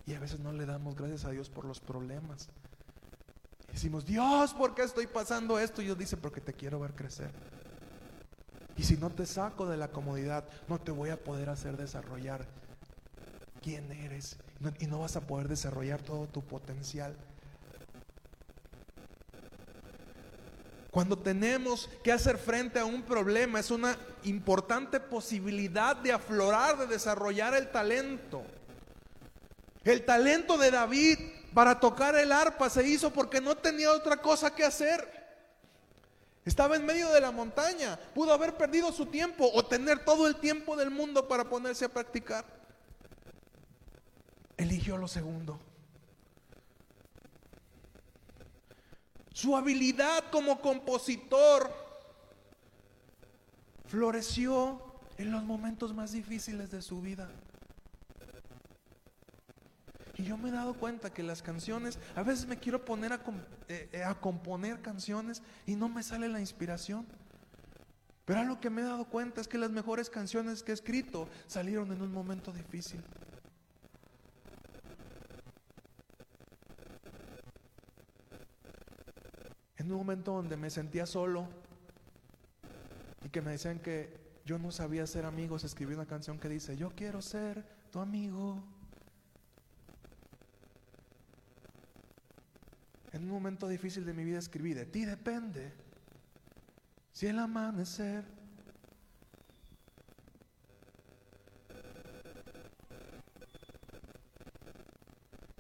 Y 0.08 0.16
a 0.16 0.20
veces 0.20 0.40
no 0.40 0.52
le 0.52 0.66
damos 0.66 0.96
gracias 0.96 1.26
a 1.26 1.30
Dios 1.30 1.48
por 1.48 1.64
los 1.64 1.80
problemas. 1.80 2.50
decimos, 3.72 4.04
Dios, 4.04 4.56
¿por 4.56 4.74
qué 4.74 4.82
estoy 4.82 5.06
pasando 5.06 5.60
esto? 5.60 5.80
Y 5.80 5.86
Dios 5.86 6.00
dice, 6.00 6.18
porque 6.18 6.42
te 6.42 6.54
quiero 6.54 6.80
ver 6.80 6.96
crecer. 6.96 7.30
Y 8.78 8.84
si 8.84 8.98
no 8.98 9.12
te 9.12 9.28
saco 9.28 9.68
de 9.68 9.78
la 9.78 9.90
comodidad, 9.90 10.44
no 10.68 10.82
te 10.82 10.90
voy 10.90 11.12
a 11.12 11.24
poder 11.24 11.52
hacer 11.52 11.78
desarrollar 11.78 12.48
quién 13.62 13.92
eres. 13.92 14.38
y 14.80 14.88
no 14.88 15.02
vas 15.02 15.16
a 15.18 15.28
poder 15.28 15.50
desarrollar 15.50 16.02
todo 16.02 16.26
tu 16.26 16.42
potencial. 16.42 17.16
Cuando 20.91 21.17
tenemos 21.17 21.89
que 22.04 22.12
hacer 22.12 22.38
frente 22.38 22.77
a 22.77 22.84
un 22.84 23.04
problema 23.04 23.62
es 23.62 23.71
una 23.71 23.97
importante 24.23 24.99
posibilidad 24.99 25.95
de 25.95 26.12
aflorar, 26.12 26.77
de 26.77 26.88
desarrollar 26.88 27.56
el 27.56 27.71
talento. 27.71 28.43
El 29.86 30.04
talento 30.04 30.58
de 30.58 30.69
David 30.69 31.17
para 31.54 31.80
tocar 31.80 32.15
el 32.15 32.34
arpa 32.34 32.69
se 32.69 32.86
hizo 32.86 33.12
porque 33.12 33.39
no 33.39 33.56
tenía 33.56 33.89
otra 33.93 34.17
cosa 34.17 34.54
que 34.54 34.65
hacer. 34.65 35.21
Estaba 36.43 36.75
en 36.75 36.86
medio 36.86 37.10
de 37.12 37.21
la 37.21 37.32
montaña, 37.32 37.97
pudo 38.13 38.34
haber 38.34 38.58
perdido 38.58 38.91
su 38.91 39.06
tiempo 39.06 39.49
o 39.54 39.63
tener 39.63 40.04
todo 40.04 40.27
el 40.27 40.36
tiempo 40.36 40.75
del 40.75 40.91
mundo 40.91 41.25
para 41.25 41.45
ponerse 41.45 41.86
a 41.86 41.89
practicar. 41.89 42.43
eligió 44.58 44.97
lo 44.97 45.08
segundo. 45.08 45.58
Su 49.34 49.56
habilidad 49.56 50.26
como 50.30 50.60
compositor 50.60 51.72
floreció 53.86 54.82
en 55.17 55.32
los 55.32 55.44
momentos 55.44 55.94
más 55.94 56.12
difíciles 56.12 56.72
de 56.72 56.82
su 56.82 57.02
vida. 57.02 57.30
Y 60.17 60.24
yo 60.24 60.38
me 60.38 60.50
he 60.50 60.52
dado 60.52 60.74
cuenta 60.74 61.13
que 61.13 61.24
las 61.24 61.41
canciones, 61.41 61.98
a 62.15 62.24
veces 62.24 62.46
me 62.46 62.60
quiero 62.60 62.84
poner 62.84 63.13
a, 63.13 63.22
eh, 63.70 63.89
eh, 63.91 64.04
a 64.04 64.15
componer 64.15 64.82
canciones 64.82 65.41
y 65.65 65.76
no 65.76 65.89
me 65.89 66.04
sale 66.04 66.28
la 66.28 66.39
inspiración. 66.39 67.06
Pero 68.26 68.44
lo 68.44 68.60
que 68.60 68.70
me 68.70 68.82
he 68.82 68.86
dado 68.86 69.06
cuenta 69.06 69.41
es 69.41 69.48
que 69.48 69.58
las 69.58 69.72
mejores 69.72 70.10
canciones 70.10 70.62
que 70.62 70.72
he 70.72 70.74
escrito 70.76 71.28
salieron 71.48 71.91
en 71.91 72.02
un 72.02 72.12
momento 72.12 72.52
difícil. 72.52 73.02
Un 79.91 79.99
momento 79.99 80.34
donde 80.34 80.58
me 80.58 80.69
sentía 80.69 81.06
solo 81.06 81.47
y 83.23 83.30
que 83.30 83.41
me 83.41 83.51
decían 83.51 83.80
que 83.80 84.19
yo 84.45 84.58
no 84.58 84.71
sabía 84.71 85.06
ser 85.08 85.25
amigos, 85.25 85.63
escribí 85.63 85.93
una 85.93 86.06
canción 86.06 86.39
que 86.39 86.49
dice, 86.49 86.75
yo 86.75 86.91
quiero 86.91 87.21
ser 87.21 87.63
tu 87.91 87.99
amigo. 87.99 88.63
En 93.12 93.23
un 93.23 93.30
momento 93.30 93.67
difícil 93.67 94.06
de 94.06 94.13
mi 94.13 94.23
vida 94.23 94.39
escribí, 94.39 94.73
de 94.73 94.86
ti 94.86 95.06
depende 95.06 95.71
si 97.12 97.27
el 97.27 97.39
amanecer 97.39 98.23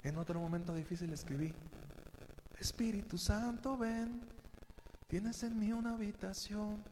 En 0.03 0.17
otro 0.17 0.39
momento 0.39 0.73
difícil 0.73 1.13
escribí, 1.13 1.53
Espíritu 2.61 3.17
Santo, 3.17 3.75
ven, 3.75 4.21
tienes 5.07 5.41
en 5.41 5.59
mí 5.59 5.73
una 5.73 5.95
habitación. 5.95 6.83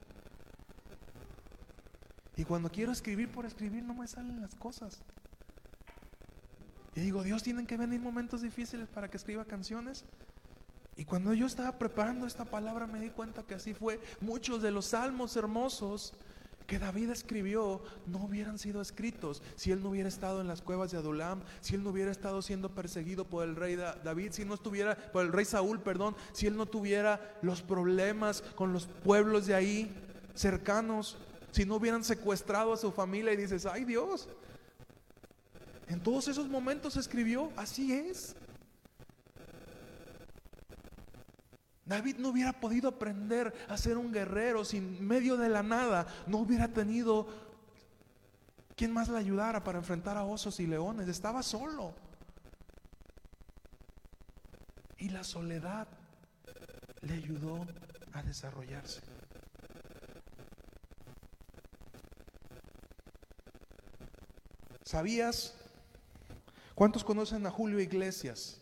Y 2.35 2.43
cuando 2.43 2.71
quiero 2.71 2.91
escribir 2.91 3.31
por 3.31 3.45
escribir 3.45 3.83
no 3.83 3.93
me 3.93 4.07
salen 4.07 4.41
las 4.41 4.55
cosas. 4.55 5.03
Y 6.95 7.01
digo, 7.01 7.21
Dios, 7.21 7.43
tienen 7.43 7.67
que 7.67 7.77
venir 7.77 8.01
momentos 8.01 8.41
difíciles 8.41 8.87
para 8.87 9.11
que 9.11 9.17
escriba 9.17 9.45
canciones. 9.45 10.05
Y 10.97 11.05
cuando 11.05 11.35
yo 11.35 11.45
estaba 11.45 11.77
preparando 11.77 12.25
esta 12.25 12.45
palabra 12.45 12.87
me 12.87 12.99
di 12.99 13.11
cuenta 13.11 13.43
que 13.43 13.53
así 13.53 13.75
fue. 13.75 14.01
Muchos 14.21 14.63
de 14.63 14.71
los 14.71 14.87
salmos 14.87 15.35
hermosos 15.35 16.13
que 16.69 16.77
David 16.77 17.09
escribió 17.09 17.81
no 18.05 18.19
hubieran 18.19 18.59
sido 18.59 18.79
escritos 18.79 19.41
si 19.55 19.71
él 19.71 19.81
no 19.81 19.89
hubiera 19.89 20.07
estado 20.07 20.39
en 20.39 20.47
las 20.47 20.61
cuevas 20.61 20.91
de 20.91 20.97
Adulam, 20.97 21.41
si 21.61 21.73
él 21.73 21.83
no 21.83 21.89
hubiera 21.89 22.11
estado 22.11 22.43
siendo 22.43 22.69
perseguido 22.69 23.25
por 23.25 23.43
el 23.43 23.55
rey 23.55 23.75
David, 23.75 24.31
si 24.33 24.45
no 24.45 24.53
estuviera 24.53 24.95
por 25.11 25.25
el 25.25 25.33
rey 25.33 25.45
Saúl, 25.45 25.81
perdón, 25.81 26.15
si 26.31 26.45
él 26.45 26.55
no 26.55 26.67
tuviera 26.67 27.37
los 27.41 27.63
problemas 27.63 28.43
con 28.53 28.71
los 28.71 28.85
pueblos 28.85 29.47
de 29.47 29.55
ahí 29.55 29.91
cercanos, 30.35 31.17
si 31.51 31.65
no 31.65 31.77
hubieran 31.77 32.03
secuestrado 32.03 32.71
a 32.71 32.77
su 32.77 32.91
familia 32.91 33.33
y 33.33 33.37
dices, 33.37 33.65
"Ay, 33.65 33.83
Dios." 33.83 34.29
En 35.87 35.99
todos 35.99 36.27
esos 36.27 36.47
momentos 36.47 36.97
escribió, 36.97 37.51
así 37.55 37.91
es. 37.91 38.35
David 41.89 42.17
no 42.17 42.29
hubiera 42.29 42.53
podido 42.53 42.87
aprender 42.87 43.51
a 43.67 43.75
ser 43.75 43.97
un 43.97 44.13
guerrero 44.13 44.63
sin 44.63 45.03
medio 45.05 45.37
de 45.37 45.49
la 45.49 45.63
nada. 45.63 46.05
No 46.27 46.37
hubiera 46.37 46.67
tenido 46.67 47.27
quien 48.75 48.91
más 48.91 49.09
le 49.09 49.17
ayudara 49.17 49.63
para 49.63 49.79
enfrentar 49.79 50.15
a 50.15 50.23
osos 50.23 50.59
y 50.59 50.67
leones. 50.67 51.07
Estaba 51.07 51.41
solo. 51.41 51.95
Y 54.99 55.09
la 55.09 55.23
soledad 55.23 55.87
le 57.01 57.15
ayudó 57.15 57.65
a 58.13 58.21
desarrollarse. 58.21 59.01
¿Sabías? 64.83 65.55
¿Cuántos 66.75 67.03
conocen 67.03 67.47
a 67.47 67.49
Julio 67.49 67.79
Iglesias? 67.79 68.58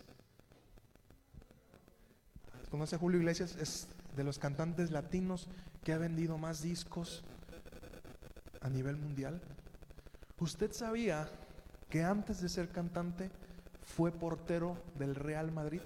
Conoce 2.70 2.96
a 2.96 3.00
Julio 3.00 3.20
Iglesias, 3.20 3.56
es 3.60 3.88
de 4.16 4.24
los 4.24 4.40
cantantes 4.40 4.92
latinos 4.92 5.48
que 5.84 5.94
ha 5.94 5.98
vendido 5.98 6.38
más 6.38 6.62
discos 6.62 7.24
a 8.62 8.70
nivel 8.70 8.98
mundial. 8.98 9.42
¿Usted 10.40 10.72
sabía 10.72 11.30
que 11.90 12.04
antes 12.04 12.42
de 12.42 12.50
ser 12.50 12.70
cantante 12.70 13.30
fue 13.86 14.12
portero 14.12 14.78
del 14.98 15.16
Real 15.16 15.52
Madrid? 15.52 15.82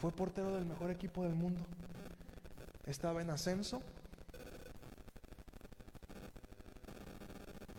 Fue 0.00 0.12
portero 0.12 0.54
del 0.54 0.64
mejor 0.64 0.90
equipo 0.90 1.24
del 1.24 1.34
mundo. 1.34 1.60
Estaba 2.86 3.20
en 3.20 3.30
ascenso. 3.30 3.82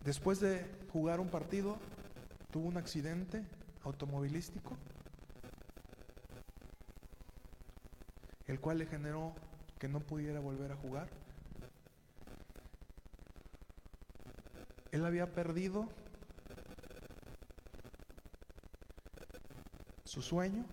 Después 0.03 0.39
de 0.39 0.69
jugar 0.91 1.19
un 1.19 1.29
partido, 1.29 1.77
tuvo 2.51 2.67
un 2.67 2.77
accidente 2.77 3.45
automovilístico 3.83 4.77
cual 8.59 8.79
le 8.79 8.85
generó 8.85 9.33
que 9.79 9.87
no 9.87 9.99
pudiera 9.99 10.39
volver 10.39 10.71
a 10.71 10.75
jugar. 10.75 11.07
Él 14.91 15.05
había 15.05 15.33
perdido 15.33 15.87
su 20.03 20.21
sueño 20.21 20.65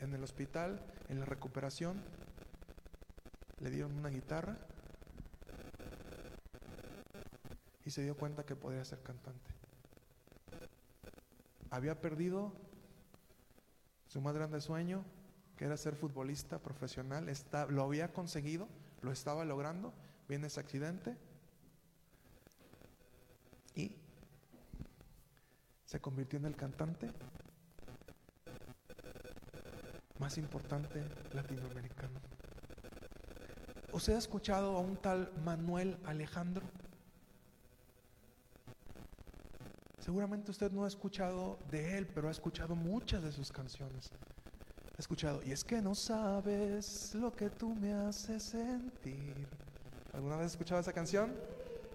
en 0.00 0.14
el 0.14 0.24
hospital, 0.24 0.80
en 1.08 1.20
la 1.20 1.26
recuperación. 1.26 2.02
Le 3.58 3.70
dieron 3.70 3.94
una 3.96 4.08
guitarra 4.08 4.56
y 7.84 7.90
se 7.90 8.02
dio 8.02 8.16
cuenta 8.16 8.44
que 8.44 8.56
podía 8.56 8.84
ser 8.84 9.02
cantante. 9.02 9.50
Había 11.70 12.00
perdido 12.00 12.52
su 14.08 14.20
más 14.20 14.34
grande 14.34 14.60
sueño, 14.60 15.04
que 15.60 15.66
era 15.66 15.76
ser 15.76 15.94
futbolista 15.94 16.58
profesional, 16.58 17.30
lo 17.68 17.82
había 17.82 18.14
conseguido, 18.14 18.66
lo 19.02 19.12
estaba 19.12 19.44
logrando, 19.44 19.92
viene 20.26 20.46
ese 20.46 20.58
accidente 20.58 21.14
y 23.74 23.94
se 25.84 26.00
convirtió 26.00 26.38
en 26.38 26.46
el 26.46 26.56
cantante 26.56 27.10
más 30.18 30.38
importante 30.38 31.04
latinoamericano. 31.34 32.18
¿Usted 33.92 34.14
ha 34.14 34.18
escuchado 34.18 34.78
a 34.78 34.80
un 34.80 34.96
tal 34.96 35.30
Manuel 35.44 35.98
Alejandro? 36.06 36.64
Seguramente 39.98 40.52
usted 40.52 40.72
no 40.72 40.86
ha 40.86 40.88
escuchado 40.88 41.58
de 41.70 41.98
él, 41.98 42.06
pero 42.06 42.28
ha 42.28 42.30
escuchado 42.30 42.74
muchas 42.74 43.22
de 43.22 43.30
sus 43.30 43.52
canciones 43.52 44.10
escuchado, 45.00 45.40
y 45.44 45.52
es 45.52 45.64
que 45.64 45.80
no 45.80 45.94
sabes 45.94 47.14
lo 47.14 47.34
que 47.34 47.50
tú 47.50 47.74
me 47.74 47.92
haces 47.92 48.42
sentir. 48.42 49.46
¿Alguna 50.12 50.36
vez 50.36 50.46
has 50.46 50.52
escuchado 50.52 50.80
esa 50.80 50.92
canción? 50.92 51.32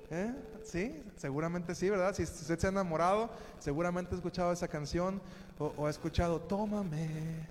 ¿Eh? 0.10 0.34
Sí, 0.63 1.04
seguramente 1.15 1.74
sí, 1.76 1.89
¿verdad? 1.89 2.13
Si 2.13 2.24
usted 2.24 2.60
se 2.60 2.68
ha 2.68 2.70
enamorado, 2.70 3.30
seguramente 3.60 4.13
ha 4.13 4.18
escuchado 4.18 4.52
esa 4.52 4.68
canción 4.68 5.22
o, 5.58 5.88
ha 5.88 5.89
escuchado, 5.89 6.41
tómame 6.41 7.48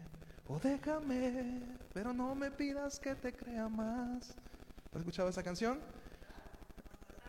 o 0.48 0.58
déjame, 0.58 1.62
pero 1.92 2.12
no 2.12 2.34
me 2.34 2.50
pidas 2.50 2.98
que 2.98 3.14
te 3.14 3.32
crea 3.32 3.68
más. 3.68 4.34
¿Has 4.92 4.98
escuchado 4.98 5.28
esa 5.28 5.42
canción? 5.42 5.78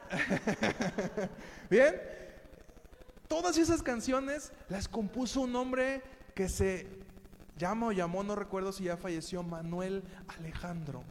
Bien, 1.69 2.01
todas 3.27 3.57
esas 3.57 3.81
canciones 3.81 4.51
las 4.69 4.87
compuso 4.87 5.41
un 5.41 5.55
hombre 5.55 6.01
que 6.33 6.49
se 6.49 7.04
llama 7.57 7.87
o 7.87 7.91
llamó, 7.91 8.23
no 8.23 8.35
recuerdo 8.35 8.71
si 8.71 8.85
ya 8.85 8.97
falleció, 8.97 9.43
Manuel 9.43 10.03
Alejandro. 10.27 11.03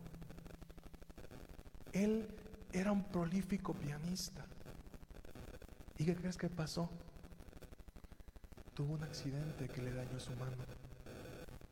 Él 1.92 2.28
era 2.72 2.92
un 2.92 3.04
prolífico 3.04 3.74
pianista. 3.74 4.44
¿Y 5.96 6.04
qué 6.04 6.16
crees 6.16 6.36
que 6.36 6.48
pasó? 6.48 6.90
Tuvo 8.74 8.94
un 8.94 9.04
accidente 9.04 9.68
que 9.68 9.80
le 9.80 9.92
dañó 9.92 10.18
su 10.18 10.32
mano. 10.32 10.56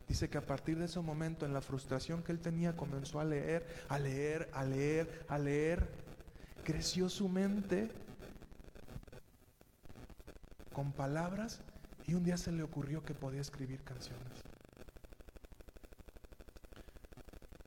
Dice 0.07 0.29
que 0.29 0.37
a 0.37 0.45
partir 0.45 0.77
de 0.77 0.85
ese 0.85 0.99
momento, 0.99 1.45
en 1.45 1.53
la 1.53 1.61
frustración 1.61 2.23
que 2.23 2.31
él 2.31 2.39
tenía, 2.39 2.75
comenzó 2.75 3.19
a 3.19 3.25
leer, 3.25 3.65
a 3.89 3.99
leer, 3.99 4.49
a 4.53 4.63
leer, 4.63 5.25
a 5.27 5.37
leer. 5.37 5.89
Creció 6.63 7.09
su 7.09 7.27
mente 7.27 7.89
con 10.71 10.93
palabras 10.93 11.61
y 12.05 12.13
un 12.13 12.23
día 12.23 12.37
se 12.37 12.51
le 12.51 12.63
ocurrió 12.63 13.03
que 13.03 13.13
podía 13.13 13.41
escribir 13.41 13.83
canciones. 13.83 14.52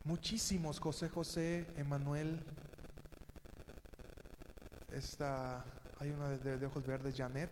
Muchísimos, 0.07 0.81
José 0.81 1.09
José, 1.09 1.67
Emanuel, 1.77 2.41
esta 4.93 5.65
Hay 5.99 6.11
una 6.11 6.31
de, 6.31 6.59
de 6.59 6.67
ojos 6.67 6.87
verdes, 6.87 7.17
Janet. 7.17 7.51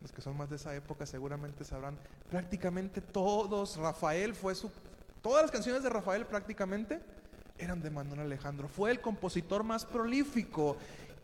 Los 0.00 0.12
que 0.12 0.22
son 0.22 0.36
más 0.36 0.48
de 0.50 0.56
esa 0.56 0.74
época 0.74 1.06
seguramente 1.06 1.64
sabrán. 1.64 1.98
Prácticamente 2.30 3.00
todos, 3.00 3.76
Rafael 3.76 4.34
fue 4.34 4.54
su... 4.54 4.70
Todas 5.22 5.42
las 5.42 5.50
canciones 5.50 5.82
de 5.82 5.90
Rafael 5.90 6.26
prácticamente 6.26 7.00
eran 7.58 7.82
de 7.82 7.90
Manuel 7.90 8.20
Alejandro. 8.20 8.68
Fue 8.68 8.90
el 8.90 9.00
compositor 9.00 9.62
más 9.62 9.84
prolífico. 9.84 10.76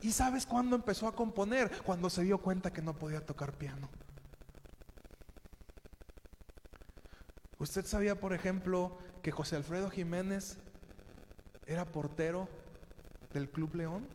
¿Y 0.02 0.12
sabes 0.12 0.44
cuándo 0.44 0.76
empezó 0.76 1.08
a 1.08 1.14
componer? 1.14 1.70
Cuando 1.82 2.10
se 2.10 2.22
dio 2.22 2.38
cuenta 2.38 2.70
que 2.70 2.82
no 2.82 2.92
podía 2.92 3.24
tocar 3.24 3.52
piano. 3.52 3.88
¿Usted 7.58 7.86
sabía, 7.86 8.20
por 8.20 8.34
ejemplo, 8.34 8.98
que 9.22 9.30
José 9.30 9.56
Alfredo 9.56 9.88
Jiménez 9.88 10.58
era 11.66 11.86
portero 11.86 12.48
del 13.32 13.48
Club 13.48 13.74
León? 13.74 14.06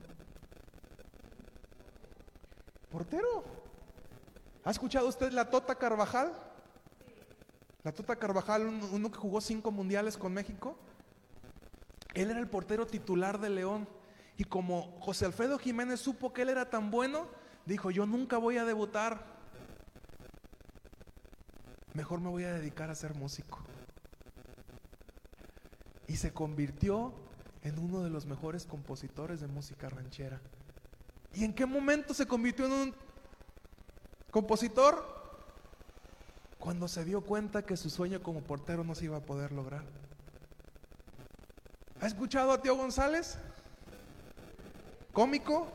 Portero. 2.92 3.44
¿Ha 4.64 4.70
escuchado 4.70 5.08
usted 5.08 5.32
la 5.32 5.50
Tota 5.50 5.76
Carvajal? 5.76 6.34
La 7.84 7.92
Tota 7.92 8.16
Carvajal, 8.16 8.68
uno 8.68 9.12
que 9.12 9.18
jugó 9.18 9.42
cinco 9.42 9.72
mundiales 9.72 10.18
con 10.18 10.34
México. 10.34 10.78
Él 12.14 12.30
era 12.30 12.40
el 12.40 12.48
portero 12.48 12.86
titular 12.86 13.40
de 13.40 13.50
León. 13.50 13.88
Y 14.38 14.44
como 14.44 15.00
José 15.00 15.26
Alfredo 15.26 15.58
Jiménez 15.58 16.00
supo 16.00 16.32
que 16.32 16.44
él 16.44 16.50
era 16.50 16.70
tan 16.70 16.92
bueno, 16.92 17.28
dijo, 17.66 17.90
yo 17.90 18.06
nunca 18.06 18.38
voy 18.38 18.58
a 18.58 18.66
debutar. 18.66 19.31
Mejor 21.94 22.22
me 22.22 22.30
voy 22.30 22.44
a 22.44 22.54
dedicar 22.54 22.90
a 22.90 22.96
ser 22.96 23.16
músico. 23.16 23.60
Y 26.08 26.16
se 26.18 26.32
convirtió 26.32 27.14
en 27.64 27.80
uno 27.80 28.04
de 28.04 28.10
los 28.10 28.26
mejores 28.26 28.66
compositores 28.66 29.42
de 29.42 29.48
música 29.48 29.90
ranchera. 29.90 30.40
¿Y 31.34 31.44
en 31.44 31.54
qué 31.54 31.66
momento 31.66 32.14
se 32.14 32.26
convirtió 32.26 32.66
en 32.66 32.72
un 32.72 32.96
compositor? 34.32 35.06
Cuando 36.60 36.88
se 36.88 37.06
dio 37.06 37.22
cuenta 37.22 37.64
que 37.64 37.78
su 37.78 37.90
sueño 37.90 38.22
como 38.22 38.42
portero 38.42 38.84
no 38.84 38.96
se 38.96 39.06
iba 39.06 39.18
a 39.18 39.22
poder 39.22 39.52
lograr. 39.52 39.84
¿Ha 42.02 42.08
escuchado 42.08 42.52
a 42.52 42.62
Tío 42.62 42.76
González? 42.76 43.38
Cómico. 45.14 45.68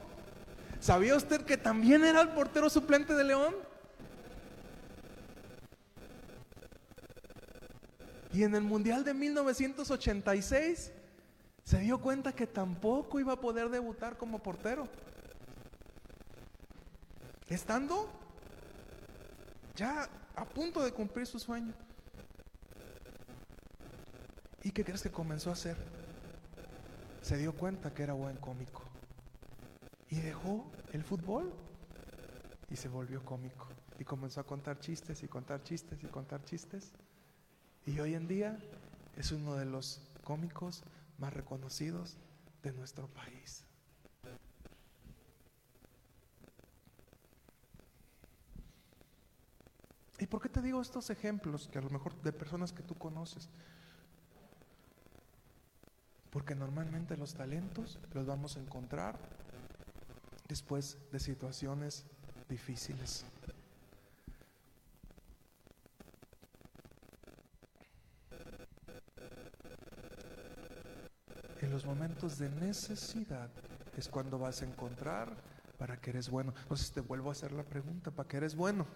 ¿Sabía 0.81 1.17
usted 1.17 1.45
que 1.45 1.57
también 1.57 2.05
era 2.05 2.21
el 2.21 2.31
portero 2.31 2.69
suplente 2.71 3.15
de 3.15 3.25
León? 3.25 3.66
Y 8.37 8.45
en 8.45 8.55
el 8.55 8.65
Mundial 8.65 9.03
de 9.03 9.15
1986 9.15 10.93
se 11.65 11.79
dio 11.79 11.99
cuenta 11.99 12.35
que 12.35 12.47
tampoco 12.47 13.19
iba 13.19 13.33
a 13.33 13.41
poder 13.41 13.71
debutar 13.71 14.19
como 14.19 14.43
portero. 14.43 14.87
Estando 17.49 18.11
ya 19.75 20.07
a 20.35 20.45
punto 20.45 20.85
de 20.85 20.93
cumplir 20.93 21.27
su 21.27 21.39
sueño. 21.39 21.73
¿Y 24.63 24.71
qué 24.71 24.85
crees 24.85 25.01
que 25.01 25.11
comenzó 25.11 25.49
a 25.49 25.55
hacer? 25.55 25.79
Se 27.23 27.39
dio 27.39 27.55
cuenta 27.55 27.95
que 27.95 28.03
era 28.03 28.13
buen 28.13 28.37
cómico. 28.37 28.83
Y 30.11 30.17
dejó 30.17 30.71
el 30.93 31.03
fútbol 31.03 31.55
y 32.69 32.77
se 32.77 32.89
volvió 32.89 33.25
cómico. 33.25 33.69
Y 33.99 34.05
comenzó 34.05 34.41
a 34.41 34.45
contar 34.45 34.79
chistes 34.79 35.23
y 35.23 35.27
contar 35.27 35.63
chistes 35.63 36.05
y 36.05 36.07
contar 36.09 36.45
chistes. 36.45 36.93
Y 37.87 38.01
hoy 38.01 38.15
en 38.15 38.27
día 38.27 38.59
es 39.17 39.31
uno 39.31 39.55
de 39.55 39.65
los 39.65 40.01
cómicos 40.25 40.83
más 41.19 41.33
reconocidos 41.33 42.17
de 42.63 42.73
nuestro 42.73 43.07
país. 43.07 43.65
¿Y 50.19 50.27
por 50.27 50.43
qué 50.43 50.49
te 50.49 50.63
digo 50.63 50.83
estos 50.83 51.11
ejemplos 51.11 51.69
que 51.69 51.79
a 51.79 51.83
lo 51.83 51.91
mejor 51.91 52.21
de 52.23 52.33
personas 52.33 52.73
que 52.73 52.83
tú 52.83 52.97
conoces? 52.97 53.49
Porque 56.31 56.57
normalmente 56.57 57.17
los 57.17 57.35
talentos 57.35 58.01
los 58.13 58.27
vamos 58.27 58.57
a 58.57 58.61
encontrar 58.61 59.17
después 60.49 60.99
de 61.13 61.21
situaciones 61.21 62.05
difíciles. 62.49 63.25
Los 71.77 71.85
momentos 71.85 72.39
de 72.39 72.49
necesidad 72.49 73.51
es 73.99 74.09
cuando 74.09 74.39
vas 74.39 74.63
a 74.63 74.65
encontrar 74.65 75.37
para 75.77 76.01
que 76.01 76.09
eres 76.09 76.31
bueno. 76.31 76.55
Entonces 76.63 76.91
te 76.91 77.03
vuelvo 77.03 77.29
a 77.29 77.33
hacer 77.33 77.53
la 77.53 77.65
pregunta, 77.65 78.11
¿para 78.11 78.27
qué 78.27 78.39
eres 78.39 78.57
bueno? 78.57 78.87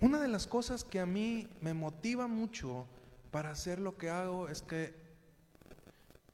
Una 0.00 0.22
de 0.22 0.28
las 0.28 0.46
cosas 0.46 0.84
que 0.84 1.00
a 1.00 1.04
mí 1.04 1.46
me 1.60 1.74
motiva 1.74 2.28
mucho 2.28 2.86
para 3.30 3.50
hacer 3.50 3.78
lo 3.78 3.98
que 3.98 4.08
hago 4.08 4.48
es 4.48 4.62
que 4.62 4.94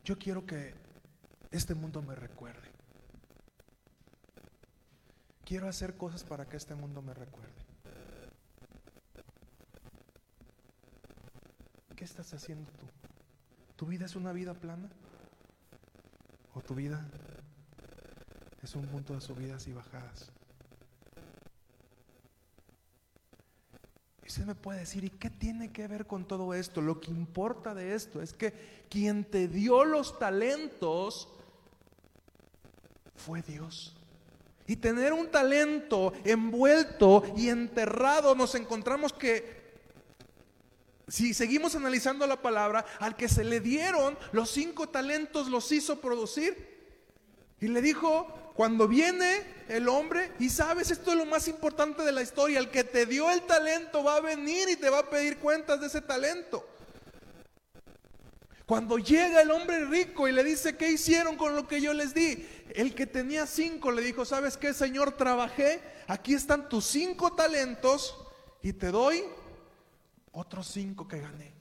yo 0.04 0.16
quiero 0.16 0.46
que 0.46 0.74
este 1.50 1.74
mundo 1.74 2.02
me 2.02 2.14
recuerde. 2.14 2.77
Quiero 5.48 5.66
hacer 5.66 5.96
cosas 5.96 6.24
para 6.24 6.46
que 6.46 6.58
este 6.58 6.74
mundo 6.74 7.00
me 7.00 7.14
recuerde. 7.14 7.48
¿Qué 11.96 12.04
estás 12.04 12.34
haciendo 12.34 12.70
tú? 12.72 12.84
¿Tu 13.74 13.86
vida 13.86 14.04
es 14.04 14.14
una 14.14 14.32
vida 14.32 14.52
plana? 14.52 14.90
¿O 16.52 16.60
tu 16.60 16.74
vida 16.74 17.02
es 18.62 18.74
un 18.74 18.88
punto 18.88 19.14
de 19.14 19.22
subidas 19.22 19.66
y 19.68 19.72
bajadas? 19.72 20.30
Y 24.24 24.26
usted 24.26 24.44
me 24.44 24.54
puede 24.54 24.80
decir, 24.80 25.02
¿y 25.02 25.08
qué 25.08 25.30
tiene 25.30 25.72
que 25.72 25.88
ver 25.88 26.06
con 26.06 26.28
todo 26.28 26.52
esto? 26.52 26.82
Lo 26.82 27.00
que 27.00 27.10
importa 27.10 27.72
de 27.72 27.94
esto 27.94 28.20
es 28.20 28.34
que 28.34 28.84
quien 28.90 29.24
te 29.24 29.48
dio 29.48 29.86
los 29.86 30.18
talentos 30.18 31.32
fue 33.16 33.40
Dios. 33.40 33.97
Y 34.68 34.76
tener 34.76 35.14
un 35.14 35.30
talento 35.30 36.12
envuelto 36.24 37.24
y 37.36 37.48
enterrado, 37.48 38.34
nos 38.34 38.54
encontramos 38.54 39.14
que, 39.14 39.58
si 41.08 41.32
seguimos 41.32 41.74
analizando 41.74 42.26
la 42.26 42.42
palabra, 42.42 42.84
al 43.00 43.16
que 43.16 43.30
se 43.30 43.44
le 43.44 43.60
dieron 43.60 44.16
los 44.30 44.50
cinco 44.50 44.90
talentos 44.90 45.48
los 45.48 45.72
hizo 45.72 46.02
producir. 46.02 46.76
Y 47.62 47.68
le 47.68 47.80
dijo, 47.80 48.52
cuando 48.54 48.86
viene 48.86 49.42
el 49.68 49.88
hombre, 49.88 50.32
y 50.38 50.50
sabes, 50.50 50.90
esto 50.90 51.12
es 51.12 51.16
lo 51.16 51.24
más 51.24 51.48
importante 51.48 52.02
de 52.02 52.12
la 52.12 52.20
historia, 52.20 52.58
el 52.58 52.70
que 52.70 52.84
te 52.84 53.06
dio 53.06 53.30
el 53.30 53.46
talento 53.46 54.04
va 54.04 54.16
a 54.16 54.20
venir 54.20 54.68
y 54.68 54.76
te 54.76 54.90
va 54.90 54.98
a 54.98 55.08
pedir 55.08 55.38
cuentas 55.38 55.80
de 55.80 55.86
ese 55.86 56.02
talento. 56.02 56.67
Cuando 58.68 58.98
llega 58.98 59.40
el 59.40 59.50
hombre 59.50 59.86
rico 59.86 60.28
y 60.28 60.32
le 60.32 60.44
dice, 60.44 60.76
¿qué 60.76 60.92
hicieron 60.92 61.36
con 61.36 61.56
lo 61.56 61.66
que 61.66 61.80
yo 61.80 61.94
les 61.94 62.12
di? 62.12 62.46
El 62.74 62.94
que 62.94 63.06
tenía 63.06 63.46
cinco 63.46 63.90
le 63.90 64.02
dijo, 64.02 64.26
¿sabes 64.26 64.58
qué, 64.58 64.74
Señor? 64.74 65.12
Trabajé, 65.12 65.80
aquí 66.06 66.34
están 66.34 66.68
tus 66.68 66.84
cinco 66.84 67.32
talentos 67.32 68.14
y 68.60 68.74
te 68.74 68.90
doy 68.90 69.24
otros 70.32 70.66
cinco 70.66 71.08
que 71.08 71.18
gané. 71.18 71.54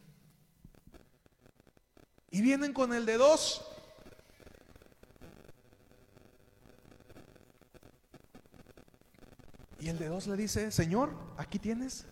Y 2.30 2.42
vienen 2.42 2.74
con 2.74 2.94
el 2.94 3.06
de 3.06 3.16
dos. 3.16 3.66
Y 9.80 9.88
el 9.88 9.98
de 9.98 10.10
dos 10.10 10.28
le 10.28 10.36
dice, 10.36 10.74
Señor, 10.74 11.16
aquí 11.38 11.58
tienes 11.58 12.06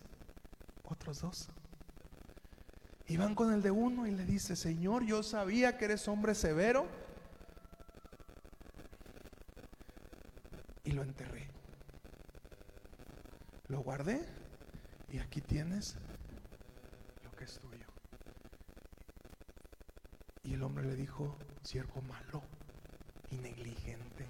otros 0.84 1.20
dos. 1.20 1.50
Y 3.08 3.16
van 3.16 3.34
con 3.34 3.52
el 3.52 3.62
de 3.62 3.70
uno 3.70 4.06
y 4.06 4.10
le 4.10 4.24
dice, 4.24 4.56
Señor, 4.56 5.04
yo 5.04 5.22
sabía 5.22 5.78
que 5.78 5.84
eres 5.84 6.08
hombre 6.08 6.34
severo. 6.34 6.86
Y 10.82 10.92
lo 10.92 11.02
enterré. 11.02 11.48
Lo 13.68 13.80
guardé 13.80 14.24
y 15.10 15.18
aquí 15.18 15.40
tienes 15.40 15.96
lo 17.24 17.30
que 17.32 17.44
es 17.44 17.58
tuyo. 17.58 17.86
Y 20.42 20.54
el 20.54 20.62
hombre 20.62 20.84
le 20.84 20.96
dijo, 20.96 21.36
siervo 21.62 22.02
malo 22.02 22.42
y 23.30 23.38
negligente. 23.38 24.26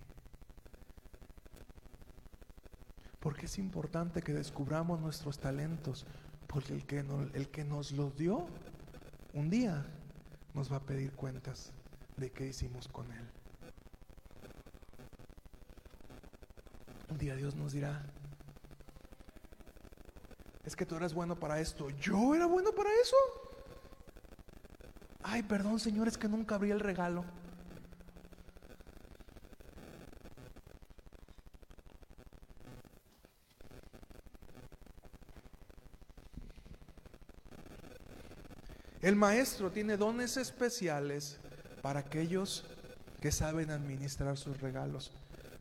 Porque 3.21 3.47
es 3.47 3.59
importante 3.59 4.23
que 4.23 4.33
descubramos 4.33 5.01
nuestros 5.01 5.39
talentos, 5.39 6.07
porque 6.47 6.73
el 6.73 6.87
que, 6.87 7.03
no, 7.03 7.23
el 7.35 7.49
que 7.49 7.65
nos 7.65 7.93
los 7.93 8.17
dio, 8.17 8.47
un 9.35 9.51
día 9.51 9.85
nos 10.55 10.73
va 10.73 10.77
a 10.77 10.81
pedir 10.81 11.13
cuentas 11.13 11.73
de 12.17 12.31
qué 12.31 12.47
hicimos 12.47 12.89
con 12.89 13.11
él. 13.13 13.29
Un 17.11 17.19
día 17.19 17.37
Dios 17.37 17.55
nos 17.55 17.73
dirá, 17.73 18.05
es 20.65 20.75
que 20.75 20.85
tú 20.85 20.97
eres 20.97 21.15
bueno 21.15 21.37
para 21.37 21.61
esto. 21.61 21.91
¿Yo 21.91 22.35
era 22.35 22.47
bueno 22.47 22.73
para 22.73 22.91
eso? 23.01 23.17
Ay, 25.23 25.43
perdón, 25.43 25.79
Señor, 25.79 26.09
es 26.09 26.19
que 26.19 26.29
nunca 26.29 26.57
abrí 26.57 26.71
el 26.71 26.81
regalo. 26.81 27.25
El 39.07 39.15
maestro 39.15 39.71
tiene 39.71 39.97
dones 39.97 40.37
especiales 40.37 41.39
para 41.81 42.01
aquellos 42.01 42.65
que 43.21 43.31
saben 43.31 43.71
administrar 43.71 44.37
sus 44.37 44.61
regalos. 44.61 45.13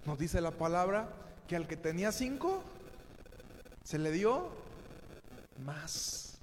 Nos 0.03 0.17
dice 0.17 0.41
la 0.41 0.49
palabra 0.49 1.09
que 1.47 1.55
al 1.55 1.67
que 1.67 1.77
tenía 1.77 2.11
cinco, 2.11 2.63
se 3.83 3.99
le 3.99 4.11
dio 4.11 4.49
más. 5.63 6.39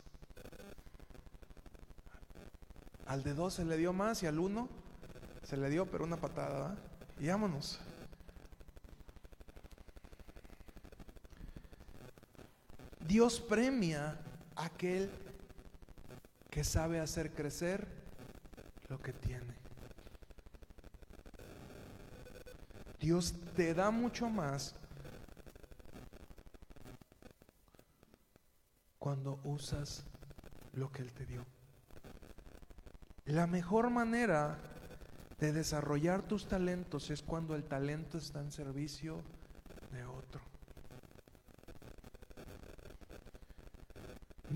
Al 3.07 3.24
de 3.24 3.34
dos 3.34 3.55
se 3.55 3.64
le 3.64 3.76
dio 3.76 3.92
más 3.92 4.22
y 4.22 4.26
al 4.26 4.38
uno 4.38 4.68
se 5.42 5.57
le 5.57 5.70
dio 5.70 5.86
pero 5.86 6.05
una 6.05 6.18
patada. 6.18 6.76
Y 7.18 7.26
vámonos. 7.26 7.80
Dios 13.00 13.40
premia 13.40 14.20
a 14.55 14.66
aquel 14.66 15.11
que 16.53 16.64
sabe 16.64 17.00
hacer 17.00 17.32
crecer 17.32 17.88
lo 18.90 19.00
que 19.00 19.14
tiene. 19.14 19.55
Dios 23.00 23.34
te 23.57 23.72
da 23.72 23.90
mucho 23.90 24.28
más 24.28 24.74
cuando 28.98 29.40
usas 29.44 30.05
lo 30.74 30.92
que 30.92 31.00
Él 31.00 31.12
te 31.14 31.24
dio. 31.24 31.46
La 33.24 33.46
mejor 33.46 33.88
manera 33.88 34.59
de 35.40 35.55
desarrollar 35.55 36.20
tus 36.20 36.46
talentos 36.48 37.09
es 37.11 37.22
cuando 37.22 37.57
el 37.57 37.64
talento 37.64 38.18
está 38.18 38.40
en 38.40 38.53
servicio 38.53 39.22
de 39.90 40.05
otro. 40.05 40.42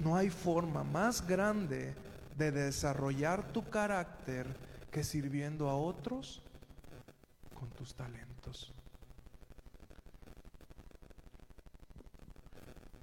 No 0.07 0.15
hay 0.15 0.31
forma 0.31 0.85
más 0.85 1.27
grande 1.27 1.93
de 2.37 2.53
desarrollar 2.53 3.51
tu 3.51 3.69
carácter 3.69 4.47
que 4.89 5.03
sirviendo 5.03 5.69
a 5.69 5.75
otros 5.75 6.41
con 7.53 7.69
tus 7.71 7.93
talentos. 7.93 8.73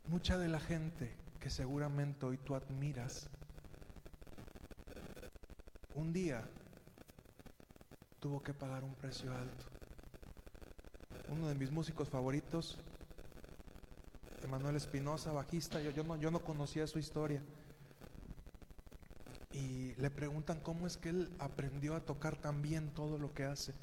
Mucha 0.08 0.38
de 0.38 0.48
la 0.48 0.62
gente 0.62 1.14
que 1.42 1.50
seguramente 1.50 2.26
hoy 2.26 2.38
tú 2.38 2.56
admiras, 2.56 3.28
un 5.96 6.14
día 6.14 6.48
tuvo 8.22 8.42
que 8.42 8.54
pagar 8.54 8.86
un 8.86 8.96
precio 8.96 9.34
alto. 9.34 9.66
Uno 11.28 11.50
de 11.50 11.56
mis 11.56 11.70
músicos 11.70 12.08
favoritos 12.08 12.78
Manuel 14.48 14.76
Espinosa, 14.76 15.32
bajista, 15.32 15.82
yo, 15.82 15.92
yo, 15.92 16.04
no, 16.04 16.16
yo 16.18 16.32
no 16.32 16.40
conocía 16.40 16.88
su 16.88 17.00
historia. 17.00 17.42
Y 19.52 19.94
le 19.96 20.10
preguntan 20.10 20.60
cómo 20.60 20.88
es 20.88 20.98
que 20.98 21.10
él 21.10 21.30
aprendió 21.40 21.96
a 21.96 22.02
tocar 22.02 22.36
tan 22.36 22.62
bien 22.62 22.90
todo 22.90 23.18
lo 23.18 23.34
que 23.34 23.44
hace. 23.44 23.74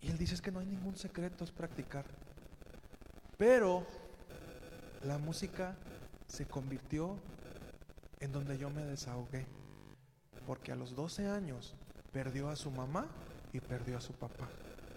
Y 0.00 0.10
él 0.10 0.18
dice 0.18 0.34
es 0.34 0.42
que 0.42 0.50
no 0.50 0.60
hay 0.60 0.66
ningún 0.66 0.96
secreto, 0.96 1.44
es 1.44 1.50
practicar. 1.50 2.04
Pero 3.36 3.86
la 5.04 5.18
música 5.18 5.76
se 6.26 6.46
convirtió 6.46 7.16
en 8.20 8.32
donde 8.32 8.58
yo 8.58 8.70
me 8.70 8.84
desahogué. 8.84 9.46
Porque 10.46 10.72
a 10.72 10.76
los 10.76 10.96
12 10.96 11.28
años 11.28 11.74
perdió 12.12 12.48
a 12.48 12.56
su 12.56 12.70
mamá 12.70 13.06
y 13.52 13.60
perdió 13.60 13.98
a 13.98 14.00
su 14.00 14.12
papá. 14.12 14.48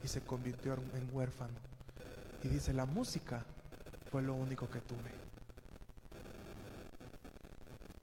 Y 0.04 0.08
se 0.08 0.22
convirtió 0.22 0.74
en 0.74 1.10
huérfano. 1.12 1.54
Y 2.44 2.48
dice, 2.48 2.74
la 2.74 2.86
música 2.86 3.46
fue 4.12 4.22
lo 4.22 4.34
único 4.34 4.70
que 4.70 4.82
tuve. 4.82 5.10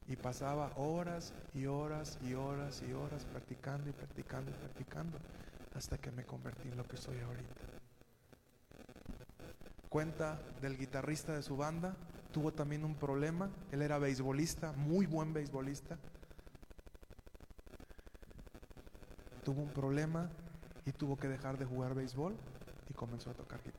Y 0.09 0.17
pasaba 0.17 0.73
horas 0.77 1.35
y 1.53 1.67
horas 1.67 2.19
y 2.23 2.33
horas 2.33 2.83
y 2.89 2.93
horas 2.95 3.27
practicando 3.27 3.91
y 3.91 3.93
practicando 3.93 4.51
y 4.51 4.55
practicando 4.55 5.19
hasta 5.75 5.99
que 5.99 6.11
me 6.11 6.25
convertí 6.25 6.69
en 6.69 6.79
lo 6.79 6.85
que 6.85 6.97
soy 6.97 7.21
ahorita. 7.21 7.55
Cuenta 9.91 10.41
del 10.63 10.79
guitarrista 10.79 11.35
de 11.35 11.43
su 11.43 11.59
banda, 11.59 11.95
tuvo 12.33 12.53
también 12.53 12.85
un 12.85 12.95
problema, 12.95 13.51
él 13.71 13.83
era 13.83 13.99
beisbolista, 13.99 14.73
muy 14.73 15.05
buen 15.05 15.35
beisbolista. 15.35 15.99
Tuvo 19.45 19.63
un 19.63 19.71
problema 19.71 20.31
y 20.87 20.93
tuvo 20.93 21.17
que 21.17 21.29
dejar 21.29 21.59
de 21.59 21.67
jugar 21.67 21.95
béisbol 21.95 22.35
y 22.89 22.95
comenzó 22.95 23.31
a 23.31 23.35
tocar 23.35 23.63
guitarra. 23.63 23.78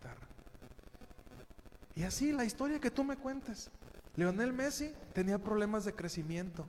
Y 1.99 2.03
así 2.03 2.31
la 2.31 2.45
historia 2.45 2.79
que 2.79 2.91
tú 2.91 3.03
me 3.03 3.17
cuentes. 3.17 3.69
Leonel 4.15 4.53
Messi 4.53 4.93
tenía 5.11 5.37
problemas 5.37 5.83
de 5.83 5.93
crecimiento. 5.93 6.65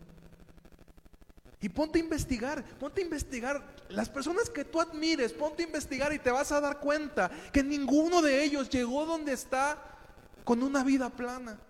Y 1.60 1.68
ponte 1.68 2.00
a 2.00 2.02
investigar, 2.02 2.64
ponte 2.80 3.00
a 3.00 3.04
investigar 3.04 3.76
las 3.90 4.08
personas 4.08 4.50
que 4.50 4.64
tú 4.64 4.80
admires, 4.80 5.32
ponte 5.32 5.62
a 5.62 5.66
investigar 5.66 6.12
y 6.12 6.18
te 6.18 6.32
vas 6.32 6.50
a 6.50 6.60
dar 6.60 6.80
cuenta 6.80 7.30
que 7.52 7.62
ninguno 7.62 8.22
de 8.22 8.42
ellos 8.42 8.70
llegó 8.70 9.06
donde 9.06 9.32
está 9.32 9.78
con 10.42 10.64
una 10.64 10.82
vida 10.82 11.10
plana. 11.10 11.60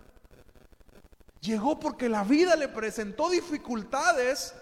Llegó 1.39 1.79
porque 1.79 2.09
la 2.09 2.23
vida 2.23 2.55
le 2.55 2.67
presentó 2.67 3.29
dificultades 3.29 4.55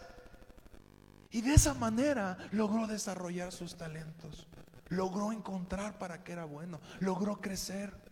y 1.32 1.40
de 1.40 1.54
esa 1.54 1.74
manera 1.74 2.38
logró 2.52 2.86
desarrollar 2.86 3.54
sus 3.54 3.78
talentos, 3.78 4.46
logró 4.90 5.32
encontrar 5.32 5.98
para 5.98 6.22
qué 6.22 6.34
era 6.34 6.44
bueno, 6.44 6.82
logró 7.00 7.40
crecer. 7.40 8.10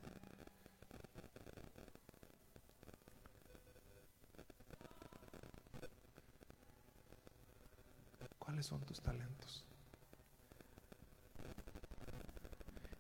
¿Cuáles 8.48 8.57
son 8.68 8.82
tus 8.82 9.00
talentos? 9.02 9.64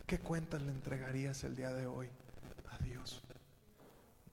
¿Qué 0.05 0.19
cuentas 0.19 0.61
le 0.61 0.71
entregarías 0.71 1.43
el 1.43 1.55
día 1.57 1.73
de 1.73 1.85
hoy 1.85 2.09
a 2.71 2.77
Dios? 2.83 3.21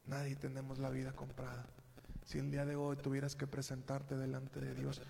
Nadie 0.06 0.36
tenemos 0.36 0.78
la 0.78 0.90
vida 0.90 1.12
comprada. 1.12 1.66
Si 2.24 2.38
el 2.38 2.52
día 2.52 2.64
de 2.64 2.76
hoy 2.76 2.96
tuvieras 2.96 3.34
que 3.34 3.48
presentarte 3.48 4.16
delante 4.16 4.60
de 4.60 4.74
Dios, 4.74 5.02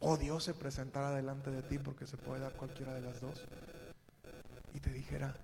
o 0.00 0.16
Dios 0.16 0.44
se 0.44 0.54
presentara 0.54 1.10
delante 1.10 1.50
de 1.50 1.62
ti, 1.62 1.78
porque 1.78 2.06
se 2.06 2.16
puede 2.16 2.40
dar 2.40 2.54
cualquiera 2.54 2.94
de 2.94 3.02
las 3.02 3.20
dos, 3.20 3.44
y 4.72 4.80
te 4.80 4.90
dijera, 4.90 5.34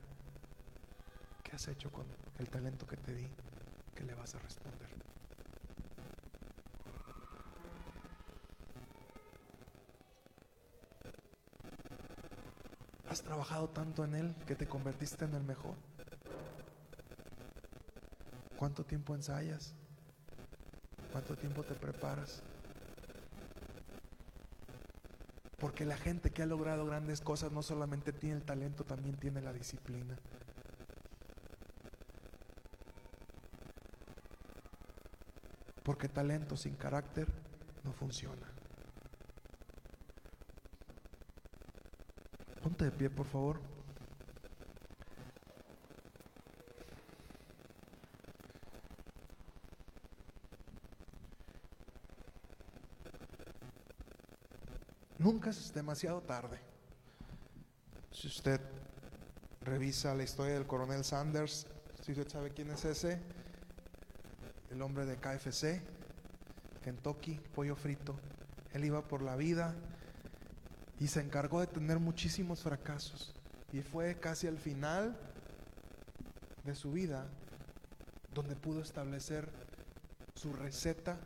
¿qué 1.45 1.53
has 1.53 1.69
hecho 1.69 1.93
con 1.93 2.07
el 2.39 2.49
talento 2.49 2.87
que 2.87 2.97
te 2.97 3.15
di? 3.15 3.29
¿Qué 3.95 4.05
le 4.05 4.15
vas 4.15 4.35
a 4.35 4.39
responder? 4.39 5.02
¿Has 13.13 13.21
trabajado 13.21 13.69
tanto 13.69 14.05
en 14.05 14.15
Él 14.15 14.35
que 14.47 14.55
te 14.55 14.67
convertiste 14.67 15.27
en 15.27 15.35
el 15.35 15.43
mejor? 15.43 15.75
¿Cuánto 18.57 18.87
tiempo 18.87 19.15
ensayas? 19.15 19.75
¿Cuánto 21.13 21.37
tiempo 21.37 21.63
te 21.63 21.75
preparas? 21.75 22.43
Porque 25.59 25.85
la 25.85 25.99
gente 25.99 26.31
que 26.31 26.43
ha 26.43 26.47
logrado 26.47 26.87
grandes 26.87 27.21
cosas 27.21 27.53
no 27.53 27.63
solamente 27.63 28.15
tiene 28.15 28.37
el 28.37 28.45
talento, 28.45 28.83
también 28.83 29.17
tiene 29.17 29.43
la 29.43 29.53
disciplina. 29.53 30.17
Porque 35.83 36.09
talento 36.09 36.57
sin 36.57 36.77
carácter 36.77 37.29
no 37.85 37.93
funciona. 37.93 38.62
De 42.83 42.91
pie, 42.91 43.09
por 43.09 43.27
favor. 43.27 43.61
Nunca 55.17 55.51
es 55.51 55.73
demasiado 55.73 56.23
tarde. 56.23 56.59
Si 58.11 58.27
usted 58.27 58.61
revisa 59.61 60.13
la 60.17 60.25
historia 60.25 60.55
del 60.55 60.67
coronel 60.67 61.05
Sanders, 61.05 61.69
si 62.03 62.11
usted 62.11 62.29
sabe 62.29 62.51
quién 62.51 62.73
es 62.73 62.85
ese, 62.85 63.21
el 64.73 64.83
hombre 64.83 65.07
de 65.07 65.19
KFC, 65.19 65.81
Kentucky, 66.83 67.39
pollo 67.55 67.77
frito, 67.77 68.19
él 68.73 68.85
iba 68.85 69.07
por 69.07 69.23
la 69.23 69.37
vida 69.37 69.73
y 71.03 71.09
se 71.09 71.21
encargó 71.21 71.59
de 71.59 71.67
tener 71.67 71.99
muchísimos 71.99 72.61
fracasos. 72.61 73.35
Y 73.73 73.81
fue 73.83 74.21
casi 74.21 74.47
al 74.47 74.57
final 74.57 75.19
de 76.63 76.77
su 76.77 76.93
vida 76.93 77.27
donde 78.33 78.55
pudo 78.55 78.83
establecer 78.83 79.49
su 80.37 80.53
receta 80.53 81.19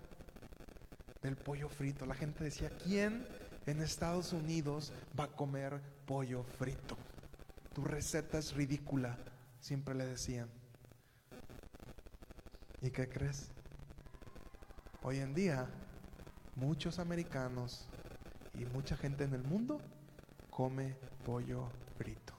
del 1.21 1.37
pollo 1.37 1.69
frito. 1.69 2.07
La 2.07 2.15
gente 2.15 2.43
decía, 2.43 2.71
¿quién 2.83 3.29
en 3.67 3.83
Estados 3.83 4.33
Unidos 4.33 4.95
va 5.19 5.25
a 5.25 5.37
comer 5.37 5.79
pollo 6.07 6.43
frito? 6.43 6.97
Tu 7.75 7.85
receta 7.85 8.39
es 8.39 8.55
ridícula, 8.55 9.19
siempre 9.61 9.95
le 9.95 10.07
decían. 10.07 10.49
¿Y 12.81 12.89
qué 12.89 13.11
crees? 13.11 13.51
Hoy 15.03 15.19
en 15.19 15.35
día, 15.35 15.69
muchos 16.55 16.99
americanos 16.99 17.87
y 18.59 18.65
mucha 18.67 18.97
gente 18.97 19.25
en 19.25 19.35
el 19.35 19.43
mundo 19.43 19.81
come 20.51 20.97
pollo 21.25 21.69
frito. 21.97 22.35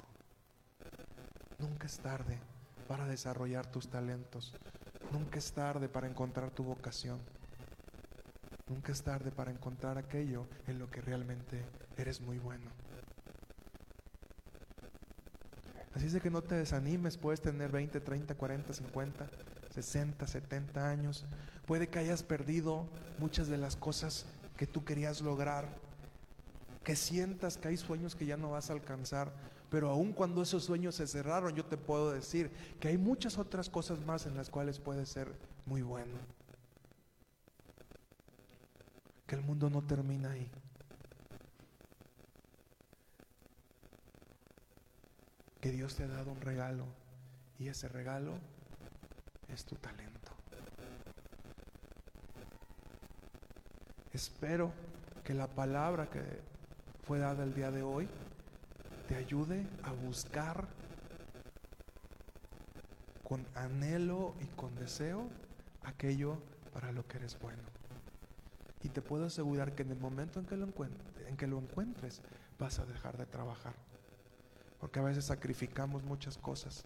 Nunca 1.59 1.88
es 1.88 1.97
tarde 1.99 2.39
para 2.88 3.07
desarrollar 3.07 3.65
tus 3.68 3.89
talentos. 3.89 4.53
Nunca 5.11 5.39
es 5.39 5.51
tarde 5.51 5.89
para 5.89 6.07
encontrar 6.07 6.51
tu 6.51 6.63
vocación. 6.63 7.20
Nunca 8.68 8.91
es 8.91 9.01
tarde 9.01 9.32
para 9.32 9.51
encontrar 9.51 9.97
aquello 9.97 10.45
en 10.68 10.80
lo 10.80 10.89
que 10.89 11.01
realmente 11.01 11.63
eres 11.97 12.22
muy 12.22 12.38
bueno. 12.38 12.70
Así 15.95 16.05
es 16.05 16.13
de 16.13 16.22
que 16.22 16.30
no 16.30 16.43
te 16.43 16.55
desanimes, 16.55 17.18
puedes 17.18 17.41
tener 17.41 17.72
20, 17.72 17.99
30, 17.99 18.36
40, 18.36 18.74
50, 18.74 19.28
60, 19.74 20.28
70 20.28 20.89
años. 20.89 21.26
Puede 21.65 21.88
que 21.88 21.97
hayas 21.99 22.22
perdido 22.24 22.88
muchas 23.18 23.47
de 23.47 23.57
las 23.57 23.76
cosas 23.76 24.26
que 24.57 24.68
tú 24.68 24.84
querías 24.84 25.22
lograr, 25.22 25.68
que 26.88 26.95
sientas 26.95 27.57
que 27.57 27.67
hay 27.67 27.75
sueños 27.75 28.15
que 28.15 28.25
ya 28.25 28.38
no 28.38 28.51
vas 28.51 28.69
a 28.69 28.73
alcanzar, 28.73 29.33
pero 29.69 29.89
aun 29.89 30.13
cuando 30.13 30.41
esos 30.41 30.63
sueños 30.63 30.95
se 30.95 31.05
cerraron, 31.05 31.53
yo 31.53 31.65
te 31.65 31.75
puedo 31.75 32.13
decir 32.13 32.49
que 32.79 32.88
hay 32.88 32.97
muchas 32.97 33.38
otras 33.38 33.69
cosas 33.69 33.99
más 33.99 34.25
en 34.25 34.38
las 34.38 34.49
cuales 34.49 34.79
puedes 34.79 35.09
ser 35.09 35.27
muy 35.65 35.81
bueno. 35.81 36.13
Que 39.25 39.35
el 39.35 39.41
mundo 39.41 39.69
no 39.69 39.81
termina 39.81 40.31
ahí. 40.31 40.49
Que 45.59 45.71
Dios 45.71 45.93
te 45.93 46.03
ha 46.03 46.07
dado 46.07 46.31
un 46.31 46.39
regalo 46.39 46.85
y 47.59 47.67
ese 47.67 47.89
regalo 47.89 48.38
es 49.49 49.65
tu 49.65 49.75
talento. 49.75 50.31
Espero 54.13 54.71
que 55.25 55.33
la 55.33 55.47
palabra 55.47 56.09
que 56.09 56.55
fue 57.08 57.20
dada 57.20 57.45
el 57.45 57.53
día 57.53 57.72
de 57.72 57.84
hoy 57.84 58.05
te 59.08 59.16
ayude 59.16 59.66
a 59.84 59.93
buscar 59.93 60.68
con 63.24 63.47
anhelo 63.55 64.36
y 64.41 64.45
con 64.58 64.76
deseo 64.76 65.30
aquello 65.84 66.38
para 66.74 66.91
lo 66.91 67.08
que 67.08 67.16
eres 67.16 67.39
bueno. 67.39 67.64
Y 68.84 68.89
te 68.89 69.01
puedo 69.01 69.28
asegurar 69.28 69.74
que 69.74 69.84
en 69.84 69.91
el 69.91 69.99
momento 69.99 70.41
en 70.41 70.47
que 70.47 70.58
lo, 70.58 70.66
encuentres, 70.66 71.28
en 71.28 71.38
que 71.38 71.47
lo 71.47 71.58
encuentres 71.60 72.22
vas 72.60 72.80
a 72.80 72.86
dejar 72.86 73.16
de 73.16 73.26
trabajar. 73.26 73.74
Porque 74.78 74.99
a 74.99 75.03
veces 75.03 75.24
sacrificamos 75.24 76.03
muchas 76.03 76.38
cosas 76.38 76.84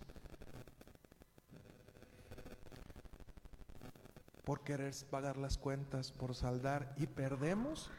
por 4.45 4.61
querer 4.61 4.93
pagar 5.09 5.37
las 5.37 5.57
cuentas, 5.57 6.11
por 6.11 6.35
saldar 6.35 6.93
y 6.97 7.07
perdemos 7.07 7.89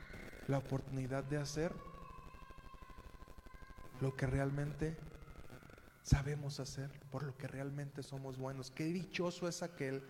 la 0.47 0.59
oportunidad 0.59 1.25
de 1.25 1.39
hacer 1.39 1.73
lo 4.03 4.17
que 4.17 4.27
realmente 4.27 4.97
sabemos 6.03 6.59
hacer, 6.59 6.91
por 7.13 7.23
lo 7.23 7.37
que 7.39 7.47
realmente 7.47 8.03
somos 8.03 8.37
buenos. 8.37 8.73
Qué 8.73 8.85
dichoso 8.87 9.47
es 9.47 9.63
aquel 9.63 10.03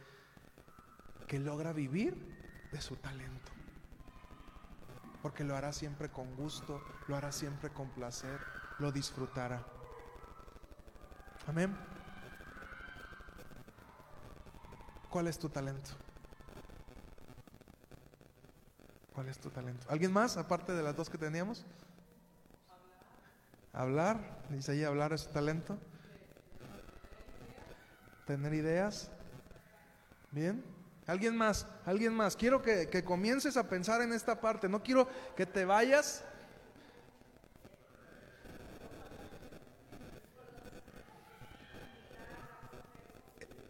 que 1.28 1.38
logra 1.38 1.74
vivir 1.74 2.16
de 2.72 2.80
su 2.80 2.97
talento. 2.97 3.53
Porque 5.20 5.45
lo 5.45 5.55
hará 5.55 5.74
siempre 5.74 6.09
con 6.09 6.34
gusto, 6.36 6.82
lo 7.07 7.16
hará 7.16 7.30
siempre 7.32 7.68
con 7.68 7.90
placer, 7.90 8.40
lo 8.78 8.90
disfrutará. 8.90 9.62
Amén. 11.47 11.76
¿Cuál 15.11 15.28
es 15.28 15.38
tu 15.38 15.51
talento? 15.51 15.90
¿Cuál 19.12 19.28
es 19.28 19.38
tu 19.38 19.51
talento? 19.51 19.86
¿Alguien 19.90 20.14
más, 20.14 20.38
aparte 20.38 20.72
de 20.72 20.82
las 20.82 20.97
dos 20.97 21.11
que 21.11 21.18
teníamos? 21.18 21.66
Hablar, 23.73 24.18
dice 24.51 24.73
ahí, 24.73 24.85
hablar 24.85 25.14
es 25.14 25.29
talento. 25.33 25.79
Tener 28.27 28.53
ideas. 28.53 29.11
Bien. 30.31 30.62
¿Alguien 31.07 31.37
más? 31.37 31.66
¿Alguien 31.87 32.14
más? 32.14 32.37
Quiero 32.37 32.61
que, 32.61 32.89
que 32.89 33.03
comiences 33.03 33.57
a 33.57 33.68
pensar 33.68 34.03
en 34.03 34.12
esta 34.12 34.41
parte. 34.41 34.68
No 34.68 34.83
quiero 34.83 35.09
que 35.37 35.47
te 35.47 35.64
vayas. 35.64 36.23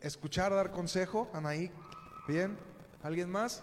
Escuchar, 0.01 0.53
dar 0.53 0.73
consejo. 0.73 1.31
Anaí. 1.33 1.71
Bien. 2.27 2.59
¿Alguien 3.05 3.31
más? 3.31 3.63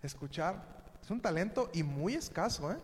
Escuchar. 0.00 0.62
Es 1.02 1.10
un 1.10 1.20
talento 1.20 1.70
y 1.72 1.82
muy 1.82 2.14
escaso, 2.14 2.70
¿eh? 2.70 2.78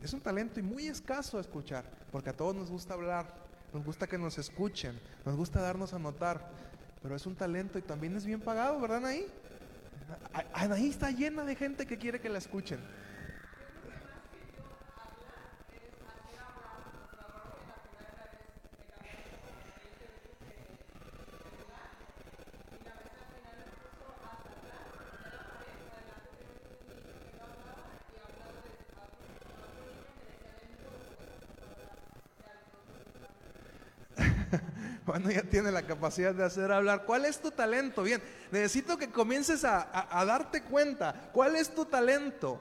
Es 0.00 0.12
un 0.12 0.20
talento 0.20 0.60
y 0.60 0.62
muy 0.62 0.86
escaso 0.86 1.38
escuchar, 1.38 1.84
porque 2.10 2.30
a 2.30 2.32
todos 2.32 2.54
nos 2.54 2.70
gusta 2.70 2.94
hablar, 2.94 3.34
nos 3.72 3.84
gusta 3.84 4.06
que 4.06 4.18
nos 4.18 4.38
escuchen, 4.38 4.98
nos 5.24 5.36
gusta 5.36 5.60
darnos 5.60 5.92
a 5.92 5.98
notar, 5.98 6.50
pero 7.02 7.14
es 7.16 7.26
un 7.26 7.34
talento 7.34 7.78
y 7.78 7.82
también 7.82 8.16
es 8.16 8.24
bien 8.24 8.40
pagado, 8.40 8.80
¿verdad, 8.80 8.98
Anaí? 8.98 9.26
Está 10.88 11.10
llena 11.10 11.44
de 11.44 11.56
gente 11.56 11.86
que 11.86 11.98
quiere 11.98 12.20
que 12.20 12.28
la 12.28 12.38
escuchen. 12.38 12.78
Bueno, 35.22 35.40
ya 35.40 35.48
tiene 35.48 35.70
la 35.70 35.82
capacidad 35.82 36.34
de 36.34 36.42
hacer 36.42 36.72
hablar. 36.72 37.04
¿Cuál 37.04 37.26
es 37.26 37.40
tu 37.40 37.52
talento? 37.52 38.02
Bien, 38.02 38.20
necesito 38.50 38.98
que 38.98 39.08
comiences 39.08 39.64
a, 39.64 40.08
a 40.10 40.24
darte 40.24 40.64
cuenta. 40.64 41.30
¿Cuál 41.32 41.54
es 41.54 41.72
tu 41.72 41.84
talento? 41.84 42.60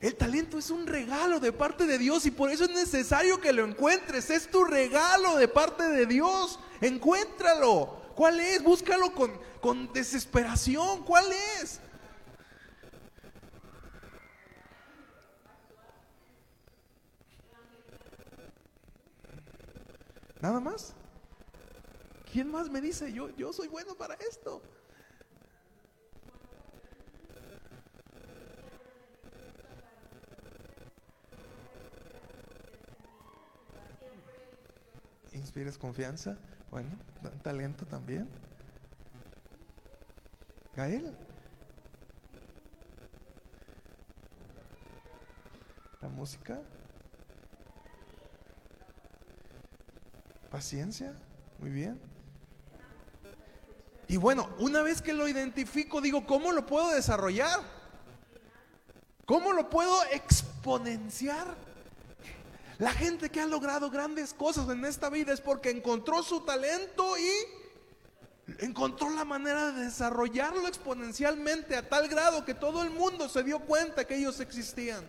El 0.00 0.16
talento 0.16 0.58
es 0.58 0.70
un 0.70 0.88
regalo 0.88 1.38
de 1.38 1.52
parte 1.52 1.86
de 1.86 1.98
Dios 1.98 2.26
y 2.26 2.32
por 2.32 2.50
eso 2.50 2.64
es 2.64 2.70
necesario 2.70 3.40
que 3.40 3.52
lo 3.52 3.64
encuentres. 3.64 4.30
Es 4.30 4.50
tu 4.50 4.64
regalo 4.64 5.36
de 5.36 5.46
parte 5.46 5.84
de 5.84 6.04
Dios. 6.04 6.58
Encuéntralo. 6.80 8.02
¿Cuál 8.16 8.40
es? 8.40 8.64
Búscalo 8.64 9.14
con, 9.14 9.30
con 9.60 9.92
desesperación. 9.92 11.04
¿Cuál 11.04 11.26
es? 11.62 11.78
Nada 20.40 20.58
más. 20.60 20.94
¿Quién 22.32 22.50
más 22.50 22.70
me 22.70 22.80
dice 22.80 23.12
yo, 23.12 23.28
yo 23.36 23.52
soy 23.52 23.68
bueno 23.68 23.94
para 23.94 24.14
esto? 24.14 24.62
¿Inspires 35.32 35.76
confianza? 35.76 36.38
Bueno, 36.70 36.90
talento 37.42 37.84
también. 37.84 38.28
Gael. 40.76 41.16
La 46.00 46.08
música. 46.08 46.60
Paciencia, 50.50 51.14
muy 51.58 51.70
bien. 51.70 52.00
Y 54.08 54.16
bueno, 54.16 54.48
una 54.58 54.82
vez 54.82 55.00
que 55.00 55.12
lo 55.12 55.28
identifico, 55.28 56.00
digo, 56.00 56.26
¿cómo 56.26 56.50
lo 56.50 56.66
puedo 56.66 56.90
desarrollar? 56.90 57.60
¿Cómo 59.24 59.52
lo 59.52 59.70
puedo 59.70 60.02
exponenciar? 60.10 61.54
La 62.78 62.90
gente 62.90 63.30
que 63.30 63.40
ha 63.40 63.46
logrado 63.46 63.90
grandes 63.90 64.34
cosas 64.34 64.68
en 64.68 64.84
esta 64.84 65.10
vida 65.10 65.32
es 65.32 65.40
porque 65.40 65.70
encontró 65.70 66.24
su 66.24 66.40
talento 66.40 67.16
y 67.16 67.30
encontró 68.58 69.10
la 69.10 69.24
manera 69.24 69.70
de 69.70 69.84
desarrollarlo 69.84 70.66
exponencialmente 70.66 71.76
a 71.76 71.88
tal 71.88 72.08
grado 72.08 72.44
que 72.44 72.54
todo 72.54 72.82
el 72.82 72.90
mundo 72.90 73.28
se 73.28 73.44
dio 73.44 73.60
cuenta 73.60 74.04
que 74.04 74.16
ellos 74.16 74.40
existían. 74.40 75.04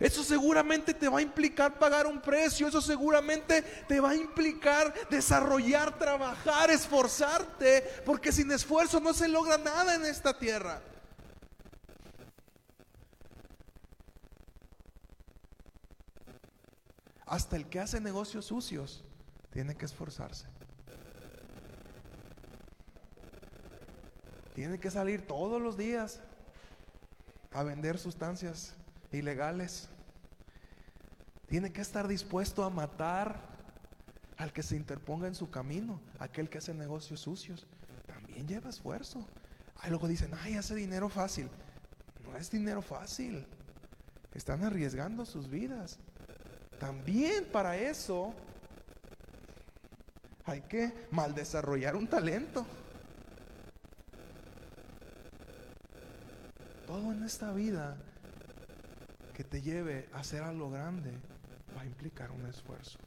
Eso 0.00 0.22
seguramente 0.22 0.94
te 0.94 1.08
va 1.08 1.18
a 1.18 1.22
implicar 1.22 1.76
pagar 1.76 2.06
un 2.06 2.20
precio, 2.20 2.68
eso 2.68 2.80
seguramente 2.80 3.62
te 3.62 3.98
va 3.98 4.10
a 4.10 4.14
implicar 4.14 4.94
desarrollar, 5.08 5.98
trabajar, 5.98 6.70
esforzarte, 6.70 8.02
porque 8.06 8.30
sin 8.30 8.50
esfuerzo 8.52 9.00
no 9.00 9.12
se 9.12 9.26
logra 9.26 9.58
nada 9.58 9.96
en 9.96 10.04
esta 10.04 10.38
tierra. 10.38 10.80
Hasta 17.26 17.56
el 17.56 17.68
que 17.68 17.80
hace 17.80 18.00
negocios 18.00 18.46
sucios 18.46 19.04
tiene 19.50 19.76
que 19.76 19.84
esforzarse. 19.84 20.46
Tiene 24.54 24.78
que 24.78 24.90
salir 24.90 25.26
todos 25.26 25.60
los 25.60 25.76
días 25.76 26.20
a 27.52 27.64
vender 27.64 27.98
sustancias 27.98 28.74
ilegales. 29.16 29.88
Tiene 31.48 31.72
que 31.72 31.80
estar 31.80 32.06
dispuesto 32.08 32.64
a 32.64 32.70
matar 32.70 33.40
al 34.36 34.52
que 34.52 34.62
se 34.62 34.76
interponga 34.76 35.26
en 35.26 35.34
su 35.34 35.50
camino, 35.50 36.00
aquel 36.18 36.48
que 36.48 36.58
hace 36.58 36.74
negocios 36.74 37.20
sucios. 37.20 37.66
También 38.06 38.46
lleva 38.46 38.70
esfuerzo. 38.70 39.26
Ahí 39.76 39.90
luego 39.90 40.08
dicen, 40.08 40.32
ay, 40.42 40.54
hace 40.54 40.74
dinero 40.74 41.08
fácil. 41.08 41.48
No 42.24 42.36
es 42.36 42.50
dinero 42.50 42.82
fácil. 42.82 43.46
Están 44.34 44.62
arriesgando 44.62 45.24
sus 45.24 45.48
vidas. 45.48 45.98
También 46.78 47.46
para 47.50 47.76
eso 47.76 48.34
hay 50.44 50.60
que 50.62 50.92
mal 51.10 51.34
desarrollar 51.34 51.96
un 51.96 52.06
talento. 52.06 52.66
Todo 56.86 57.12
en 57.12 57.24
esta 57.24 57.52
vida 57.52 57.96
que 59.38 59.44
te 59.44 59.62
lleve 59.62 60.08
a 60.12 60.18
hacer 60.18 60.42
algo 60.42 60.68
grande 60.68 61.12
va 61.76 61.82
a 61.82 61.86
implicar 61.86 62.32
un 62.32 62.44
esfuerzo. 62.46 62.98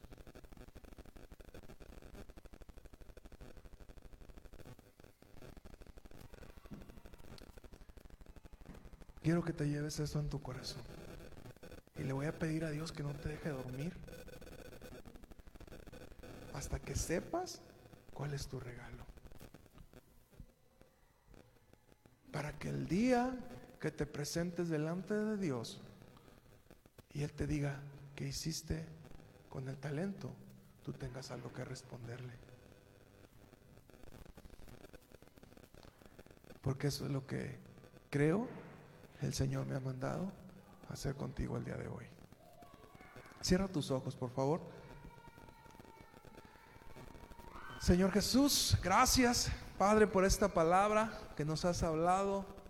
Quiero 9.22 9.44
que 9.44 9.52
te 9.52 9.68
lleves 9.68 10.00
eso 10.00 10.22
en 10.22 10.30
tu 10.30 10.42
corazón. 10.42 10.82
Y 11.98 12.04
le 12.04 12.14
voy 12.14 12.28
a 12.28 12.40
pedir 12.40 12.64
a 12.64 12.70
Dios 12.70 12.94
que 12.94 13.04
no 13.04 13.14
te 13.14 13.28
deje 13.28 13.50
dormir 13.50 13.94
hasta 16.54 16.80
que 16.80 16.96
sepas 16.96 17.62
cuál 18.14 18.34
es 18.34 18.48
tu 18.48 18.58
regalo. 18.58 19.04
Para 22.32 22.58
que 22.58 22.70
el 22.70 22.88
día 22.88 23.38
que 23.82 23.92
te 23.92 24.06
presentes 24.06 24.70
delante 24.70 25.14
de 25.14 25.36
Dios 25.36 25.82
y 27.22 27.24
Él 27.24 27.34
te 27.34 27.46
diga 27.46 27.80
que 28.16 28.28
hiciste 28.28 28.84
con 29.48 29.70
el 29.70 29.78
talento, 29.78 30.32
tú 30.82 30.92
tengas 30.92 31.30
algo 31.30 31.54
que 31.54 31.64
responderle. 31.64 32.34
Porque 36.64 36.88
eso 36.88 37.06
es 37.06 37.12
lo 37.12 37.28
que 37.28 37.60
creo 38.10 38.48
el 39.22 39.36
Señor 39.36 39.68
me 39.68 39.76
ha 39.76 39.80
mandado 39.80 40.32
hacer 40.90 41.14
contigo 41.14 41.58
el 41.58 41.64
día 41.64 41.78
de 41.78 41.88
hoy. 41.88 42.06
Cierra 43.40 43.68
tus 43.68 43.92
ojos, 43.92 44.16
por 44.16 44.32
favor. 44.32 44.60
Señor 47.80 48.12
Jesús, 48.14 48.76
gracias, 48.82 49.52
Padre, 49.78 50.08
por 50.08 50.26
esta 50.26 50.48
palabra 50.48 51.20
que 51.38 51.46
nos 51.46 51.66
has 51.66 51.84
hablado. 51.84 52.61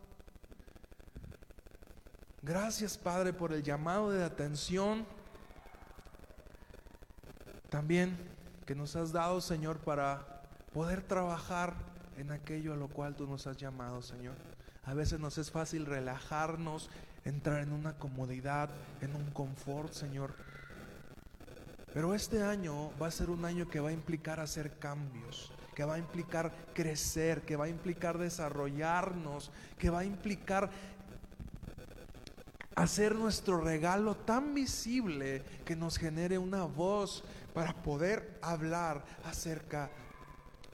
Gracias, 2.52 2.98
Padre, 2.98 3.32
por 3.32 3.54
el 3.54 3.64
llamado 3.64 4.12
de 4.12 4.26
atención. 4.26 5.06
También 7.70 8.18
que 8.66 8.76
nos 8.76 8.98
has 8.98 9.14
dado, 9.14 9.40
Señor, 9.40 9.78
para 9.78 10.44
poder 10.74 11.02
trabajar 11.02 11.74
en 12.18 12.30
aquello 12.30 12.74
a 12.74 12.76
lo 12.76 12.90
cual 12.90 13.16
tú 13.16 13.26
nos 13.26 13.48
has 13.48 13.56
llamado, 13.56 14.02
Señor. 14.02 14.36
A 14.84 14.94
veces 14.94 15.18
nos 15.22 15.38
es 15.38 15.50
fácil 15.50 15.86
relajarnos 15.86 16.90
entrar 17.24 17.62
en 17.62 17.72
una 17.72 17.94
comodidad, 17.94 18.70
en 19.00 19.16
un 19.16 19.32
confort, 19.32 19.94
Señor. 19.94 20.34
Pero 21.94 22.14
este 22.14 22.44
año 22.44 22.92
va 23.02 23.08
a 23.08 23.12
ser 23.12 23.30
un 23.30 23.46
año 23.46 23.70
que 23.70 23.80
va 23.80 23.92
a 23.92 23.94
implicar 23.94 24.42
hacer 24.42 24.78
cambios, 24.78 25.54
que 25.74 25.86
va 25.86 25.94
a 25.94 26.00
implicar 26.00 26.52
crecer, 26.74 27.44
que 27.44 27.56
va 27.56 27.66
a 27.66 27.70
implicar 27.70 28.18
desarrollarnos, 28.18 29.52
que 29.78 29.90
va 29.90 30.00
a 30.00 30.04
implicar 30.04 30.70
hacer 32.76 33.16
nuestro 33.16 33.62
regalo 33.62 34.16
tan 34.16 34.54
visible 34.54 35.44
que 35.66 35.76
nos 35.76 35.98
genere 35.98 36.38
una 36.38 36.64
voz 36.64 37.24
para 37.54 37.74
poder 37.74 38.38
hablar 38.42 39.04
acerca 39.26 39.90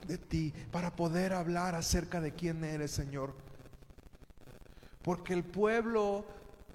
de 0.06 0.18
ti, 0.18 0.54
para 0.70 0.94
poder 0.94 1.32
hablar 1.32 1.74
acerca 1.74 2.20
de 2.20 2.32
quién 2.32 2.62
eres, 2.64 2.92
Señor. 2.92 3.34
Porque 5.02 5.32
el 5.32 5.44
pueblo 5.44 6.24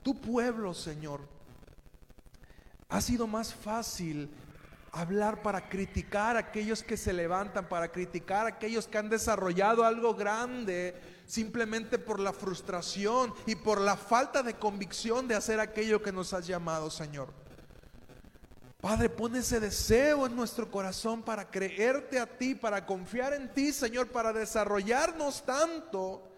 tu 0.04 0.20
pueblo, 0.20 0.74
Señor, 0.74 1.22
ha 2.90 3.00
sido 3.00 3.26
más 3.26 3.54
fácil 3.54 4.30
hablar 4.92 5.42
para 5.42 5.70
criticar 5.70 6.36
a 6.36 6.40
aquellos 6.40 6.84
que 6.84 6.98
se 6.98 7.14
levantan, 7.14 7.68
para 7.68 7.90
criticar 7.90 8.46
a 8.46 8.50
aquellos 8.50 8.86
que 8.86 8.98
han 8.98 9.10
desarrollado 9.10 9.86
algo 9.86 10.14
grande 10.14 10.94
simplemente 11.26 11.98
por 11.98 12.20
la 12.20 12.34
frustración 12.34 13.34
y 13.46 13.56
por 13.56 13.80
la 13.80 13.98
falta 13.98 14.44
de 14.44 14.56
convicción 14.56 15.28
de 15.28 15.36
hacer 15.36 15.60
aquello 15.60 16.02
que 16.02 16.12
nos 16.12 16.34
has 16.34 16.48
llamado, 16.48 16.90
Señor. 16.90 17.30
Padre, 18.84 19.08
pon 19.08 19.34
ese 19.38 19.62
deseo 19.62 20.26
en 20.26 20.36
nuestro 20.36 20.70
corazón 20.70 21.24
para 21.24 21.50
creerte 21.50 22.20
a 22.20 22.26
ti, 22.26 22.54
para 22.54 22.86
confiar 22.86 23.34
en 23.34 23.48
ti, 23.54 23.72
Señor, 23.72 24.10
para 24.10 24.34
desarrollarnos 24.34 25.46
tanto 25.46 26.30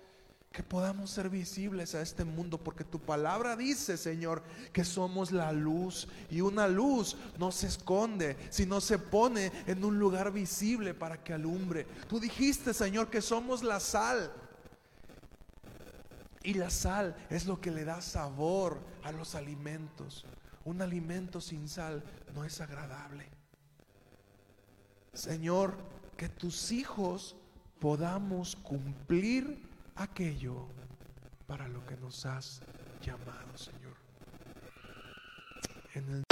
que 0.55 0.63
podamos 0.63 1.09
ser 1.09 1.29
visibles 1.29 1.95
a 1.95 2.01
este 2.01 2.23
mundo, 2.23 2.57
porque 2.57 2.85
tu 2.85 2.99
palabra 2.99 3.57
dice, 3.57 3.97
Señor, 3.97 4.41
que 4.71 4.85
somos 4.85 5.31
la 5.31 5.51
luz 5.51 6.07
y 6.29 6.39
una 6.39 6.67
luz 6.67 7.17
no 7.37 7.51
se 7.51 7.67
esconde, 7.67 8.37
sino 8.51 8.79
se 8.79 8.97
pone 8.97 9.51
en 9.65 9.83
un 9.83 9.99
lugar 9.99 10.31
visible 10.31 10.93
para 10.93 11.21
que 11.21 11.33
alumbre. 11.33 11.85
Tú 12.07 12.19
dijiste, 12.19 12.73
Señor, 12.73 13.09
que 13.09 13.21
somos 13.21 13.63
la 13.63 13.81
sal. 13.81 14.31
Y 16.45 16.53
la 16.53 16.69
sal 16.69 17.15
es 17.31 17.47
lo 17.47 17.59
que 17.59 17.71
le 17.71 17.83
da 17.85 18.01
sabor 18.01 18.79
a 19.03 19.11
los 19.11 19.33
alimentos. 19.33 20.25
Un 20.63 20.79
alimento 20.79 21.41
sin 21.41 21.67
sal 21.67 22.03
no 22.35 22.45
es 22.45 22.61
agradable. 22.61 23.27
Señor, 25.11 25.75
que 26.15 26.29
tus 26.29 26.71
hijos 26.71 27.35
podamos 27.79 28.55
cumplir 28.57 29.67
aquello 29.95 30.67
para 31.47 31.67
lo 31.67 31.83
que 31.87 31.97
nos 31.97 32.27
has 32.27 32.61
llamado, 33.01 33.57
Señor. 33.57 33.95
En 35.95 36.07
el 36.11 36.24